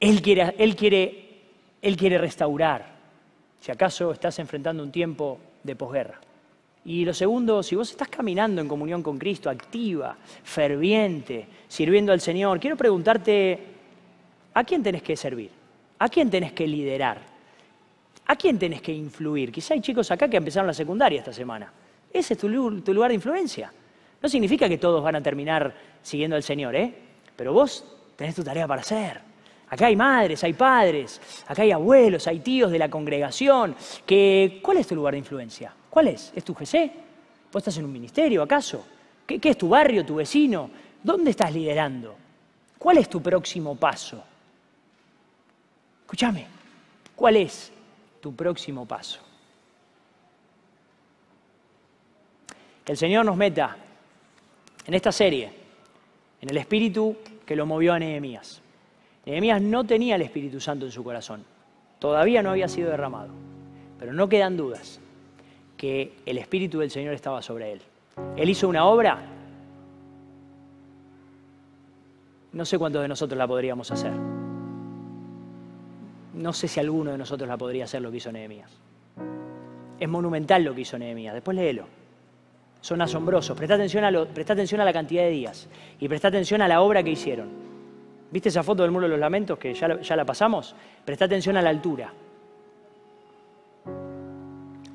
Él 0.00 0.20
quiere, 0.20 0.56
él 0.58 0.74
quiere, 0.74 1.42
él 1.80 1.96
quiere 1.96 2.18
restaurar. 2.18 2.84
Si 3.60 3.70
acaso 3.70 4.10
estás 4.10 4.40
enfrentando 4.40 4.82
un 4.82 4.90
tiempo 4.90 5.38
de 5.62 5.76
posguerra. 5.76 6.18
Y 6.84 7.04
lo 7.04 7.14
segundo, 7.14 7.62
si 7.62 7.76
vos 7.76 7.88
estás 7.88 8.08
caminando 8.08 8.60
en 8.60 8.66
comunión 8.66 9.04
con 9.04 9.18
Cristo, 9.18 9.50
activa, 9.50 10.16
ferviente, 10.42 11.46
sirviendo 11.68 12.10
al 12.10 12.20
Señor, 12.20 12.58
quiero 12.58 12.76
preguntarte, 12.76 13.66
¿a 14.52 14.64
quién 14.64 14.82
tenés 14.82 15.04
que 15.04 15.16
servir? 15.16 15.52
¿A 16.00 16.08
quién 16.08 16.28
tenés 16.28 16.52
que 16.54 16.66
liderar? 16.66 17.29
¿A 18.30 18.36
quién 18.36 18.60
tenés 18.60 18.80
que 18.80 18.92
influir? 18.92 19.50
Quizá 19.50 19.74
hay 19.74 19.80
chicos 19.80 20.08
acá 20.12 20.28
que 20.28 20.36
empezaron 20.36 20.68
la 20.68 20.72
secundaria 20.72 21.18
esta 21.18 21.32
semana. 21.32 21.72
Ese 22.12 22.34
es 22.34 22.38
tu, 22.38 22.48
lugar 22.48 23.08
de 23.08 23.16
influencia. 23.16 23.72
No 24.22 24.28
significa 24.28 24.68
que 24.68 24.78
todos 24.78 25.02
van 25.02 25.16
a 25.16 25.20
terminar 25.20 25.74
siguiendo 26.00 26.36
al 26.36 26.44
Señor, 26.44 26.76
¿eh? 26.76 26.94
Pero 27.34 27.52
vos 27.52 27.84
tenés 28.14 28.36
tu 28.36 28.44
tarea 28.44 28.68
para 28.68 28.82
hacer. 28.82 29.20
Acá 29.68 29.86
hay 29.86 29.96
madres, 29.96 30.44
hay 30.44 30.52
padres, 30.52 31.20
acá 31.48 31.62
hay 31.62 31.72
abuelos, 31.72 32.28
hay 32.28 32.38
tíos 32.38 32.70
de 32.70 32.78
la 32.78 32.88
congregación. 32.88 33.74
Que, 34.06 34.60
¿Cuál 34.62 34.76
es 34.76 34.86
tu 34.86 34.94
lugar 34.94 35.14
de 35.14 35.18
influencia? 35.18 35.74
¿Cuál 35.90 36.06
es? 36.06 36.32
¿Es 36.32 36.44
tu 36.44 36.54
GC? 36.54 36.92
¿Vos 37.52 37.60
estás 37.62 37.78
en 37.78 37.84
un 37.84 37.92
ministerio 37.92 38.44
acaso? 38.44 38.86
¿Qué, 39.26 39.40
¿Qué, 39.40 39.48
es 39.48 39.58
tu 39.58 39.68
barrio, 39.68 40.06
tu 40.06 40.14
vecino? 40.14 40.70
¿Dónde 41.02 41.32
estás 41.32 41.52
liderando? 41.52 42.14
¿Cuál 42.78 42.98
es 42.98 43.10
tu 43.10 43.20
próximo 43.20 43.74
paso? 43.74 44.22
Escúchame, 46.04 46.46
¿cuál 47.16 47.34
es 47.34 47.72
tu 48.20 48.34
próximo 48.34 48.86
paso? 48.86 49.20
El 52.86 52.96
Señor 52.96 53.24
nos 53.24 53.36
meta 53.36 53.76
en 54.86 54.94
esta 54.94 55.12
serie, 55.12 55.52
en 56.40 56.50
el 56.50 56.56
espíritu 56.56 57.16
que 57.46 57.54
lo 57.56 57.66
movió 57.66 57.92
a 57.92 57.98
Nehemías. 57.98 58.62
Nehemías 59.26 59.60
no 59.62 59.84
tenía 59.84 60.16
el 60.16 60.22
Espíritu 60.22 60.60
Santo 60.60 60.86
en 60.86 60.92
su 60.92 61.04
corazón, 61.04 61.44
todavía 61.98 62.42
no 62.42 62.50
había 62.50 62.68
sido 62.68 62.90
derramado, 62.90 63.30
pero 63.98 64.12
no 64.12 64.28
quedan 64.28 64.56
dudas 64.56 64.98
que 65.76 66.14
el 66.26 66.38
Espíritu 66.38 66.78
del 66.80 66.90
Señor 66.90 67.14
estaba 67.14 67.42
sobre 67.42 67.72
él. 67.72 67.82
Él 68.36 68.48
hizo 68.48 68.68
una 68.68 68.86
obra 68.86 69.30
No 72.52 72.64
sé 72.64 72.78
cuántos 72.78 73.02
de 73.02 73.08
nosotros 73.08 73.38
la 73.38 73.46
podríamos 73.46 73.90
hacer. 73.90 74.29
No 76.40 76.54
sé 76.54 76.68
si 76.68 76.80
alguno 76.80 77.12
de 77.12 77.18
nosotros 77.18 77.46
la 77.46 77.58
podría 77.58 77.84
hacer 77.84 78.00
lo 78.00 78.10
que 78.10 78.16
hizo 78.16 78.32
Nehemías. 78.32 78.70
Es 79.98 80.08
monumental 80.08 80.64
lo 80.64 80.74
que 80.74 80.80
hizo 80.80 80.98
Nehemías. 80.98 81.34
Después 81.34 81.54
léelo. 81.54 81.84
Son 82.80 83.02
asombrosos. 83.02 83.54
Presta 83.54 83.74
atención, 83.74 84.04
a 84.04 84.24
presta 84.24 84.54
atención 84.54 84.80
a 84.80 84.86
la 84.86 84.92
cantidad 84.94 85.22
de 85.22 85.30
días 85.30 85.68
y 85.98 86.08
presta 86.08 86.28
atención 86.28 86.62
a 86.62 86.68
la 86.68 86.80
obra 86.80 87.02
que 87.02 87.10
hicieron. 87.10 87.50
¿Viste 88.30 88.48
esa 88.48 88.62
foto 88.62 88.82
del 88.82 88.90
muro 88.90 89.04
de 89.04 89.10
los 89.10 89.20
lamentos 89.20 89.58
que 89.58 89.74
ya, 89.74 90.00
ya 90.00 90.16
la 90.16 90.24
pasamos? 90.24 90.74
Presta 91.04 91.26
atención 91.26 91.58
a 91.58 91.62
la 91.62 91.68
altura. 91.68 92.10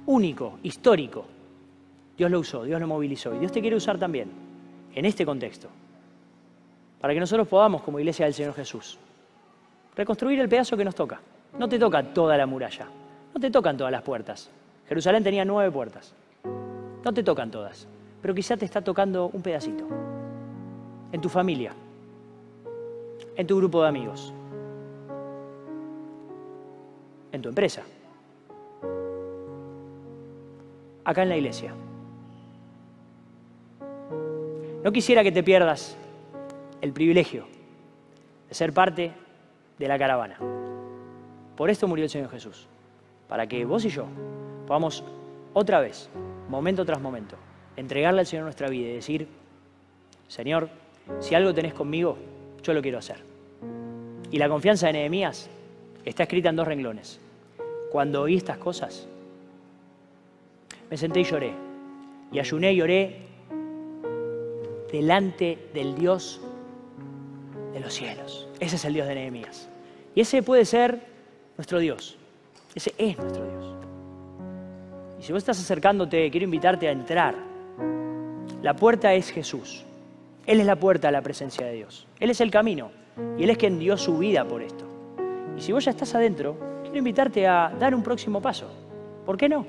Único, 0.08 0.58
histórico. 0.64 1.28
Dios 2.18 2.32
lo 2.32 2.39
usó, 2.39 2.64
Dios 2.64 2.80
lo 2.80 2.88
movilizó 2.88 3.36
y 3.36 3.38
Dios 3.38 3.52
te 3.52 3.62
quiere 3.62 3.76
usar 3.76 4.00
también 4.00 4.32
en 4.96 5.06
este 5.06 5.24
contexto. 5.24 5.68
Para 7.00 7.14
que 7.14 7.20
nosotros 7.20 7.48
podamos, 7.48 7.84
como 7.84 8.00
iglesia 8.00 8.26
del 8.26 8.34
Señor 8.34 8.56
Jesús, 8.56 8.98
reconstruir 9.96 10.39
el 10.39 10.50
pedazo 10.50 10.76
que 10.76 10.84
nos 10.84 10.96
toca. 10.96 11.22
No 11.58 11.70
te 11.70 11.80
toca 11.80 12.03
toda 12.03 12.36
la 12.38 12.45
muralla, 12.45 12.88
no 13.34 13.39
te 13.39 13.49
tocan 13.49 13.78
todas 13.78 13.91
las 13.91 14.01
puertas. 14.01 14.49
Jerusalén 14.88 15.24
tenía 15.24 15.45
nueve 15.45 15.72
puertas. 15.72 16.14
No 17.03 17.14
te 17.14 17.24
tocan 17.24 17.51
todas, 17.51 17.88
pero 18.22 18.34
quizá 18.34 18.58
te 18.58 18.66
está 18.66 18.82
tocando 18.82 19.30
un 19.32 19.41
pedacito. 19.41 19.86
En 21.12 21.22
tu 21.22 21.30
familia, 21.30 21.72
en 23.36 23.47
tu 23.47 23.58
grupo 23.58 23.82
de 23.82 23.88
amigos, 23.88 24.34
en 27.32 27.41
tu 27.41 27.49
empresa, 27.49 27.84
acá 31.06 31.24
en 31.24 31.30
la 31.30 31.38
iglesia. 31.38 31.74
No 34.84 34.91
quisiera 34.91 35.24
que 35.24 35.32
te 35.32 35.41
pierdas 35.41 35.95
el 36.82 36.91
privilegio 36.91 37.45
de 38.49 38.53
ser 38.56 38.74
parte 38.74 39.12
de 39.80 39.88
la 39.88 39.97
caravana. 39.97 40.38
Por 41.56 41.70
esto 41.70 41.88
murió 41.88 42.03
el 42.03 42.10
Señor 42.10 42.30
Jesús, 42.30 42.68
para 43.28 43.47
que 43.47 43.64
vos 43.66 43.86
y 43.86 43.89
yo 43.89 44.06
podamos 44.68 45.03
otra 45.53 45.80
vez, 45.80 46.10
momento 46.49 46.86
tras 46.86 46.99
momento, 46.99 47.38
entregarle 47.78 48.22
al 48.22 48.26
Señor 48.26 48.43
nuestra 48.43 48.70
vida 48.70 48.89
y 48.89 48.95
decir, 48.95 49.28
Señor, 50.28 50.70
si 51.20 51.36
algo 51.36 51.53
tenés 51.53 51.74
conmigo, 51.74 52.18
yo 52.62 52.74
lo 52.74 52.82
quiero 52.82 52.97
hacer. 52.97 53.18
Y 54.32 54.38
la 54.38 54.49
confianza 54.49 54.88
de 54.88 54.93
Nehemías 54.93 55.49
está 56.03 56.24
escrita 56.24 56.49
en 56.49 56.56
dos 56.56 56.68
renglones. 56.68 57.20
Cuando 57.91 58.24
oí 58.24 58.36
estas 58.36 58.58
cosas, 58.58 59.08
me 60.89 60.97
senté 60.97 61.22
y 61.22 61.24
lloré. 61.24 61.53
Y 62.32 62.39
ayuné 62.39 62.74
y 62.74 62.76
lloré 62.78 63.18
delante 64.91 65.70
del 65.74 65.95
Dios 65.95 66.41
de 67.72 67.80
los 67.80 67.93
cielos. 67.93 68.47
Ese 68.60 68.76
es 68.76 68.86
el 68.86 68.95
Dios 68.95 69.08
de 69.08 69.16
Nehemías. 69.16 69.70
Y 70.16 70.22
ese 70.22 70.43
puede 70.43 70.66
ser 70.66 71.14
nuestro 71.58 71.80
Dios. 71.80 72.18
Ese 72.74 72.93
es 72.97 73.18
nuestro 73.18 73.45
Dios. 73.45 73.76
Y 75.20 75.24
si 75.24 75.32
vos 75.32 75.41
estás 75.41 75.60
acercándote, 75.60 76.30
quiero 76.30 76.43
invitarte 76.43 76.88
a 76.88 76.91
entrar. 76.91 77.36
La 78.62 78.76
puerta 78.76 79.14
es 79.14 79.32
Jesús. 79.32 79.86
Él 80.45 80.60
es 80.60 80.66
la 80.66 80.76
puerta 80.76 81.08
a 81.08 81.12
la 81.12 81.22
presencia 81.22 81.66
de 81.66 81.74
Dios. 81.74 82.08
Él 82.20 82.30
es 82.30 82.41
el 82.41 82.51
camino. 82.51 82.91
Y 83.38 83.43
Él 83.43 83.49
es 83.49 83.58
quien 83.58 83.80
dio 83.80 83.97
su 83.97 84.18
vida 84.18 84.45
por 84.45 84.62
esto. 84.62 84.86
Y 85.58 85.62
si 85.62 85.72
vos 85.72 85.86
ya 85.86 85.91
estás 85.91 86.14
adentro, 86.16 86.58
quiero 86.84 86.97
invitarte 86.97 87.47
a 87.47 87.74
dar 87.80 87.95
un 87.95 88.03
próximo 88.03 88.41
paso. 88.41 88.70
¿Por 89.26 89.38
qué 89.38 89.47
no? 89.47 89.66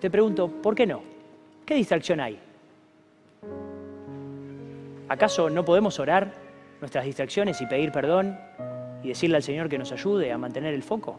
Te 0.00 0.10
pregunto, 0.10 0.48
¿por 0.48 0.74
qué 0.74 0.86
no? 0.86 1.02
¿Qué 1.64 1.74
distracción 1.74 2.18
hay? 2.18 2.38
¿Acaso 5.08 5.48
no 5.48 5.64
podemos 5.64 6.00
orar 6.00 6.32
nuestras 6.80 7.04
distracciones 7.04 7.60
y 7.60 7.66
pedir 7.66 7.92
perdón 7.92 8.36
y 9.02 9.08
decirle 9.08 9.36
al 9.36 9.42
Señor 9.42 9.68
que 9.68 9.78
nos 9.78 9.92
ayude 9.92 10.32
a 10.32 10.38
mantener 10.38 10.74
el 10.74 10.82
foco? 10.82 11.18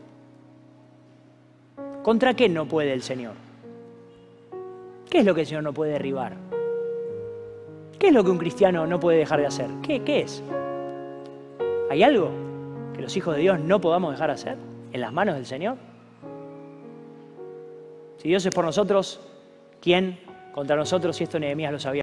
¿Contra 2.02 2.34
qué 2.34 2.50
no 2.50 2.68
puede 2.68 2.94
el 2.94 3.02
Señor? 3.02 3.34
¿Qué 5.10 5.20
es 5.20 5.26
lo 5.26 5.34
que 5.34 5.42
el 5.42 5.48
Señor 5.48 5.64
no 5.64 5.74
puede 5.74 5.94
derribar? 5.94 6.36
¿Qué 8.00 8.08
es 8.08 8.14
lo 8.14 8.24
que 8.24 8.32
un 8.32 8.38
cristiano 8.38 8.86
no 8.86 9.00
puede 9.00 9.20
dejar 9.20 9.40
de 9.40 9.46
hacer? 9.46 9.70
¿Qué, 9.82 10.02
qué 10.02 10.22
es? 10.22 10.44
¿Hay 11.90 12.04
algo 12.04 12.32
que 12.94 13.02
los 13.02 13.16
hijos 13.16 13.36
de 13.36 13.42
Dios 13.42 13.60
no 13.60 13.80
podamos 13.80 14.12
dejar 14.12 14.28
de 14.28 14.34
hacer 14.34 14.58
en 14.92 15.02
las 15.02 15.14
manos 15.14 15.36
del 15.36 15.46
Señor? 15.46 15.78
Si 18.18 18.28
Dios 18.28 18.46
es 18.46 18.54
por 18.54 18.66
nosotros, 18.66 19.20
¿quién 19.82 20.20
contra 20.54 20.76
nosotros 20.76 21.16
si 21.16 21.26
esto 21.26 21.40
Nehemías 21.40 21.72
lo 21.72 21.80
sabía? 21.80 21.92